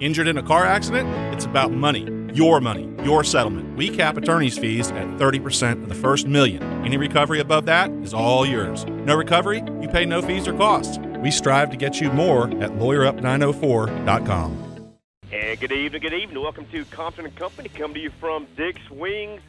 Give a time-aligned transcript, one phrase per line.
[0.00, 1.08] Injured in a car accident?
[1.32, 2.04] It's about money.
[2.34, 3.76] Your money, your settlement.
[3.76, 6.60] We cap attorney's fees at 30% of the first million.
[6.84, 8.84] Any recovery above that is all yours.
[8.86, 9.62] No recovery?
[9.80, 10.98] You pay no fees or costs.
[11.18, 14.90] We strive to get you more at lawyerup904.com.
[15.30, 16.42] And good evening, good evening.
[16.42, 17.68] Welcome to Compton and Company.
[17.68, 19.42] Come to you from Dick's Wings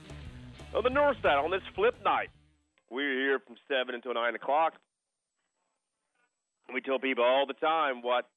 [0.75, 2.29] on the north side on this flip night.
[2.91, 4.73] We're here from 7 until 9 o'clock.
[6.71, 8.29] We tell people all the time what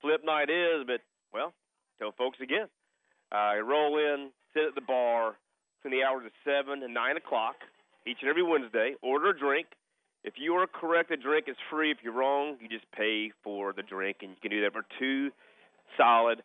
[0.00, 1.02] flip night is, but
[1.32, 1.52] well,
[1.98, 2.66] tell folks again.
[3.32, 5.36] Uh, roll in, sit at the bar
[5.82, 7.56] between the hours of 7 and 9 o'clock
[8.06, 8.94] each and every Wednesday.
[9.02, 9.66] Order a drink.
[10.24, 11.90] If you are correct, the drink is free.
[11.90, 14.84] If you're wrong, you just pay for the drink, and you can do that for
[14.98, 15.30] two
[15.96, 16.42] solid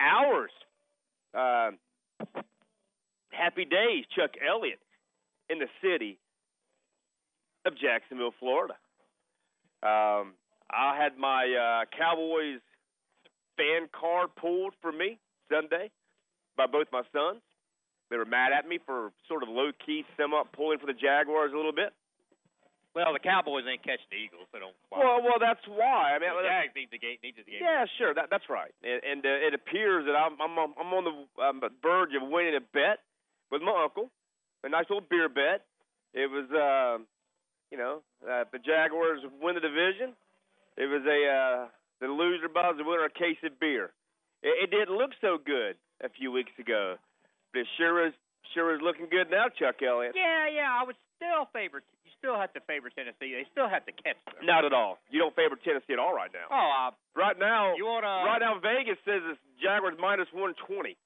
[0.00, 0.50] hours.
[1.34, 1.72] Uh,
[3.30, 4.80] happy days, Chuck Elliott
[5.50, 6.18] in the city
[7.66, 8.74] of Jacksonville, Florida.
[9.82, 10.34] Um,
[10.70, 12.60] I had my uh, Cowboys
[13.56, 15.18] fan card pulled for me
[15.50, 15.90] Sunday
[16.56, 17.40] by both my sons.
[18.10, 21.52] They were mad at me for sort of low key semi pulling for the Jaguars
[21.52, 21.92] a little bit.
[22.94, 24.72] Well, the Cowboys ain't catching the Eagles, so don't.
[24.88, 26.16] Well, well, that's why.
[26.16, 27.20] I mean, the Jags need the game.
[27.20, 27.60] The game.
[27.60, 28.16] Yeah, sure.
[28.16, 28.72] That that's right.
[28.80, 32.56] And, and uh, it appears that I'm I'm I'm on the um, verge of winning
[32.56, 33.04] a bet
[33.52, 34.08] with my uncle,
[34.64, 35.68] a nice little beer bet.
[36.14, 37.04] It was, uh,
[37.70, 40.16] you know, uh, the Jaguars win the division.
[40.80, 41.68] It was a uh,
[42.00, 43.92] the loser buys the winner a case of beer.
[44.42, 46.96] It, it didn't look so good a few weeks ago,
[47.52, 48.12] but it sure is
[48.54, 50.14] sure is looking good now, Chuck Elliott.
[50.14, 50.70] Yeah, yeah.
[50.70, 51.82] I would still favor.
[52.04, 53.34] You still have to favor Tennessee.
[53.34, 54.44] They still have to catch them.
[54.44, 54.98] Not at all.
[55.10, 56.46] You don't favor Tennessee at all right now.
[56.52, 57.74] Oh, uh, right now.
[57.76, 58.22] You wanna?
[58.28, 60.96] Right now, Vegas says it's Jaguars minus one twenty.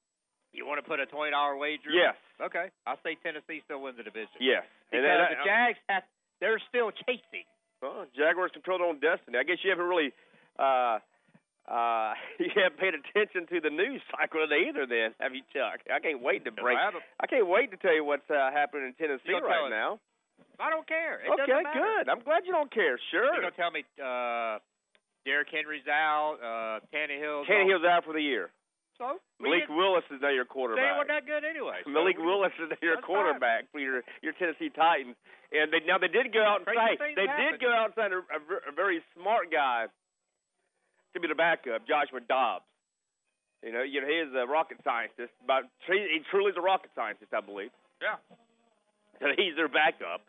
[0.53, 1.95] You want to put a twenty dollar wager?
[1.95, 2.19] Yes.
[2.43, 2.75] Okay.
[2.87, 4.35] I say Tennessee still wins the division.
[4.43, 4.67] Yes.
[4.91, 6.03] Because and the Jags have,
[6.43, 7.47] they're still chasing.
[7.81, 9.39] Well, Jaguars control their own destiny.
[9.39, 10.11] I guess you haven't really
[10.59, 10.99] uh
[11.71, 15.81] uh you haven't paid attention to the news cycle today either then, have you Chuck?
[15.87, 18.91] I can't wait to break I, I can't wait to tell you what's uh, happening
[18.91, 20.01] in Tennessee right now.
[20.59, 21.21] I don't care.
[21.21, 22.09] It okay, good.
[22.09, 23.01] I'm glad you don't care.
[23.11, 23.33] Sure.
[23.33, 24.59] You're gonna tell me uh
[25.25, 28.51] Derrick Henry's out, uh Tannehill's Tannehill's out for the year.
[29.01, 30.85] So Malik Willis is now your quarterback.
[30.85, 31.81] They weren't that good anyway.
[31.85, 35.17] So Malik Willis is now your quarterback for your your Tennessee Titans,
[35.49, 38.13] and they now they did go out and say they did go out and sign
[38.13, 39.89] a, a, a very smart guy
[41.15, 42.65] to be the backup, Joshua Dobbs.
[43.63, 46.91] You know, you know he is a rocket scientist, but he truly is a rocket
[46.97, 47.71] scientist, I believe.
[48.01, 48.17] Yeah.
[49.21, 50.25] So he's their backup.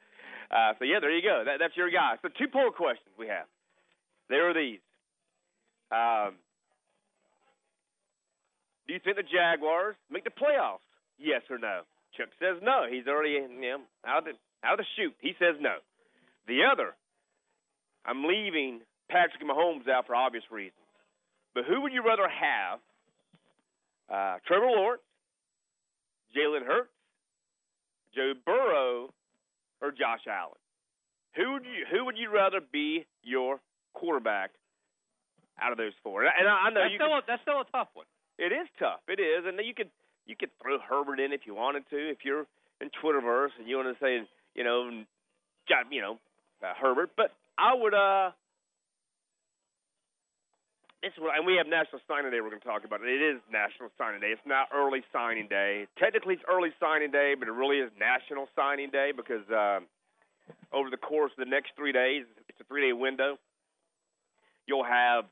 [0.51, 1.43] Uh, so yeah, there you go.
[1.45, 2.19] That, that's your guy.
[2.21, 3.47] So two poll questions we have.
[4.27, 4.83] There are these.
[5.91, 6.35] Um,
[8.87, 10.83] do you think the Jaguars make the playoffs?
[11.17, 11.87] Yes or no?
[12.17, 12.83] Chuck says no.
[12.89, 14.35] He's already you know, out of the
[14.67, 15.15] out of the chute.
[15.21, 15.79] He says no.
[16.47, 16.95] The other,
[18.05, 20.79] I'm leaving Patrick Mahomes out for obvious reasons.
[21.53, 22.79] But who would you rather have?
[24.09, 25.01] Uh, Trevor Lawrence,
[26.35, 26.89] Jalen Hurts,
[28.15, 29.13] Joe Burrow,
[29.81, 30.55] or Josh Allen?
[31.35, 33.59] Who would you Who would you rather be your
[33.93, 34.51] quarterback
[35.61, 36.23] out of those four?
[36.23, 36.97] And I, I know That's you.
[36.97, 38.05] still could- a, that's still a tough one.
[38.37, 38.99] it is tough.
[39.07, 39.89] It is, and you could
[40.25, 41.97] you could throw Herbert in if you wanted to.
[41.97, 42.45] If you're
[42.81, 44.19] in Twitterverse and you want to say,
[44.55, 44.89] you know,
[45.69, 46.19] got you know,
[46.63, 47.11] uh, Herbert.
[47.15, 47.93] But I would.
[47.93, 48.31] uh
[51.01, 52.41] This is what, and we have National Signing Day.
[52.41, 53.09] We're going to talk about it.
[53.09, 54.37] It is National Signing Day.
[54.37, 55.87] It's not early signing day.
[55.97, 59.79] Technically, it's early signing day, but it really is National Signing Day because uh,
[60.71, 63.37] over the course of the next three days, it's a three-day window.
[64.67, 65.25] You'll have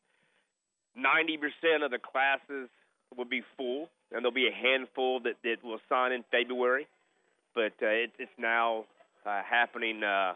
[0.97, 2.68] ninety percent of the classes
[3.16, 6.88] will be full, and there'll be a handful that, that will sign in February.
[7.53, 8.86] But uh, it, it's now
[9.24, 10.34] uh, happening uh,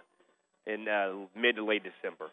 [0.67, 2.29] in uh, mid to late December.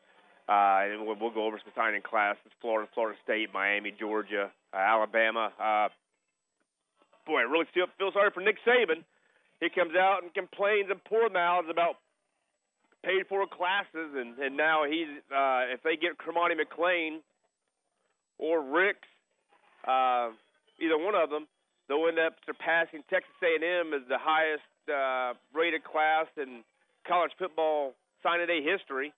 [0.50, 5.52] Uh, and we'll, go over some signing classes: Florida, Florida State, Miami, Georgia, uh, Alabama.
[5.54, 5.88] Uh,
[7.24, 9.04] boy, I really feel, feel sorry for Nick Saban.
[9.60, 12.02] He comes out and complains and poor mouths about
[13.04, 17.20] paid for classes, and and now he's uh, if they get Kermani McLean
[18.38, 19.06] or Ricks,
[19.86, 20.30] uh,
[20.80, 21.46] either one of them,
[21.88, 26.64] they'll end up surpassing Texas A&M as the highest uh, rated class in
[27.06, 29.12] college football signing day history.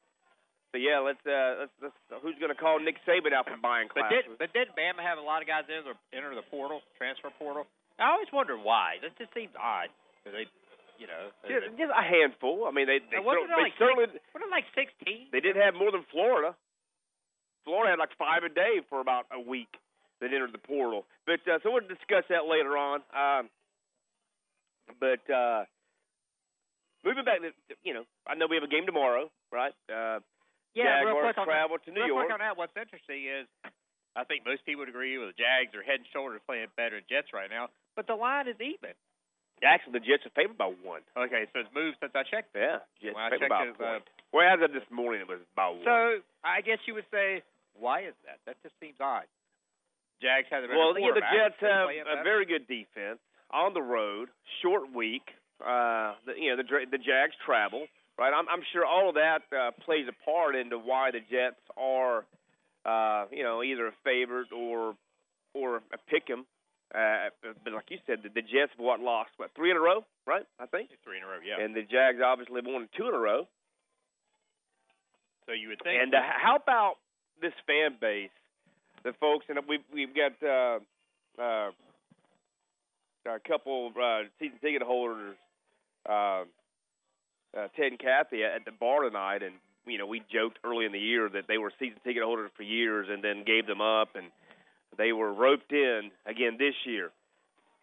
[0.72, 3.92] So yeah, let's uh, let's, let's who's going to call Nick Saban out for buying
[3.92, 4.08] class?
[4.08, 6.80] But did but did Bama have a lot of guys enter the, enter the portal,
[6.96, 7.68] transfer portal?
[8.00, 8.96] I always wondered why.
[9.04, 9.92] That just seems odd.
[10.24, 10.48] they,
[10.96, 12.64] you know, they, just, just a handful.
[12.64, 15.28] I mean, they they, wasn't they like certainly wasn't it like sixteen?
[15.28, 16.56] they did have more than Florida.
[17.68, 19.76] Florida had like five a day for about a week
[20.24, 21.04] that entered the portal.
[21.28, 23.04] But uh, so we'll discuss that later on.
[23.12, 23.52] Um,
[24.96, 25.68] but uh,
[27.04, 27.52] moving back to
[27.84, 29.76] you know, I know we have a game tomorrow, right?
[29.92, 30.24] Uh,
[30.74, 32.26] Yeah, Jaguars travel to New real York.
[32.28, 32.56] quick on that.
[32.56, 33.44] What's interesting is
[34.16, 37.00] I think most people would agree with the Jags are head and shoulders playing better
[37.00, 38.96] than Jets right now, but the line is even.
[39.62, 41.06] Actually, the Jets are favored by one.
[41.14, 42.50] Okay, so it's moved since I checked.
[42.50, 44.00] Yeah, Jets When I favored by a uh,
[44.34, 45.86] well, as of this morning, it was about one.
[45.86, 47.46] So I guess you would say,
[47.78, 48.42] why is that?
[48.48, 49.28] That just seems odd.
[50.18, 51.22] Jags have the better Well, yeah, the.
[51.22, 53.22] Jets have a very good defense
[53.52, 54.28] on the road,
[54.62, 55.30] short week.
[55.62, 57.86] Uh, the, you know, the the Jags travel,
[58.18, 58.32] right?
[58.34, 62.24] I'm I'm sure all of that uh, plays a part into why the Jets are,
[62.84, 64.94] uh, you know, either a favorite or
[65.54, 66.46] or a pick 'em.
[66.94, 67.30] Uh,
[67.64, 70.44] but like you said, the, the Jets what lost what three in a row, right?
[70.60, 70.90] I think.
[71.04, 71.38] three in a row.
[71.44, 71.64] Yeah.
[71.64, 73.46] And the Jags obviously won two in a row.
[75.46, 76.00] so you would think.
[76.02, 76.94] And uh, how about
[77.40, 78.30] this fan base,
[79.04, 80.78] the folks, and we've we've got uh,
[81.40, 81.70] uh,
[83.26, 85.36] a couple uh, season ticket holders,
[86.08, 86.44] uh,
[87.56, 89.54] uh, Ted and Kathy at the bar tonight, and
[89.86, 92.62] you know we joked early in the year that they were season ticket holders for
[92.62, 94.26] years, and then gave them up, and
[94.98, 97.10] they were roped in again this year,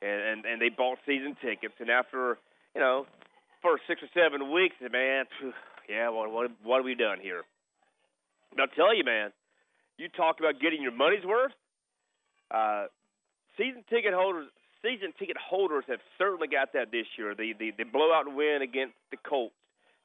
[0.02, 2.38] and and, and they bought season tickets, and after
[2.76, 3.06] you know
[3.62, 5.26] first six or seven weeks, man,
[5.90, 7.44] yeah, what what what have we done here?
[8.52, 9.32] But I'll tell you, man,
[9.98, 11.52] you talk about getting your money's worth.
[12.50, 12.86] Uh,
[13.58, 14.48] season ticket holders,
[14.82, 17.36] season ticket holders have certainly got that this year.
[17.36, 19.54] The the, the blowout win against the Colts,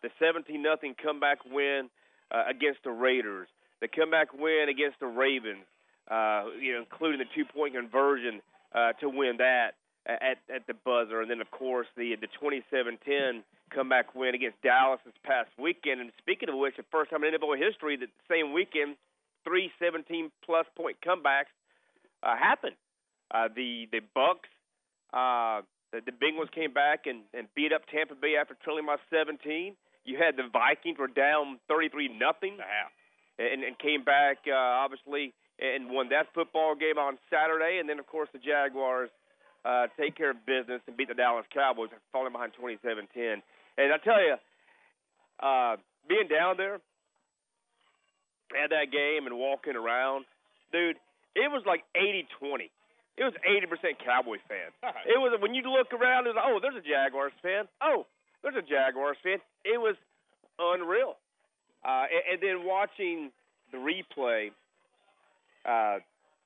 [0.04, 1.88] the seventeen nothing comeback win
[2.30, 3.48] uh, against the Raiders,
[3.80, 5.64] the comeback win against the Ravens.
[6.04, 8.42] Uh, you know, including the two point conversion
[8.74, 9.72] uh, to win that
[10.06, 13.42] at at the buzzer, and then of course the the 27-10
[13.72, 16.00] comeback win against Dallas this past weekend.
[16.00, 18.96] And speaking of which, the first time in NFL history that the same weekend
[19.44, 21.52] three 17 plus point comebacks
[22.22, 22.76] uh, happened.
[23.30, 24.52] Uh, the the Bucs,
[25.12, 25.62] uh,
[25.92, 29.74] the, the Bengals came back and, and beat up Tampa Bay after trailing by 17.
[30.04, 32.58] You had the Vikings were down 33 nothing
[33.38, 37.78] and, and came back uh, obviously and won that football game on Saturday.
[37.80, 39.10] And then of course the Jaguars
[39.64, 43.40] uh, take care of business and beat the Dallas Cowboys, falling behind 27-10.
[43.78, 44.36] And I tell you,
[45.40, 45.76] uh,
[46.08, 46.78] being down there
[48.54, 50.26] at that game and walking around,
[50.70, 50.96] dude,
[51.34, 52.70] it was like 80-20.
[53.16, 54.70] It was 80% Cowboy fan.
[55.06, 57.68] It was when you look around, it was like, oh, there's a Jaguars fan.
[57.80, 58.06] Oh,
[58.44, 59.40] there's a Jaguars fan.
[59.64, 59.96] It was
[60.60, 61.16] unreal.
[61.80, 63.32] Uh, and, and then watching
[63.72, 64.52] the replay,
[65.64, 66.04] uh,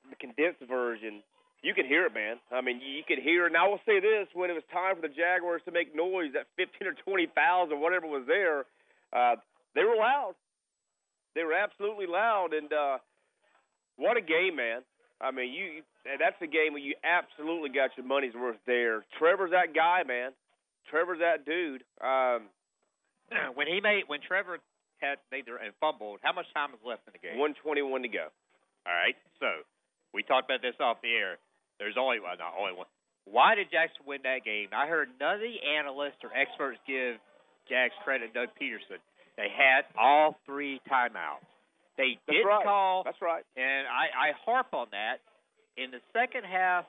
[0.09, 1.21] the condensed version,
[1.61, 2.39] you could hear it, man.
[2.51, 3.45] I mean, you could hear.
[3.45, 6.31] And I will say this: when it was time for the Jaguars to make noise,
[6.33, 8.63] that 15 or 20 fouls or whatever was there,
[9.11, 9.35] uh,
[9.75, 10.35] they were loud.
[11.35, 12.97] They were absolutely loud, and uh,
[13.97, 14.81] what a game, man!
[15.21, 15.83] I mean, you
[16.17, 19.03] that's a game where you absolutely got your money's worth there.
[19.19, 20.31] Trevor's that guy, man.
[20.87, 21.83] Trevor's that dude.
[21.99, 22.47] Um,
[23.55, 24.59] when he made when Trevor
[25.03, 27.37] had made the and fumbled, how much time is left in the game?
[27.39, 28.27] 121 to go.
[28.87, 29.15] All right.
[29.39, 29.63] So
[30.13, 31.37] we talked about this off the air.
[31.79, 32.87] There's only well, not only one.
[33.25, 34.69] Why did Jackson win that game?
[34.73, 37.21] I heard none of the analysts or experts give
[37.69, 38.33] Jags credit.
[38.33, 38.97] Doug Pederson.
[39.37, 41.45] They had all three timeouts.
[41.95, 42.65] They That's didn't right.
[42.65, 43.43] call, That's right.
[43.55, 45.19] and I, I harp on that.
[45.77, 46.85] In the second half,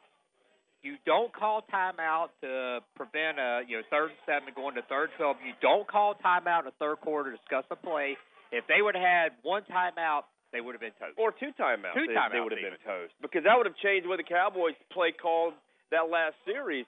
[0.83, 5.11] you don't call timeout to prevent a you know third and seven going to third
[5.11, 5.37] and twelve.
[5.45, 8.17] You don't call timeout in the third quarter to discuss a play.
[8.53, 11.15] If they would have had one timeout, they would have been toast.
[11.19, 11.95] Or two timeouts.
[11.95, 14.27] Two they, timeouts they would have been toast because that would have changed what the
[14.27, 15.55] Cowboys play called
[15.91, 16.87] that last series.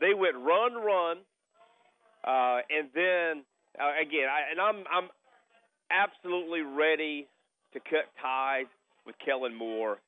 [0.00, 1.16] They went run, run,
[2.24, 3.44] uh, and then
[3.78, 5.08] uh, again, I, and I'm I'm
[5.92, 7.28] absolutely ready
[7.74, 8.66] to cut ties
[9.06, 9.98] with Kellen Moore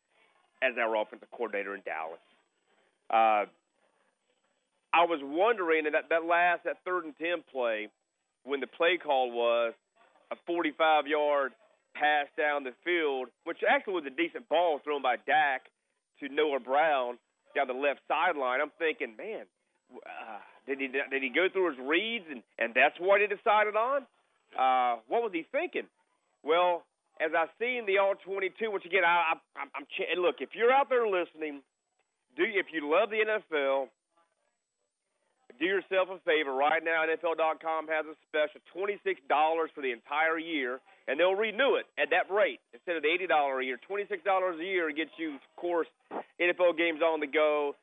[0.62, 2.22] as our offensive coordinator in Dallas.
[3.10, 3.46] Uh,
[4.92, 7.88] I was wondering that that last that third and ten play
[8.44, 9.74] when the play call was
[10.30, 11.52] a 45 yard
[11.94, 15.66] pass down the field, which actually was a decent ball thrown by Dak
[16.20, 17.18] to Noah Brown
[17.54, 18.60] down the left sideline.
[18.60, 19.44] I'm thinking, man,
[19.94, 23.76] uh, did he did he go through his reads and and that's what he decided
[23.76, 24.02] on?
[24.56, 25.86] Uh, what was he thinking?
[26.42, 26.84] Well,
[27.20, 29.86] as I seen the all 22, which again I, I I'm, I'm
[30.20, 31.62] look, if you're out there listening,
[32.36, 33.88] do if you love the NFL,
[35.58, 37.04] do yourself a favor right now.
[37.08, 39.24] NFL.com has a special $26
[39.74, 43.32] for the entire year, and they'll renew it at that rate instead of the $80
[43.32, 43.78] a year.
[43.88, 45.88] $26 a year gets you, of course,
[46.40, 47.74] NFL games on the go.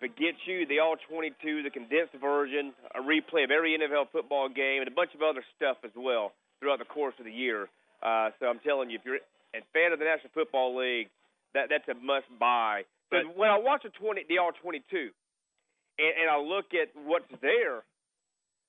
[0.00, 4.48] But gets you the all 22, the condensed version, a replay of every NFL football
[4.48, 7.70] game, and a bunch of other stuff as well throughout the course of the year.
[8.02, 9.22] Uh, so I'm telling you, if you're
[9.54, 11.06] a fan of the National Football League,
[11.54, 12.82] that that's a must buy.
[13.12, 15.12] But when I watch the 20, the all 22,
[16.00, 17.84] and, and I look at what's there,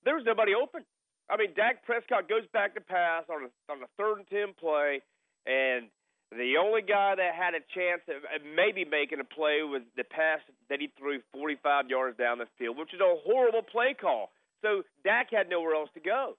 [0.03, 0.83] there's nobody open.
[1.31, 4.53] I mean, Dak Prescott goes back to pass on a, on a third and ten
[4.59, 5.01] play,
[5.47, 5.88] and
[6.33, 10.03] The only guy that had a chance of of maybe making a play was the
[10.03, 14.31] pass that he threw 45 yards down the field, which is a horrible play call.
[14.62, 16.35] So Dak had nowhere else to go.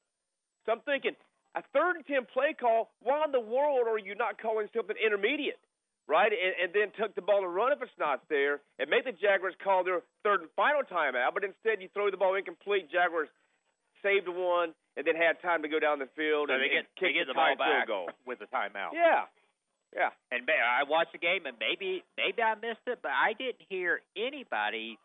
[0.67, 1.13] So I'm thinking,
[1.55, 4.97] a third and 10 play call, why in the world are you not calling something
[4.99, 5.61] intermediate?
[6.07, 6.33] Right?
[6.33, 9.13] And, and then tuck the ball and run if it's not there, and make the
[9.17, 12.93] Jaguars call their third and final timeout, but instead you throw the ball incomplete.
[12.93, 13.29] Jaguars
[14.03, 16.85] saved one and then had time to go down the field So and, they get
[16.85, 18.11] and kick they get the the ball back goal.
[18.29, 18.93] with the timeout.
[18.93, 19.25] Yeah.
[19.97, 20.11] Yeah.
[20.31, 24.01] And I watched the game, and maybe maybe I missed it, but I didn't hear
[24.17, 24.99] anybody.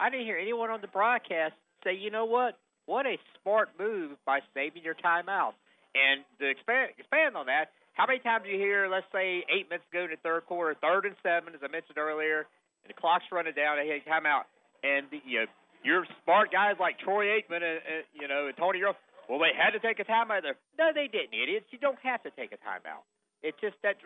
[0.00, 2.56] I didn't hear anyone on the broadcast say, you know what?
[2.86, 5.52] What a smart move by saving your timeout.
[5.96, 9.68] And to expand expand on that, how many times do you hear, let's say, eight
[9.72, 12.44] minutes ago in the third quarter, third and seven, as I mentioned earlier,
[12.84, 14.44] and the clock's running down, they hit timeout,
[14.84, 15.46] and you know
[15.82, 18.94] your smart guys like Troy Aikman and, and you know and Tony Rowe,
[19.28, 20.60] well, they had to take a timeout there.
[20.78, 21.66] No, they didn't, idiots.
[21.72, 23.02] You don't have to take a timeout.
[23.42, 23.96] It's just that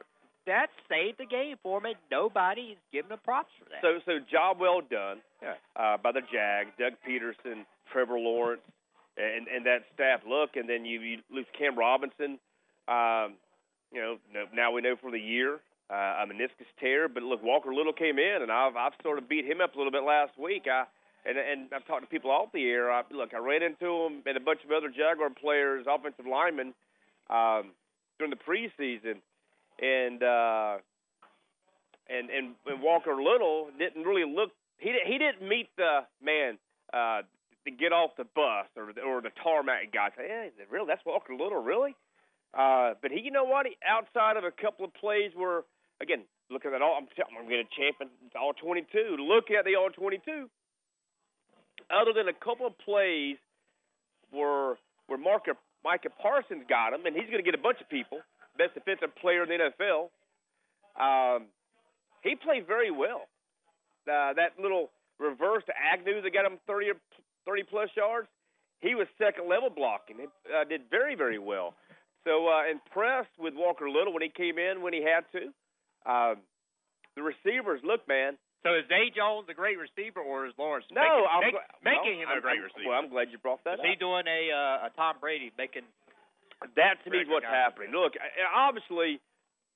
[0.46, 1.94] that saved the game for me.
[2.10, 3.82] Nobody's giving them props for that.
[3.82, 5.54] So so job well done Yeah.
[5.76, 8.62] uh, by the Jags, Doug Pederson, Trevor Lawrence,
[9.18, 10.20] and and that staff.
[10.26, 12.38] Look, and then you, you lose Cam Robinson.
[12.88, 13.34] Um,
[13.92, 14.16] you know,
[14.54, 17.08] now we know for the year uh, a meniscus tear.
[17.08, 19.78] But look, Walker Little came in, and I've I've sort of beat him up a
[19.78, 20.66] little bit last week.
[20.70, 20.84] I
[21.26, 22.90] and and I've talked to people off the air.
[22.90, 26.72] I, look, I ran into him and a bunch of other Jaguar players, offensive linemen,
[27.28, 27.72] um,
[28.18, 29.18] during the preseason,
[29.82, 30.78] and uh,
[32.08, 34.50] and and and Walker Little didn't really look.
[34.78, 36.58] He he didn't meet the man
[36.92, 37.22] uh,
[37.64, 40.08] to get off the bus or the, or the tarmac guy.
[40.16, 40.86] Say, hey, is it real?
[40.86, 41.94] That's Walker Little, really?
[42.56, 43.66] Uh, but he, you know what?
[43.66, 45.62] He, outside of a couple of plays where,
[46.02, 46.98] again, look at all.
[46.98, 49.16] I'm telling, I'm going to champion all 22.
[49.22, 50.50] Look at the all 22.
[51.90, 53.36] Other than a couple of plays
[54.30, 58.18] where where Micah Parsons got him, and he's going to get a bunch of people,
[58.56, 60.10] best defensive player in the NFL.
[60.94, 61.46] Um,
[62.22, 63.26] he played very well.
[64.06, 66.94] Uh, that little reverse to Agnew that got him 30 or
[67.46, 68.28] 30 plus yards,
[68.80, 70.16] he was second level blocking.
[70.18, 71.74] He uh, did very very well.
[72.24, 75.48] So uh, impressed with Walker Little when he came in when he had to.
[76.04, 76.36] Um,
[77.16, 78.36] the receivers, look, man.
[78.62, 81.68] So is Zay Jones a great receiver, or is Lawrence No, making, I'm make- gl-
[81.80, 82.88] making well, him a great receiver?
[82.92, 83.86] Well, I'm glad you brought that is up.
[83.88, 85.88] he doing a uh, a Tom Brady, making
[86.76, 87.88] That to me is what's happening.
[87.96, 88.12] Look,
[88.54, 89.16] obviously,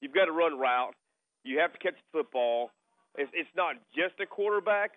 [0.05, 1.01] you've got to run routes.
[1.45, 2.71] You have to catch the football.
[3.17, 4.93] It's, it's not just a quarterback,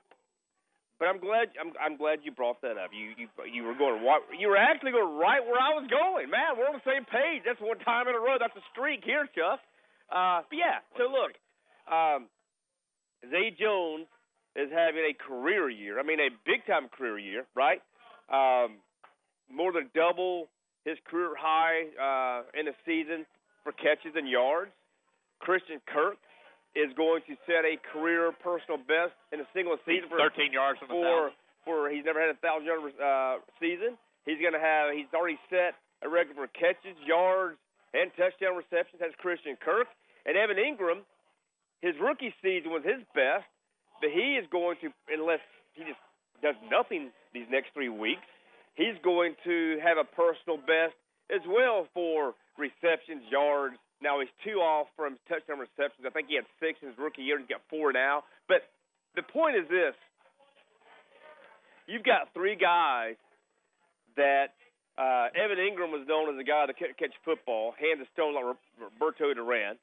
[1.00, 2.90] but I'm glad I'm, I'm glad you brought that up.
[2.92, 4.02] You you you were going
[4.40, 6.30] you were actually going right where I was going.
[6.30, 7.46] Man, we're on the same page.
[7.46, 8.38] That's one time in a row.
[8.40, 9.62] That's a streak here, Chuck.
[10.10, 10.82] Uh, but yeah.
[10.98, 11.38] So look,
[11.86, 12.28] um,
[13.30, 14.10] Zay Jones
[14.58, 16.00] is having a career year.
[16.00, 17.82] I mean, a big time career year, right?
[18.34, 18.82] Um,
[19.52, 20.50] more than double
[20.84, 23.26] his career high uh, in a season
[23.64, 24.72] for catches and yards.
[25.40, 26.18] Christian Kirk
[26.76, 30.80] is going to set a career personal best in a single season for 13 yards
[30.80, 31.32] from for
[31.66, 34.00] for he's never had a thousand yard uh, season.
[34.26, 37.58] He's going to have he's already set a record for catches, yards,
[37.94, 39.02] and touchdown receptions.
[39.02, 39.88] That's Christian Kirk
[40.26, 41.04] and Evan Engram.
[41.82, 43.46] His rookie season was his best,
[44.02, 45.44] but he is going to unless
[45.74, 46.02] he just
[46.42, 48.26] does nothing these next three weeks.
[48.76, 50.94] He's going to have a personal best
[51.34, 53.76] as well for receptions, yards.
[54.02, 56.06] Now he's two off from touchdown receptions.
[56.06, 57.40] I think he had six in his rookie year.
[57.40, 58.24] He's got four now.
[58.48, 58.62] But
[59.16, 59.96] the point is this:
[61.88, 63.16] you've got three guys
[64.16, 64.54] that
[64.98, 68.34] uh, Evan Engram was known as a guy that could catch football, hands of stone
[68.34, 68.46] like
[68.78, 69.78] Roberto Duran.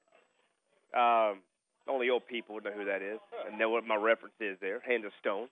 [0.94, 1.42] Um,
[1.88, 4.80] only old people would know who that is and know what my reference is there.
[4.86, 5.48] Hands of stone,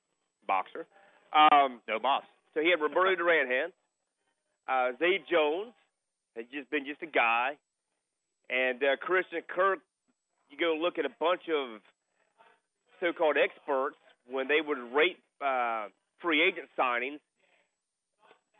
[0.46, 0.86] boxer.
[1.34, 2.22] Um, no boss.
[2.54, 3.72] so he had Roberto Duran hands.
[4.68, 5.72] Uh, Zay Jones
[6.36, 7.58] has just been just a guy,
[8.52, 9.80] and uh, Christian Kirk.
[10.50, 11.80] You go look at a bunch of
[13.00, 13.96] so-called experts
[14.28, 15.88] when they would rate uh,
[16.20, 17.18] free agent signings.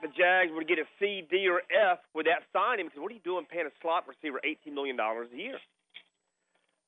[0.00, 3.14] The Jags would get a C, D, or F with that signing because what are
[3.14, 5.58] you doing paying a slot receiver eighteen million dollars a year?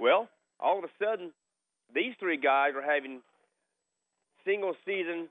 [0.00, 1.30] Well, all of a sudden,
[1.94, 3.20] these three guys are having
[4.44, 5.28] single season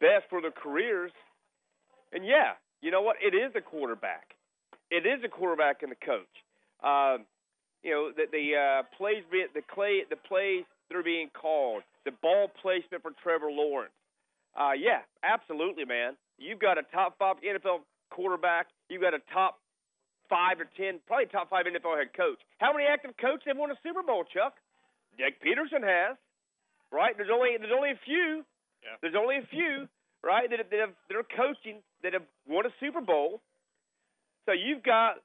[0.00, 1.12] best for their careers.
[2.12, 3.16] And yeah, you know what?
[3.22, 4.34] It is a quarterback.
[4.90, 6.26] It is a quarterback and the coach.
[6.82, 7.24] Um,
[7.82, 11.82] you know the the uh, plays be the clay the plays that are being called,
[12.04, 13.92] the ball placement for Trevor Lawrence.
[14.54, 16.14] Uh, yeah, absolutely, man.
[16.38, 18.66] You've got a top five NFL quarterback.
[18.88, 19.58] You've got a top
[20.28, 22.38] five or ten, probably top five NFL head coach.
[22.58, 24.54] How many active coaches have won a Super Bowl, Chuck?
[25.18, 26.16] Dick Pederson has,
[26.90, 27.16] right?
[27.16, 28.44] There's only there's only a few.
[28.82, 28.96] Yeah.
[29.00, 29.88] There's only a few,
[30.22, 30.48] right?
[30.48, 33.40] That have, that have that are coaching that have won a Super Bowl.
[34.46, 35.22] So you've got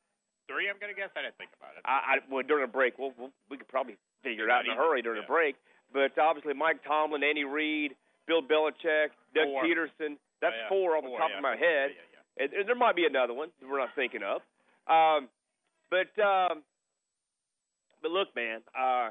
[0.48, 0.68] three.
[0.72, 1.12] I'm going to guess.
[1.16, 1.84] I didn't think about it.
[1.86, 4.72] I, I well during a break, we'll, we'll, we could probably figure it out in
[4.72, 5.28] a hurry during yeah.
[5.28, 5.56] a break.
[5.94, 7.96] But obviously, Mike Tomlin, Andy Reid,
[8.28, 9.64] Bill Belichick, Doug Four.
[9.64, 10.18] Pederson.
[10.42, 10.70] That's Oh, yeah.
[10.70, 11.38] four off the top yeah.
[11.38, 11.92] of my head.
[12.38, 14.42] And there might be another one that we're not thinking of.
[14.86, 15.28] Um,
[15.90, 16.62] but um,
[18.02, 19.10] but look, man, uh,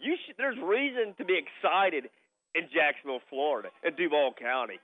[0.00, 2.10] you should, there's reason to be excited
[2.54, 4.80] in Jacksonville, Florida, in Duval County.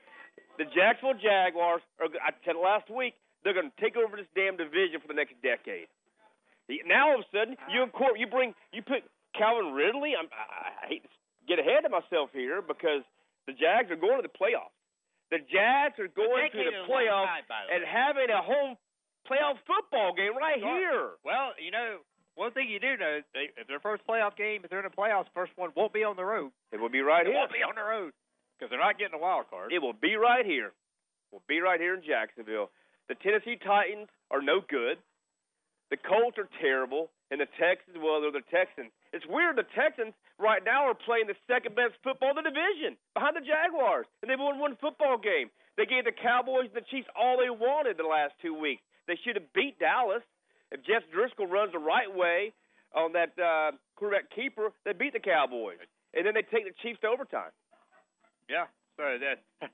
[0.58, 2.06] The Jacksonville Jaguars are.
[2.22, 3.14] I said last week.
[3.44, 5.86] They're going to take over this damn division for the next decade.
[6.86, 10.12] Now all of a sudden, you you bring, you put Calvin Ridley.
[10.18, 11.08] I'm, I, I hate to
[11.48, 13.00] get ahead of myself here because
[13.46, 14.74] the Jags are going to the playoffs.
[15.32, 18.42] The Jags are going to the is a long playoffs time, the and having a
[18.44, 18.76] home
[19.24, 21.16] playoff football game right here.
[21.24, 22.04] Well, you know,
[22.36, 24.92] one thing you do know, they, if their first playoff game, if they're in the
[24.96, 26.52] playoffs, first one won't be on the road.
[26.72, 27.36] It will be right It here.
[27.36, 28.12] won't be on the road
[28.56, 29.72] because they're not getting a wild card.
[29.72, 30.68] It will be right here.
[30.68, 32.70] It will be right here in Jacksonville.
[33.08, 34.98] The Tennessee Titans are no good.
[35.90, 38.92] The Colts are terrible, and the Texans, well, they're the Texans.
[39.16, 39.56] It's weird.
[39.56, 43.40] The Texans right now are playing the second best football in the division, behind the
[43.40, 45.48] Jaguars, and they've won one football game.
[45.80, 48.84] They gave the Cowboys and the Chiefs all they wanted the last two weeks.
[49.08, 50.20] They should have beat Dallas.
[50.68, 52.52] If Jeff Driskel runs the right way
[52.92, 55.80] on that uh, quarterback keeper, they beat the Cowboys,
[56.12, 57.56] and then they take the Chiefs to overtime.
[58.50, 58.68] Yeah.
[59.00, 59.70] So that,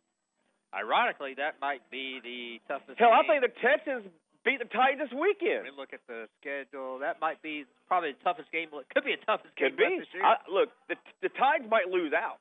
[0.74, 2.98] ironically, that might be the toughest.
[2.98, 3.40] Hell, I game.
[3.40, 4.04] think the Texans
[4.44, 5.64] beat the Titans this weekend.
[5.64, 6.98] me look at the schedule.
[7.00, 8.68] That might be probably the toughest game.
[8.70, 9.84] Could be the toughest game Could be.
[9.84, 10.24] left this year.
[10.24, 12.38] I, look, the the Titans might lose out.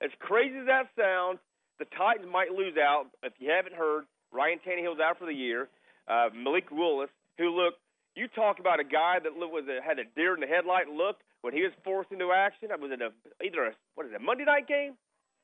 [0.00, 1.40] As crazy as that sounds,
[1.78, 3.06] the Titans might lose out.
[3.22, 5.68] If you haven't heard, Ryan Tannehill's out for the year.
[6.06, 7.74] Uh, Malik Willis, who look,
[8.14, 11.16] you talk about a guy that was a, had a deer in the headlight look
[11.42, 12.70] when he was forced into action.
[12.72, 13.10] I was in a
[13.44, 14.94] either a what is it, a Monday night game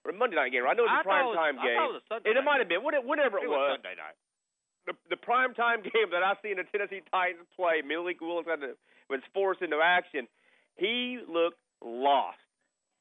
[0.04, 0.62] or Monday night game?
[0.68, 1.80] I know it was a prime it was- time game.
[1.80, 3.80] it was a Sunday and it might have been whatever, whatever it it was was.
[3.80, 4.16] Sunday night.
[4.86, 8.60] the the prime time game that I seen the Tennessee Titans play, Malik Willis had
[8.60, 8.76] to,
[9.08, 10.28] was forced into action.
[10.76, 12.38] He looked lost.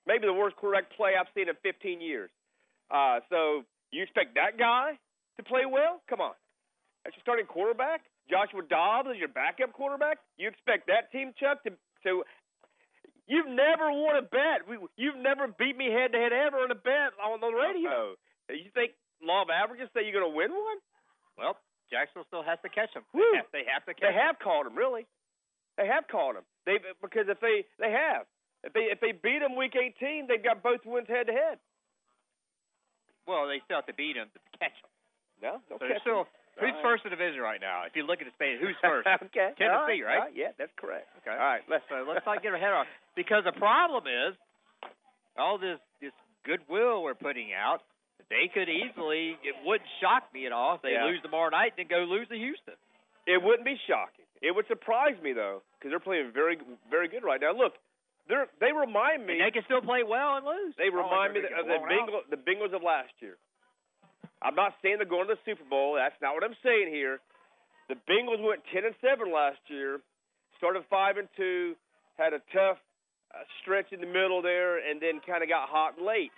[0.05, 2.29] Maybe the worst quarterback play I've seen in 15 years.
[2.91, 4.99] Uh, so you expect that guy
[5.37, 6.01] to play well?
[6.09, 6.33] Come on,
[7.03, 8.01] that's your starting quarterback.
[8.29, 10.19] Joshua Dobbs is your backup quarterback.
[10.37, 11.71] You expect that team, Chuck, to
[12.03, 12.23] to
[13.27, 14.67] You've never won a bet.
[14.67, 18.15] We, you've never beat me head to head ever in a bet on the radio.
[18.51, 18.91] You think
[19.23, 20.79] law of averages say you're going to win one?
[21.39, 21.55] Well,
[21.87, 23.07] Jacksonville still has to catch them.
[23.15, 23.23] Woo.
[23.23, 25.07] They have, they have to catch They have caught him, really.
[25.79, 26.43] They have caught him.
[26.67, 28.27] They because if they they have
[28.63, 31.57] if they if they beat them week 18, they've got both wins head to head.
[33.25, 34.91] Well, they still have to beat them to catch them.
[35.41, 36.59] No, don't So catch they're still, them.
[36.59, 36.83] who's right.
[36.85, 37.87] first in the division right now?
[37.87, 39.07] If you look at the state, who's first?
[39.07, 40.27] okay, Tennessee, right.
[40.27, 41.07] all Yeah, that's correct.
[41.23, 41.31] Okay.
[41.33, 44.35] All right, let's So let's not get our head off because the problem is
[45.37, 46.11] all this this
[46.45, 47.81] goodwill we're putting out.
[48.29, 49.37] They could easily.
[49.43, 51.05] It wouldn't shock me at all if they Yeah.
[51.05, 52.75] lose tomorrow night and then go lose to Houston.
[53.25, 54.25] It wouldn't be shocking.
[54.41, 56.57] It would surprise me though, because they're playing very
[56.89, 57.51] very good right now.
[57.51, 57.77] Look,
[58.27, 59.33] they're they remind me.
[59.33, 60.75] And they can still play well and lose.
[60.77, 61.79] They It's not like remind me of the.
[61.87, 63.37] Bengals, the Bengals of last year.
[64.41, 65.95] I'm not saying they're going to the Super Bowl.
[65.95, 67.19] That's not what I'm saying here.
[67.87, 70.01] The Bengals went 10 and 7 last year,
[70.57, 71.75] started 5 and 2,
[72.17, 72.77] had a tough
[73.61, 76.31] stretch in the middle there, and then kind of got hot late.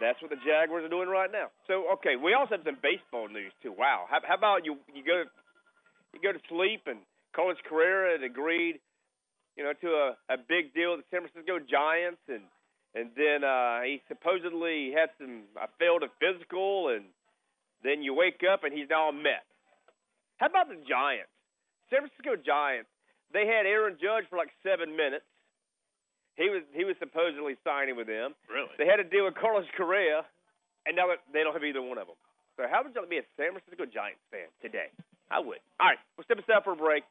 [0.00, 1.50] That's what the Jaguars are doing right now.
[1.66, 3.74] So, okay, we also have some baseball news too.
[3.74, 4.78] Wow, how, how about you?
[4.94, 5.30] You go to
[6.14, 7.02] you go to sleep, and
[7.34, 8.80] Carlos Correa had agreed,
[9.56, 12.46] you know, to a, a big deal with the San Francisco Giants, and
[12.94, 17.04] and then uh, he supposedly had some uh, failed a physical, and
[17.84, 19.44] then you wake up and he's now a Met.
[20.38, 21.30] How about the Giants?
[21.90, 22.88] San Francisco Giants.
[23.32, 25.27] They had Aaron Judge for like seven minutes.
[26.38, 28.32] He was he was supposedly signing with them.
[28.46, 28.70] Really?
[28.78, 30.22] They had to deal with Carlos Correa,
[30.86, 32.16] and now they don't have either one of them.
[32.56, 34.94] So how would you like to be a San Francisco Giants fan today?
[35.30, 35.58] I would.
[35.82, 37.02] All right, we'll step aside for a break.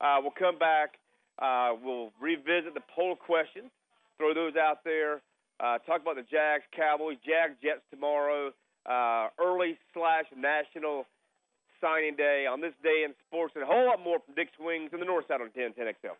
[0.00, 0.94] Uh, we'll come back.
[1.38, 3.70] Uh, we'll revisit the poll questions,
[4.16, 5.20] throw those out there.
[5.58, 8.54] Uh, talk about the Jags, Cowboys, Jags, Jets tomorrow.
[8.86, 11.04] Uh, early slash national
[11.80, 14.90] signing day on this day in sports, and a whole lot more from Dick's Wings
[14.92, 16.14] in the North Side on 1010 XL.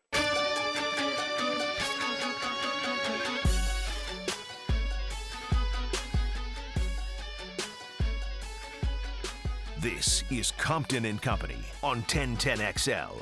[9.94, 13.16] This is Compton and Company on 1010XL.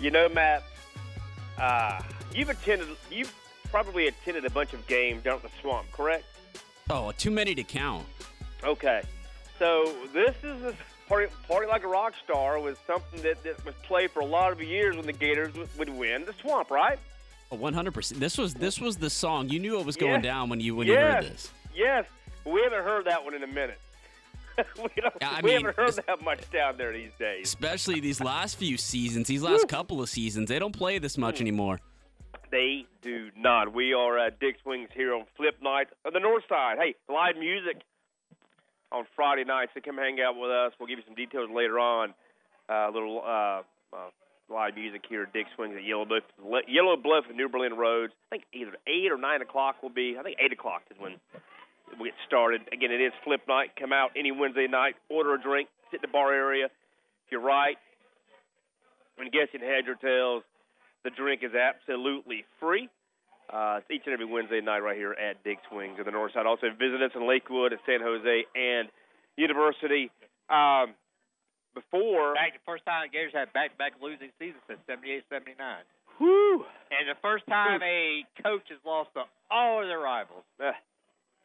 [0.00, 0.62] You know, Matt,
[1.58, 2.00] uh,
[2.34, 3.34] you've attended, you've
[3.70, 6.24] probably attended a bunch of games down at the Swamp, correct?
[6.88, 8.06] Oh, too many to count.
[8.64, 9.02] Okay.
[9.58, 10.74] So this is this
[11.06, 14.52] party, party like a rock star was something that, that was played for a lot
[14.52, 16.98] of years when the Gators would, would win the Swamp, right?
[17.52, 18.18] Oh, 100%.
[18.18, 19.50] This was this was the song.
[19.50, 20.30] You knew it was going Yeah.
[20.30, 20.94] down when you when yes.
[20.96, 21.50] you heard this.
[21.74, 22.04] Yes.
[22.46, 23.78] We haven't heard that one in a minute.
[24.76, 27.46] we don't, I we mean, haven't heard that much down there these days.
[27.46, 31.40] Especially these last few seasons, these last couple of seasons, they don't play this much
[31.40, 31.80] anymore.
[32.50, 33.72] They do not.
[33.72, 36.78] We are at Dick's Wings here on Flip Night on the North Side.
[36.78, 37.82] Hey, live music
[38.92, 39.70] on Friday nights.
[39.74, 40.72] So come hang out with us.
[40.78, 42.12] We'll give you some details later on.
[42.68, 43.62] A little uh,
[43.96, 44.10] uh,
[44.48, 46.22] live music here at Dick's Wings at Yellow Bluff,
[46.68, 48.12] Yellow Bluff and New Berlin Roads.
[48.30, 50.16] I think either eight or nine o'clock will be.
[50.18, 51.14] I think eight o'clock is when
[51.98, 52.62] we get started.
[52.72, 53.70] Again, it is Flip Night.
[53.78, 56.66] Come out any Wednesday night, order a drink, sit in the bar area.
[56.66, 57.76] If you're right,
[59.18, 60.42] and guess you head your tails,
[61.04, 62.88] the drink is absolutely free.
[63.52, 66.32] Uh, it's each and every Wednesday night right here at Dick's Wings on the north
[66.32, 66.46] side.
[66.46, 68.88] Also visit us in Lakewood at San Jose and
[69.36, 70.10] University.
[70.48, 70.94] Um,
[71.74, 75.54] before, Back the first time the Gators had back-to-back losing seasons since 78, 79.
[76.18, 80.42] whew, And the first time a coach has lost to all of their rivals.
[80.58, 80.72] uh,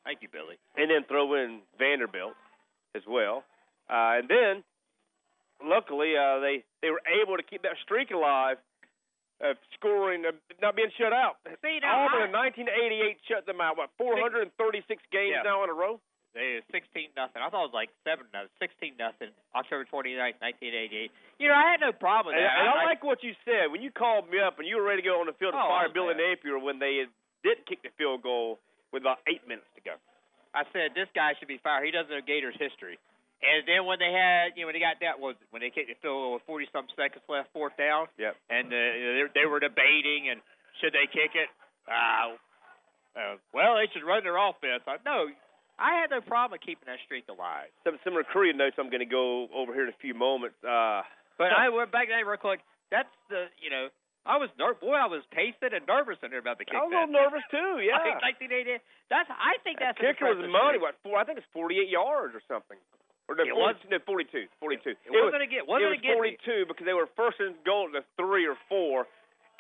[0.06, 0.56] Thank you, Billy.
[0.78, 2.34] and then throw in Vanderbilt
[2.96, 3.44] as well.
[3.90, 4.64] Uh, and then,
[5.64, 8.58] luckily, uh, they they were able to keep that streak alive
[9.42, 11.38] of scoring, of not being shut out.
[11.62, 13.76] See, now, Auburn I- in 1988 shut them out.
[13.78, 15.42] What 436 games Yeah.
[15.44, 16.00] now in a row?
[16.34, 17.42] They 16 nothing.
[17.42, 19.32] I thought it was like seven no, 16 nothing.
[19.56, 21.12] October 29th, 1988.
[21.40, 22.60] You know, I had no problem with And, that.
[22.60, 25.02] and I, like what you said when you called me up and you were ready
[25.02, 26.14] to go on the field to Oh, fire Billy.
[26.14, 27.06] Napier when they
[27.44, 28.60] didn't kick the field goal
[28.96, 30.00] with about eight minutes to go.
[30.56, 31.84] I said this guy should be fired.
[31.84, 32.96] He doesn't know Gators history.
[33.44, 35.92] And then when they had, you know, when they got that was when they kicked
[35.92, 38.34] the field goal with 40 some seconds left, fourth down, Yep.
[38.50, 38.80] and uh,
[39.36, 40.40] they, they were debating and
[40.80, 41.52] should they kick it?
[41.86, 42.40] Uh,
[43.20, 44.82] uh, well, they should run their offense.
[44.88, 45.28] I, no,
[45.78, 47.68] I had no problem keeping that streak alive.
[47.84, 50.56] Some some recruiting notes I'm going to go over here in a few moments.
[50.64, 51.04] Uh,
[51.38, 52.64] But I went back to that real quick.
[52.92, 53.92] That's the, you know,
[54.26, 56.74] I was ner- boy, I was pacing and nervous in there about the kick.
[56.74, 57.78] I was a little nervous too.
[57.86, 58.02] Yeah.
[58.02, 58.82] Like 1988.
[59.14, 60.82] That's I think that's That kicker was money.
[60.82, 60.98] What?
[61.06, 62.78] Four, I think it's 48 yards or something.
[63.30, 64.50] Or no, It 40, was- no 42.
[64.62, 64.90] 42.
[64.90, 66.38] It wasn't gonna get- wasn't it was me.
[66.42, 69.06] 42 because they were first and goal to three or four,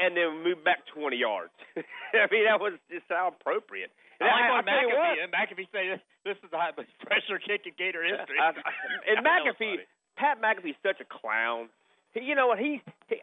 [0.01, 1.53] and then moved back 20 yards.
[1.77, 3.89] I mean, that was just how appropriate.
[4.19, 5.83] And I like I, what I tell what, McAfee, and McAfee say
[6.25, 8.37] this, is the highest pressure kick in Gator history.
[8.41, 9.85] I- I- and was McAfee.
[10.17, 11.69] Pat McAfee's such a clown.
[12.13, 12.57] He, you know what?
[12.59, 13.17] He he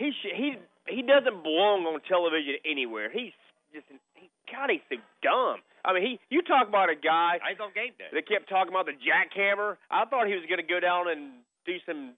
[0.00, 0.56] he he
[0.88, 3.12] he doesn't belong on television anywhere.
[3.12, 3.36] He's
[3.76, 3.84] just
[4.16, 5.60] he, God, he's so dumb.
[5.84, 8.08] I mean, he you talk about a guy I on game day.
[8.08, 9.76] that kept talking about the jackhammer.
[9.92, 12.16] I thought he was going to go down and do some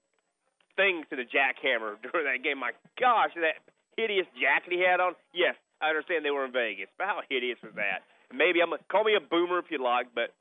[0.79, 2.63] things to the jackhammer during that game.
[2.63, 3.59] My gosh, that
[3.99, 5.19] hideous jacket he had on.
[5.35, 8.07] Yes, I understand they were in Vegas, but how hideous was that?
[8.31, 10.33] Maybe I'm a, call me a boomer if you like, but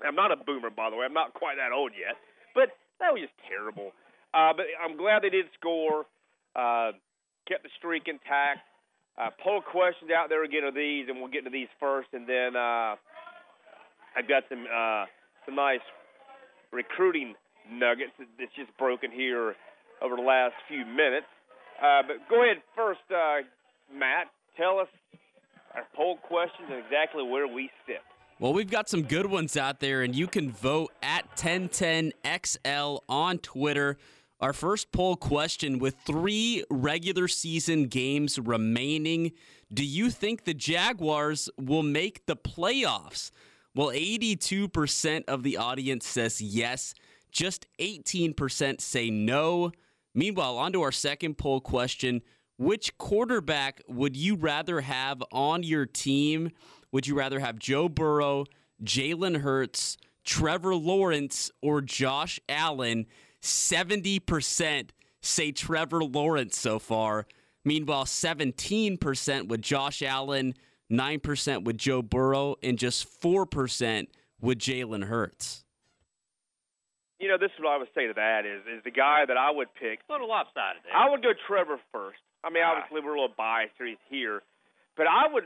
[0.00, 1.04] I'm not a boomer, by the way.
[1.04, 2.16] I'm not quite that old yet.
[2.54, 2.72] But
[3.04, 3.92] that was just terrible.
[4.34, 6.06] Uh, but I'm glad they did score.
[6.56, 6.92] Uh,
[7.48, 8.60] kept the streak intact.
[9.18, 12.26] Uh, poll questions out there again of these, and we'll get to these first, and
[12.26, 12.96] then uh,
[14.16, 15.04] I've got some uh,
[15.44, 15.84] some nice
[16.72, 17.34] recruiting
[17.70, 19.54] nuggets that's just broken here
[20.00, 21.26] over the last few minutes.
[21.82, 23.44] Uh, but go ahead first, uh,
[23.92, 24.28] Matt.
[24.56, 24.88] Tell us
[25.74, 28.00] our poll questions and exactly where we sit.
[28.38, 33.38] Well, we've got some good ones out there, and you can vote at 1010XL on
[33.38, 33.98] Twitter.
[34.42, 39.30] Our first poll question with three regular season games remaining
[39.72, 43.30] Do you think the Jaguars will make the playoffs?
[43.72, 46.92] Well, 82% of the audience says yes,
[47.30, 49.70] just 18% say no.
[50.12, 52.20] Meanwhile, on to our second poll question
[52.56, 56.50] Which quarterback would you rather have on your team?
[56.90, 58.46] Would you rather have Joe Burrow,
[58.82, 63.06] Jalen Hurts, Trevor Lawrence, or Josh Allen?
[63.42, 67.26] 70% say Trevor Lawrence so far.
[67.64, 70.54] Meanwhile, 17% with Josh Allen,
[70.90, 74.06] 9% with Joe Burrow, and just 4%
[74.40, 75.64] with Jalen Hurts.
[77.20, 79.36] You know, this is what I would say to that is is the guy that
[79.36, 80.00] I would pick.
[80.08, 80.96] a little lopsided there.
[80.96, 82.18] I would go Trevor first.
[82.42, 82.72] I mean, Ah.
[82.74, 83.86] obviously we're a little biased here.
[83.86, 84.42] He's here,
[84.96, 85.44] but I would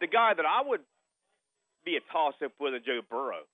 [0.00, 0.80] the guy that I would
[1.84, 3.44] be a toss up with is Joe Burrow.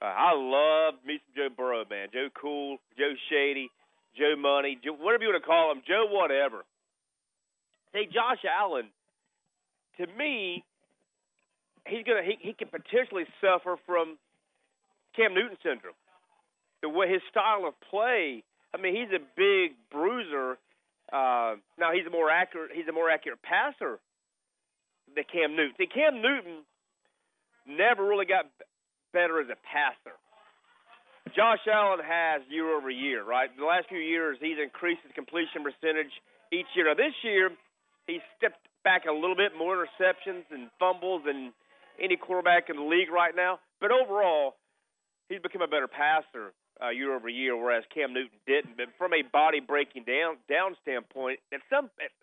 [0.00, 2.08] Uh, I love me some Joe Burrow, man.
[2.12, 3.70] Joe Cool, Joe Shady,
[4.16, 6.64] Joe Money, Joe, whatever you want to call him, Joe whatever.
[7.92, 8.90] Say Josh Allen,
[9.98, 10.62] to me,
[11.86, 14.18] he's gonna he he can potentially suffer from
[15.16, 15.98] Cam Newton syndrome.
[16.82, 20.58] The way his style of play, I mean, he's a big bruiser.
[21.12, 22.70] Uh, now he's a more accurate.
[22.72, 23.98] He's a more accurate passer
[25.14, 25.74] than Cam Newton.
[25.78, 26.62] See, Cam Newton
[27.66, 28.46] never really got
[29.12, 30.16] better as a passer.
[31.36, 33.50] Josh Allen has year over year, right?
[33.56, 36.12] The last few years, he's increased his completion percentage
[36.52, 36.88] each year.
[36.88, 37.50] Now this year,
[38.06, 41.52] he stepped back a little bit more interceptions and fumbles than
[42.00, 43.58] any quarterback in the league right now.
[43.80, 44.56] But overall,
[45.28, 48.76] he's become a better passer uh, year over year, whereas Cam Newton didn't.
[48.76, 52.14] But from a body breaking down down standpoint, at some at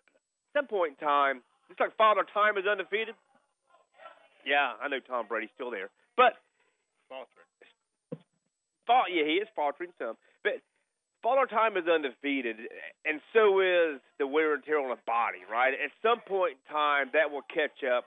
[0.56, 3.14] some point in time, it's like Father Time is undefeated.
[4.46, 6.38] Yeah, I know Tom Brady's still there, but
[8.86, 10.14] Fa- yeah, he is faltering some,
[10.44, 10.62] but
[11.22, 12.56] Father Time is undefeated,
[13.04, 15.42] and so is the wear and tear on the body.
[15.50, 18.04] Right, at some point in time, that will catch up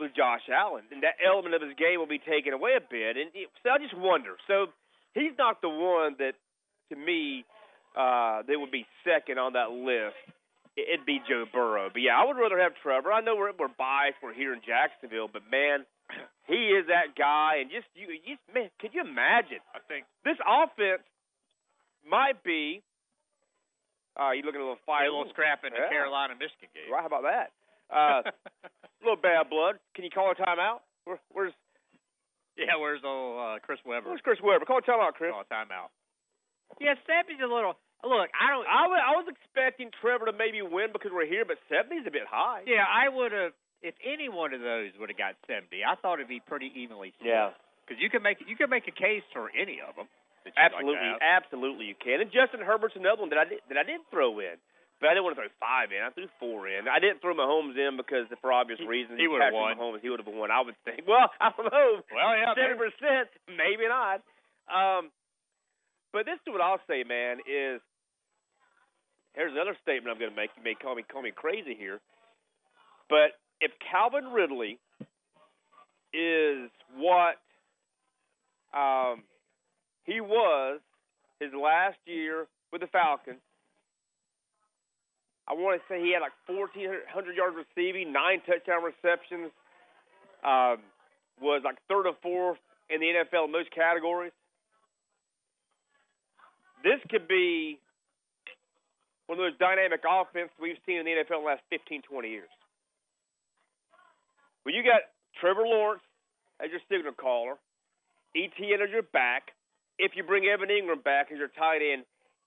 [0.00, 3.16] with Josh Allen, and that element of his game will be taken away a bit.
[3.16, 4.34] And it, so I just wonder.
[4.48, 4.66] So
[5.14, 6.34] he's not the one that,
[6.90, 7.44] to me,
[7.94, 10.18] uh, that would be second on that list.
[10.74, 11.90] It- It'd be Joe Burrow.
[11.92, 13.12] But yeah, I would rather have Trevor.
[13.12, 14.16] I know we're, we're biased.
[14.22, 15.84] We're here in Jacksonville, but man,
[16.52, 17.64] he is that guy.
[17.64, 19.64] And just you, you man, could you imagine?
[19.72, 21.02] I think This offense
[22.04, 22.82] might be.
[24.12, 25.88] Uh, you looking a little fire, a little scrap in the Yeah.
[25.88, 26.92] Carolina Michigan game.
[26.92, 27.00] Right?
[27.00, 27.50] How about that?
[27.92, 29.76] Uh, a little bad blood.
[29.92, 30.80] Can you call a timeout?
[31.04, 31.52] Where, where's
[32.56, 34.08] yeah, where's old uh, Chris Webber?
[34.08, 34.64] Where's Chris Webber?
[34.64, 35.28] Call a timeout, Chris.
[35.36, 35.92] Oh, timeout.
[36.80, 37.76] Yeah, Steppy's a little.
[38.00, 38.64] Look, I don't.
[38.64, 42.10] I was, I was expecting Trevor to maybe win because we're here, but 70's a
[42.10, 42.62] bit high.
[42.64, 43.52] Yeah, I would have.
[43.82, 47.10] If any one of those would have got seventy, I thought it'd be pretty evenly
[47.18, 47.34] split.
[47.34, 47.50] Yeah.
[47.84, 50.06] because you can make you can make a case for any of them.
[50.58, 52.18] Absolutely, like absolutely, you can.
[52.22, 54.58] And Justin Herbert's another one that I did that I didn't throw in,
[54.98, 56.02] but I didn't want to throw five in.
[56.02, 56.86] I threw four in.
[56.90, 59.18] I didn't throw Mahomes in because for obvious He- reasons.
[59.22, 59.78] he would've Patrick won.
[59.78, 60.50] Mahomes, he would have won.
[60.50, 61.06] I would think.
[61.10, 62.02] Well, I don't know.
[62.10, 62.90] Well, yeah, seven maybe.
[62.90, 64.18] percent, maybe not.
[64.70, 65.10] Um,
[66.14, 67.38] but this is what I'll say, man.
[67.46, 67.78] Is
[69.34, 70.50] here's another statement I'm going to make.
[70.58, 72.00] You may call me call me crazy here,
[73.08, 74.78] but if Calvin Ridley
[76.12, 77.38] is what
[78.74, 79.22] um,
[80.04, 80.80] he was
[81.38, 83.40] his last year with the Falcons.
[85.46, 89.50] I want to say he had like 1,400 yards receiving, nine touchdown receptions,
[90.44, 90.82] um,
[91.40, 92.58] was like third or fourth
[92.90, 94.32] in the NFL in most categories.
[96.82, 97.78] This could be
[99.26, 102.28] one of those dynamic offenses we've seen in the NFL in the last 15, 20
[102.28, 102.50] years.
[104.62, 105.02] When you got
[105.40, 106.02] Trevor Lawrence
[106.62, 107.58] as your signal caller,
[108.36, 109.50] ETN as your back,
[109.98, 112.04] if you bring Evan Engram back as your tight end,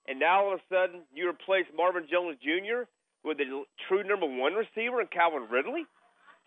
[0.08, 2.88] and now all of a sudden you replace Marvin Jones Jr.
[3.22, 3.44] with the
[3.88, 5.84] true number one receiver in Calvin Ridley.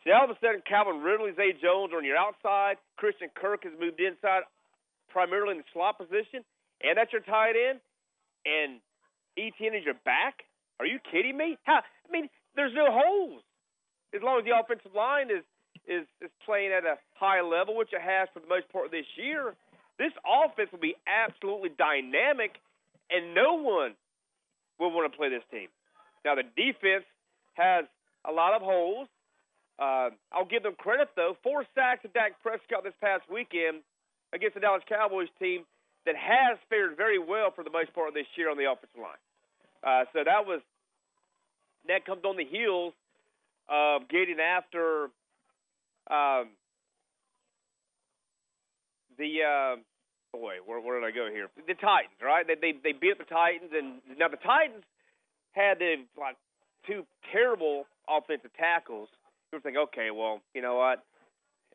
[0.03, 2.81] See, all of a sudden Calvin Ridley, Zay Jones are on your outside.
[2.97, 4.47] Christian Kirk has moved inside,
[5.09, 6.41] primarily in the slot position,
[6.81, 7.79] and that's your tight end.
[8.47, 8.79] And
[9.37, 10.47] ETN is your back.
[10.79, 11.59] Are you kidding me?
[11.63, 11.83] How?
[11.83, 13.43] I mean, there's no holes
[14.15, 15.43] as long as the offensive line is
[15.89, 19.09] is is playing at a high level, which it has for the most part this
[19.17, 19.55] year.
[19.97, 22.61] This offense will be absolutely dynamic,
[23.09, 23.97] and no one
[24.79, 25.67] will want to play this team.
[26.23, 27.03] Now the defense
[27.55, 27.85] has
[28.23, 29.09] a lot of holes.
[29.79, 31.35] Uh, I'll give them credit though.
[31.43, 33.81] Four sacks of Dak Prescott this past weekend
[34.31, 35.65] against the Dallas Cowboys team
[36.05, 39.23] that has fared very well for the most part this year on the offensive line.
[39.83, 40.61] Uh, so that was
[41.87, 42.93] that comes on the heels
[43.69, 45.09] of getting after
[46.09, 46.49] um,
[49.17, 49.75] the uh,
[50.33, 50.55] boy.
[50.65, 51.49] Where, where did I go here?
[51.55, 52.45] The Titans, right?
[52.45, 54.83] They they they beat the Titans, and now the Titans
[55.51, 56.35] had the like
[56.87, 59.09] two terrible offensive tackles.
[59.53, 61.03] You think, okay, well, you know what?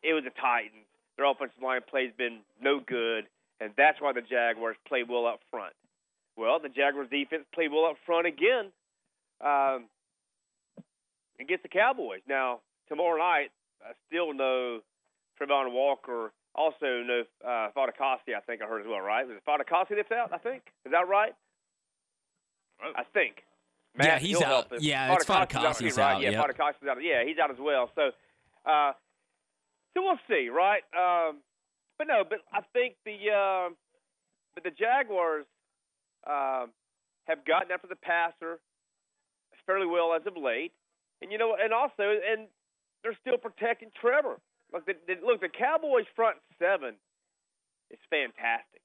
[0.03, 0.87] It was the Titans.
[1.17, 3.27] Their offensive line play's been no good,
[3.61, 5.75] and that's why the Jaguars played well up front.
[6.37, 8.73] Well, the Jaguars defense played well up front again
[9.41, 9.87] um,
[11.39, 12.21] against the Cowboys.
[12.29, 13.51] Now, tomorrow night,
[14.07, 14.81] still know
[15.41, 16.33] Travon Walker.
[16.55, 19.27] Also know uh, Fatukasi, I think I heard as well, right?
[19.27, 20.63] Was it Fatukasi that's out, I think?
[20.85, 21.35] Is that right?
[22.81, 23.43] I think.
[23.99, 24.73] Yeah, he's out.
[24.73, 24.83] us.
[24.83, 26.15] Yeah, it's Fatukasi's Fatukasi's right?
[26.15, 26.45] out, Yeah, yep.
[26.45, 26.97] Fatukasi's out.
[27.03, 27.91] Yeah, he's out as well.
[27.95, 28.11] So,
[28.67, 28.93] uh,
[29.95, 30.83] so we'll see, right?
[30.97, 31.39] Um,
[31.99, 33.71] but no, but I think the uh,
[34.55, 35.47] but the Jaguars
[36.27, 36.71] um,
[37.27, 38.59] have gotten after the passer
[39.67, 40.73] fairly well as of late,
[41.23, 42.49] and you know, and also, and
[43.05, 44.41] they're still protecting Trevor.
[44.73, 46.97] Look, the, the, look, the Cowboys' front seven
[47.93, 48.81] is fantastic.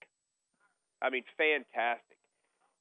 [1.02, 2.20] I mean, fantastic,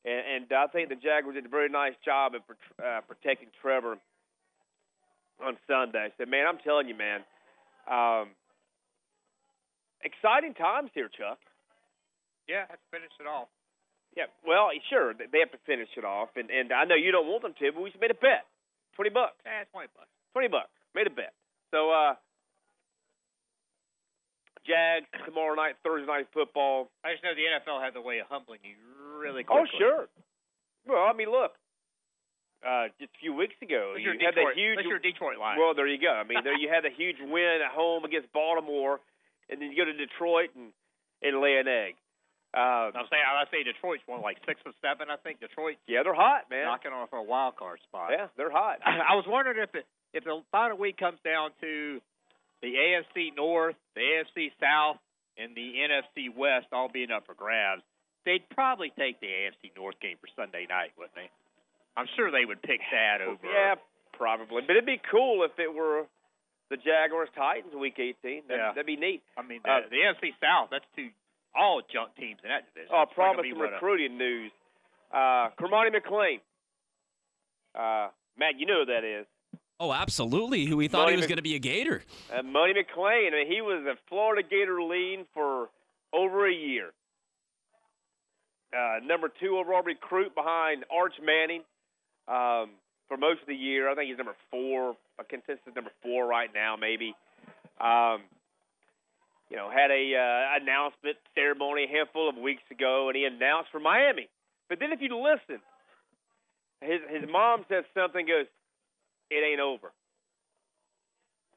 [0.05, 2.43] and, and I think the Jaguars did a very nice job of
[2.83, 3.97] uh, protecting Trevor
[5.39, 6.11] on Sunday.
[6.19, 7.23] So, man, I'm telling you, man,
[7.87, 8.35] um,
[10.03, 11.39] exciting times here, Chuck.
[12.51, 13.47] Yeah, let's finish it off.
[14.17, 17.29] Yeah, well, sure, they have to finish it off, and and I know you don't
[17.29, 18.51] want them to, but we should made a bet,
[18.97, 20.11] twenty bucks, Eh, twenty bucks.
[20.33, 21.33] twenty bucks, made a bet.
[21.71, 22.15] So, uh,
[24.67, 26.91] Jags tomorrow night, Thursday night football.
[27.07, 28.77] I just know the NFL has a way of humbling you
[29.17, 29.71] really quickly.
[29.73, 30.03] Oh, sure.
[30.85, 31.57] Well, I mean, look,
[32.61, 34.77] uh, just a few weeks ago, Unless you had Detroit, that huge.
[34.77, 35.57] unless you're Detroit Lions.
[35.63, 36.13] Well, there you go.
[36.13, 39.01] I mean, there you had a huge win at home against Baltimore.
[39.49, 40.75] and then you go to Detroit and
[41.23, 41.97] and lay an egg.
[42.53, 45.09] Uh, I'm saying I say Detroit's one like six or seven.
[45.09, 46.65] I think Detroit yeah, they're hot, man.
[46.65, 48.11] knocking for a wild card spot.
[48.13, 48.81] Yeah, they're hot.
[48.85, 49.85] I was wondering if it,
[50.15, 52.01] if the final week comes down to
[52.63, 54.99] the AFC North, the AFC South,
[55.37, 57.83] and the NFC West all being up for grabs,
[58.25, 61.31] they'd probably take the AFC North game for Sunday night, wouldn't they?
[61.97, 63.39] I'm sure they would pick that over.
[63.47, 63.75] Yeah,
[64.13, 64.63] probably.
[64.63, 66.07] But it'd be cool if it were
[66.71, 68.15] the Jaguars Titans week 18.
[68.23, 68.69] That'd, Yeah.
[68.73, 69.23] that'd be neat.
[69.37, 71.11] I mean, the, Uh, the NFC South, that's two
[71.55, 72.91] all junk teams in that division.
[72.95, 74.53] Oh, It's not gonna promise be some what a- recruiting news.
[75.11, 76.41] Uh, Kermani McLean.
[77.75, 79.27] Uh, Matt, you know who that is.
[79.81, 80.65] Oh, absolutely.
[80.65, 82.03] Who we thought he was Mc- going to be a Gator.
[82.33, 83.29] Uh, Money McClain.
[83.29, 85.69] I mean, he was a Florida Gator lean for
[86.13, 86.91] over a year.
[88.77, 91.63] Uh, number two overall recruit behind Arch Manning
[92.27, 92.75] um,
[93.07, 93.89] for most of the year.
[93.89, 97.15] I think he's number four, a consensus number four right now, maybe.
[97.81, 98.23] Um,
[99.49, 103.71] you know, had a uh, announcement ceremony a handful of weeks ago, and he announced
[103.73, 104.29] for Miami.
[104.69, 105.63] But then, if you listen,
[106.83, 108.27] his his mom says something.
[108.27, 108.45] Goes,
[109.31, 109.93] it ain't over.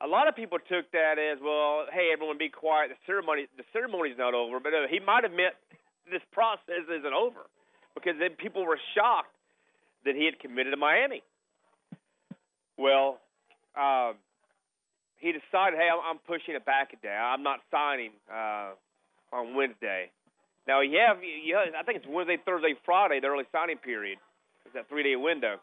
[0.02, 1.86] A lot of people took that as well.
[1.94, 2.90] Hey, everyone, be quiet.
[2.90, 4.60] The ceremony, the ceremony's not over.
[4.60, 5.54] But uh, he might have meant
[6.10, 7.46] this process isn't over,
[7.94, 9.30] because then people were shocked
[10.04, 11.22] that he had committed to Miami.
[12.78, 13.20] Well,
[13.78, 14.16] um,
[15.18, 17.14] he decided, hey, I'm, I'm pushing it back a day.
[17.14, 18.74] I'm not signing uh,
[19.32, 20.10] on Wednesday.
[20.68, 21.18] Now have,
[21.78, 24.18] I think it's Wednesday, Thursday, Friday, the early signing period.
[24.66, 25.58] It's that three-day window.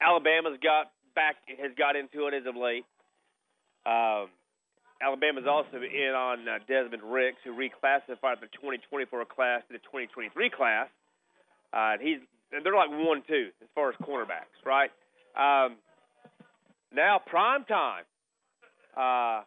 [0.00, 2.84] Alabama's got back has got into it as of late.
[3.86, 4.28] Um,
[5.00, 10.50] Alabama's also in on uh, Desmond Ricks, who reclassified the 2024 class to the 2023
[10.50, 10.88] class.
[11.72, 12.18] Uh, and he's
[12.52, 14.90] and they're like one two as far as cornerbacks, right?
[15.36, 15.76] Um,
[16.94, 18.04] now prime time.
[18.96, 19.42] Uh,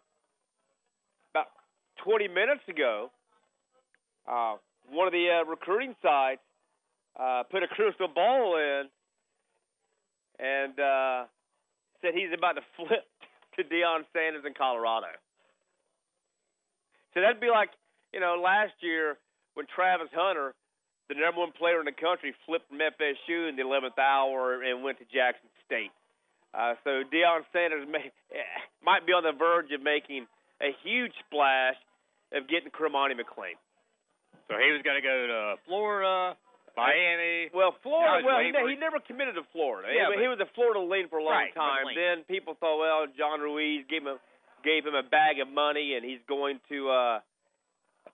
[1.34, 1.48] about
[2.06, 3.12] 20 minutes ago,
[4.28, 4.56] uh,
[4.90, 6.42] one of the uh, recruiting sites
[7.20, 8.84] uh, put a crystal ball in
[10.42, 11.30] and uh,
[12.02, 13.06] said he's about to flip
[13.56, 15.14] to Deion Sanders in Colorado.
[17.14, 17.70] So that'd be like,
[18.12, 19.18] you know, last year
[19.54, 20.56] when Travis Hunter,
[21.10, 24.84] the number one player in the country, flipped from FSU in the 11th hour and
[24.84, 25.92] went to Jackson State.
[26.54, 28.12] Uh, so Deion Sanders may,
[28.84, 30.28] might be on the verge of making
[30.62, 31.76] a huge splash
[32.32, 33.60] of getting Cormani McClain.
[34.48, 36.36] So he was going to go to Florida,
[36.82, 37.50] Miami.
[37.54, 38.26] Well, Florida.
[38.26, 39.90] Well, he, he never committed to Florida.
[39.94, 41.86] Yeah, he, but- he was a Florida lean for a long Right, time.
[41.94, 44.20] Then people thought, well, John Ruiz gave him a,
[44.64, 47.20] gave him a bag of money, and he's going to uh,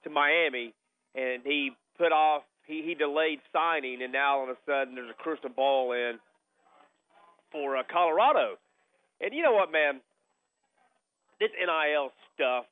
[0.04, 0.74] to Miami,
[1.16, 2.44] and he put off.
[2.66, 6.20] He he delayed signing, and now all of a sudden there's a crystal ball in
[7.52, 8.58] for uh, Colorado.
[9.22, 10.02] And you know what, man?
[11.40, 12.66] This NIL stuff,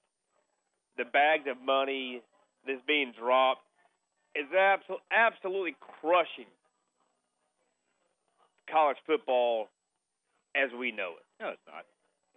[0.98, 2.22] the bags of money
[2.68, 3.62] that's being dropped,
[4.36, 6.50] is abso- absolutely crushing
[8.70, 9.70] college football
[10.56, 11.26] as we know it.
[11.40, 11.86] No, it's not.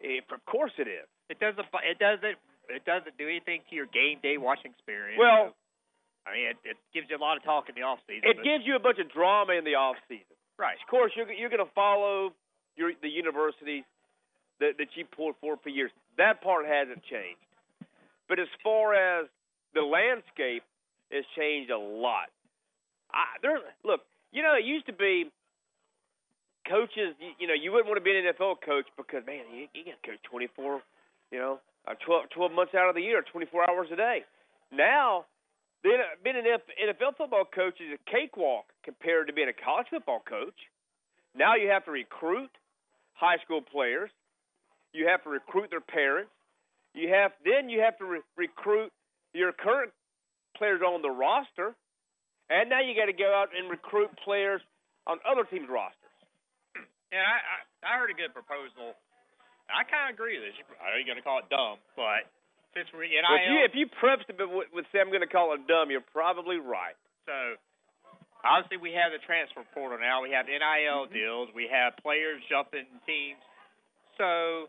[0.00, 1.06] If, of course it is.
[1.28, 1.66] It doesn't.
[1.84, 2.38] It doesn't.
[2.68, 5.18] It doesn't do anything to your game day watching experience.
[5.18, 5.56] Well,
[6.28, 8.28] I mean, it, it gives you a lot of talk in the off season.
[8.28, 10.36] it gives you a bunch of drama in the off season.
[10.58, 10.76] right.
[10.76, 12.32] Of course, you're you're going to follow
[12.76, 13.84] your the universities
[14.60, 15.90] that that you pulled for for years.
[16.16, 17.40] That part hasn't changed.
[18.28, 19.26] But as far as
[19.72, 20.62] the landscape,
[21.12, 22.30] has changed a lot.
[23.12, 24.00] I, there, look,
[24.32, 25.30] you know, it used to be
[26.68, 27.16] coaches.
[27.20, 29.84] You, you know, you wouldn't want to be an NFL coach because man, you, you
[29.84, 30.82] got to coach 24,
[31.32, 34.24] you know, uh, 12, 12 months out of the year, 24 hours a day.
[34.70, 35.24] Now,
[35.82, 40.20] being, being an NFL football coach is a cakewalk compared to being a college football
[40.28, 40.56] coach.
[41.36, 42.50] Now you have to recruit
[43.14, 44.10] high school players.
[44.92, 46.30] You have to recruit their parents.
[46.94, 48.90] You have then you have to re- recruit
[49.34, 49.92] your current
[50.58, 51.72] players on the roster,
[52.50, 54.60] and now you got to go out and recruit players
[55.06, 56.12] on other teams' rosters.
[57.08, 58.92] And I, I, I heard a good proposal.
[59.72, 60.56] I kind of agree with this.
[60.60, 62.28] You- I know you're going to call it dumb, but
[62.76, 65.24] since we're NIL, Well, if you if you prefaced it with, with say I'm going
[65.24, 66.96] to call it dumb, you're probably right.
[67.24, 67.56] so
[68.44, 70.22] obviously we have the transfer portal now.
[70.22, 71.14] We have NIL mm-hmm.
[71.14, 71.48] deals.
[71.56, 73.40] We have players jumping teams.
[74.20, 74.68] So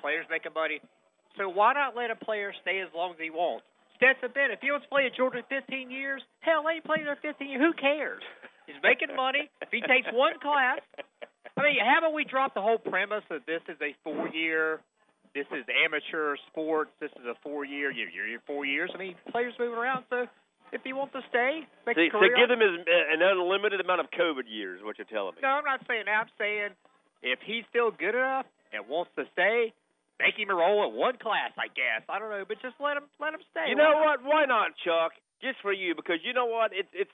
[0.00, 0.80] players making money.
[1.36, 3.64] So why not let a player stay as long as he wants?
[4.02, 7.06] Stetson Bennett, if he wants to play at Georgia 15 years, hell, let him play
[7.06, 7.62] there 15 years.
[7.62, 8.22] Who cares?
[8.66, 9.46] He's making money.
[9.62, 10.82] If he takes one class,
[11.54, 14.82] I mean, haven't we dropped the whole premise that this is a four-year,
[15.38, 18.90] this is amateur sports, this is a four-year, you're, you're four years.
[18.90, 20.02] I mean, players moving around.
[20.10, 20.26] So
[20.72, 24.00] if he wants to stay, make So, a so give them his, an unlimited amount
[24.00, 24.80] of COVID years.
[24.82, 25.46] What you're telling me?
[25.46, 26.26] No, I'm not saying that.
[26.26, 26.74] I'm saying
[27.22, 29.74] if he's still good enough and wants to stay,
[30.22, 32.06] make him enroll in one class, I guess.
[32.08, 33.66] I don't know, but just let him let him stay.
[33.68, 34.22] You know what?
[34.22, 35.12] Why not, Chuck?
[35.42, 36.70] Just for you, because you know what?
[36.72, 37.10] It's it's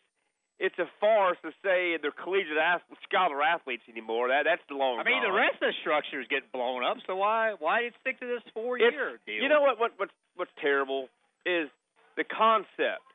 [0.60, 4.28] it's a farce to say they're collegiate ath- scholar athletes anymore.
[4.28, 4.98] That that's the long.
[5.00, 6.98] I mean, the rest of the structure is getting blown up.
[7.06, 9.42] So why why did stick to this four It's- year deal?
[9.42, 9.78] You know what?
[9.80, 11.08] What what's what's terrible
[11.46, 11.70] is
[12.16, 13.06] the concept.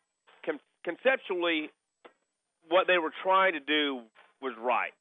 [0.46, 1.70] Con- conceptually,
[2.70, 4.02] what they were trying to do
[4.41, 4.94] was right,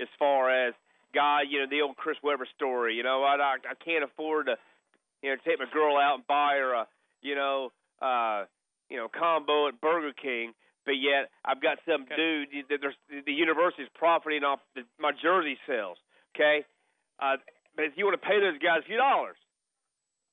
[0.00, 0.74] as far as
[1.14, 2.94] guy, you know, the old Chris Webber story.
[2.94, 4.56] You know, I I, I can't afford to,
[5.22, 6.86] you know, take my girl out and buy her a,
[7.22, 8.44] you know, uh,
[8.88, 10.52] you know, combo at Burger King.
[10.86, 12.48] But yet, I've got some dude.
[12.70, 15.98] that There's the university's profiting off the, my jersey sales.
[16.34, 16.64] Okay,
[17.20, 17.36] uh,
[17.76, 19.36] but if you want to pay those guys a few dollars,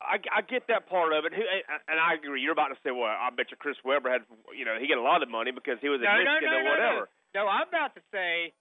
[0.02, 2.42] I, I get that part of it, and I agree.
[2.42, 4.22] You're about to say, well, I bet you Chris Webber had,
[4.54, 6.54] you know, he got a lot of money because he was no, at no, Michigan
[6.54, 7.04] no, or no, whatever.
[7.34, 7.44] No.
[7.44, 8.54] no, I'm about to say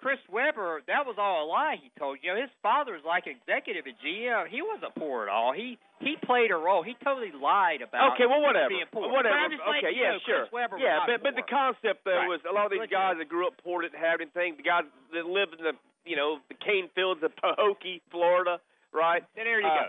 [0.00, 2.32] Chris Webber, that was all a lie he told you.
[2.32, 4.48] know, his father was like executive at GM.
[4.48, 5.52] He wasn't poor at all.
[5.52, 6.82] He he played a role.
[6.82, 8.72] He totally lied about Okay, well, whatever.
[8.72, 9.12] being poor.
[9.12, 9.36] Whatever.
[9.60, 10.48] But okay, yeah, know, sure.
[10.80, 12.28] Yeah, but but the concept though Right.
[12.32, 14.56] was a lot of these guys that grew up poor didn't have anything.
[14.56, 15.76] The guys that lived in the
[16.08, 18.56] you know the cane fields of Pahokee, Florida,
[18.92, 19.22] right?
[19.36, 19.88] Then there you Uh, go.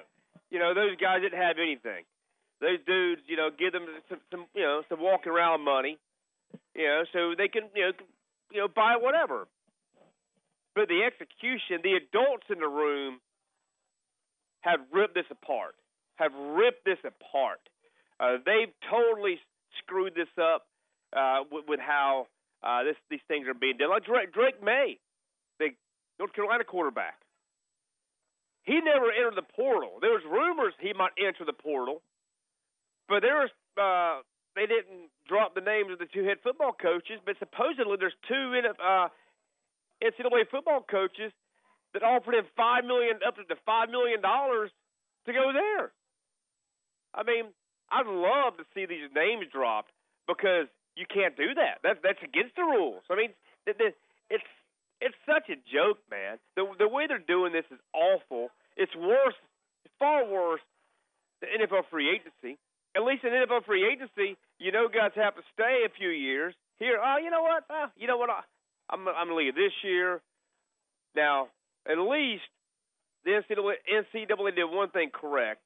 [0.52, 2.04] You know those guys didn't have anything.
[2.60, 5.98] Those dudes, you know, give them some, some you know some walking around money,
[6.76, 7.92] you know, so they can you know
[8.52, 9.48] you know buy whatever.
[10.76, 13.20] But the execution, the adults in the room
[14.62, 15.76] have ripped this apart.
[16.16, 17.60] Have ripped this apart.
[18.20, 19.40] Uh, they've totally
[19.80, 20.68] screwed this up
[21.16, 22.28] uh, with, with how
[22.64, 23.90] uh, this these things are being done.
[23.90, 25.00] Like Drake, Drake Maye,
[25.60, 25.70] the
[26.20, 27.18] North Carolina quarterback.
[28.64, 29.98] He never entered the portal.
[30.00, 32.02] There was rumors he might enter the portal,
[33.10, 33.50] but there was
[33.82, 34.22] uh,
[34.56, 37.18] they didn't drop the names of the two head football coaches.
[37.26, 39.08] But supposedly there's two in, uh,
[40.04, 41.32] NCAA football coaches
[41.94, 44.72] that offered him five million up to five million dollars
[45.26, 45.92] to go there.
[47.14, 47.52] I mean,
[47.92, 49.92] I'd love to see these names dropped
[50.28, 51.80] because you can't do that.
[51.84, 53.04] That's that's against the rules.
[53.10, 53.32] I mean,
[53.68, 53.80] it's
[55.02, 56.38] it's such a joke, man.
[56.56, 58.50] The the way they're doing this is awful.
[58.78, 59.36] It's worse,
[59.84, 60.62] it's far worse
[61.42, 62.58] than NFL free agency.
[62.96, 66.54] At least in NFL free agency, you know, guys have to stay a few years.
[66.78, 67.64] Here, oh, you know what?
[67.70, 68.30] Uh, you know what?
[68.92, 70.22] I'm I'm gonna leave this year.
[71.16, 71.48] Now,
[71.90, 72.44] at least
[73.26, 75.62] the NCAA, NCAA did one thing correct.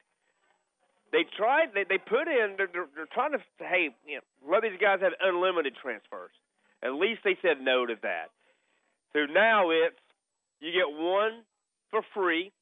[1.12, 1.68] They tried.
[1.74, 2.54] They they put in.
[2.56, 6.32] They're, they're, they're trying to say, hey, you know, let these guys have unlimited transfers.
[6.82, 8.30] At least they said no to that.
[9.12, 9.96] So now it's
[10.60, 11.42] you get one
[11.90, 12.52] for free,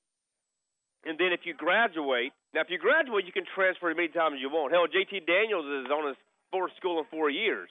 [1.04, 4.36] and then if you graduate, now if you graduate, you can transfer as many times
[4.36, 4.72] as you want.
[4.72, 6.16] Hell, JT Daniels is on his
[6.52, 7.70] fourth school in four years,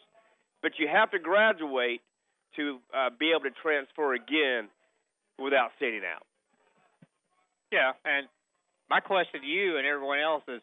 [0.61, 2.01] but you have to graduate
[2.55, 4.69] to uh, be able to transfer again
[5.39, 6.25] without sitting out.
[7.71, 8.27] Yeah, and
[8.89, 10.61] my question to you and everyone else is,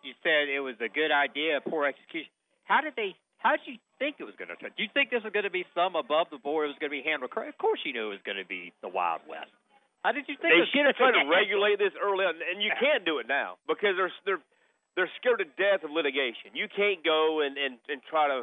[0.00, 2.30] you said it was a good idea, poor execution.
[2.64, 3.12] How did they?
[3.38, 4.72] How did you think it was going to turn?
[4.72, 6.66] Do you think this was going to be some above the board?
[6.66, 7.54] It was going to be handled correct?
[7.54, 9.52] Of course, you knew it was going to be the Wild West.
[10.02, 10.54] How did you think?
[10.54, 13.18] They it was should have tried to regulate this early on, and you can't do
[13.18, 14.42] it now because they're they're
[14.94, 16.54] they're scared to death of litigation.
[16.54, 18.38] You can't go and and, and try to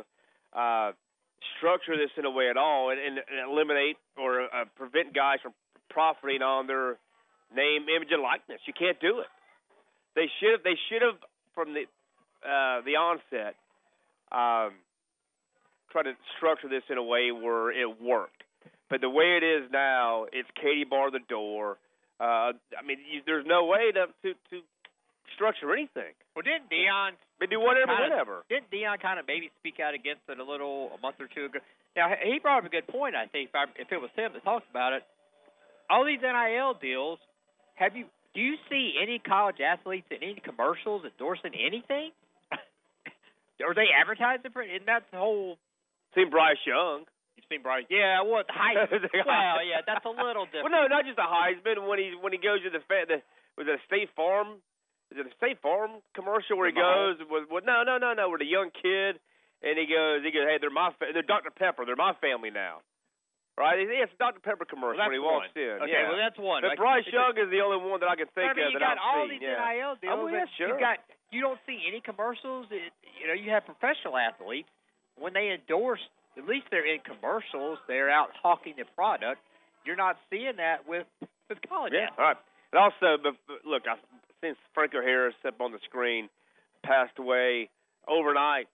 [0.51, 0.91] uh,
[1.57, 3.19] structure this in a way at all and, and,
[3.49, 5.53] eliminate or uh, prevent guys from
[5.89, 6.97] profiting on their
[7.55, 8.59] name, image, and likeness.
[8.65, 9.31] You can't do it.
[10.15, 10.63] They should have.
[10.63, 11.17] They should have
[11.55, 11.85] from the
[12.45, 13.55] uh, the onset
[14.31, 14.77] um,
[15.91, 18.43] tried to structure this in a way where it worked.
[18.89, 21.77] But the way it is now, it's Katie bar the door.
[22.19, 24.61] Uh, I mean, you, there's no way to, to to
[25.35, 26.13] structure anything.
[26.35, 27.17] Well, didn't Deion?
[27.43, 28.43] They do whatever, kinda- whatever.
[28.47, 31.51] Didn't Deion kind of maybe speak out against it a little a month or two
[31.51, 31.59] ago?
[31.93, 33.15] Now he brought up a good point.
[33.19, 35.03] I think if, I, if it was him that talked about it,
[35.89, 37.19] all these NIL deals.
[37.75, 38.05] Have you?
[38.33, 42.11] Do you see any college athletes in any commercials endorsing anything?
[43.67, 44.61] Are they advertising for?
[44.63, 45.57] Isn't that the whole?
[46.15, 47.03] Seen Bryce Young.
[47.35, 47.85] You've seen Bryce?
[47.89, 49.03] Yeah, what the Heisman?
[49.25, 50.71] well, yeah, that's a little different.
[50.71, 51.87] Well, no, not just the Heisman.
[51.89, 53.19] When he when he goes to the fa- the
[53.57, 54.61] was it a State Farm?
[55.13, 58.29] Is it a State Farm commercial where he goes with, with no no no no
[58.33, 59.21] with a young kid
[59.61, 62.49] and he goes he goes hey they're my fa- they're Dr Pepper they're my family
[62.49, 62.81] now,
[63.57, 63.77] right?
[63.77, 65.63] Yeah, it's a Dr Pepper commercial Well, when he walks one.
[65.63, 65.75] in.
[65.85, 66.09] Okay, yeah.
[66.09, 66.61] well that's one.
[66.65, 68.71] But Like, Bryce Young is the only one that I can think I mean, of
[68.73, 69.37] you got I've all seen.
[69.37, 69.61] these yeah.
[69.61, 70.17] NIL deals.
[70.17, 70.73] Oh, yeah, sure.
[70.73, 70.97] You got
[71.29, 72.65] you don't see any commercials.
[72.73, 72.89] It,
[73.21, 74.69] you know, you have professional athletes
[75.17, 76.01] when they endorse.
[76.37, 77.77] At least they're in commercials.
[77.85, 79.37] They're out hawking the product.
[79.85, 81.05] You're not seeing that with
[81.49, 82.09] with college Yeah.
[82.09, 82.17] athletes.
[82.17, 82.37] All right.
[82.73, 83.21] And also,
[83.69, 84.01] look, I,
[84.43, 86.27] since Franco Harris up on the screen,
[86.83, 87.69] passed away
[88.07, 88.67] overnight,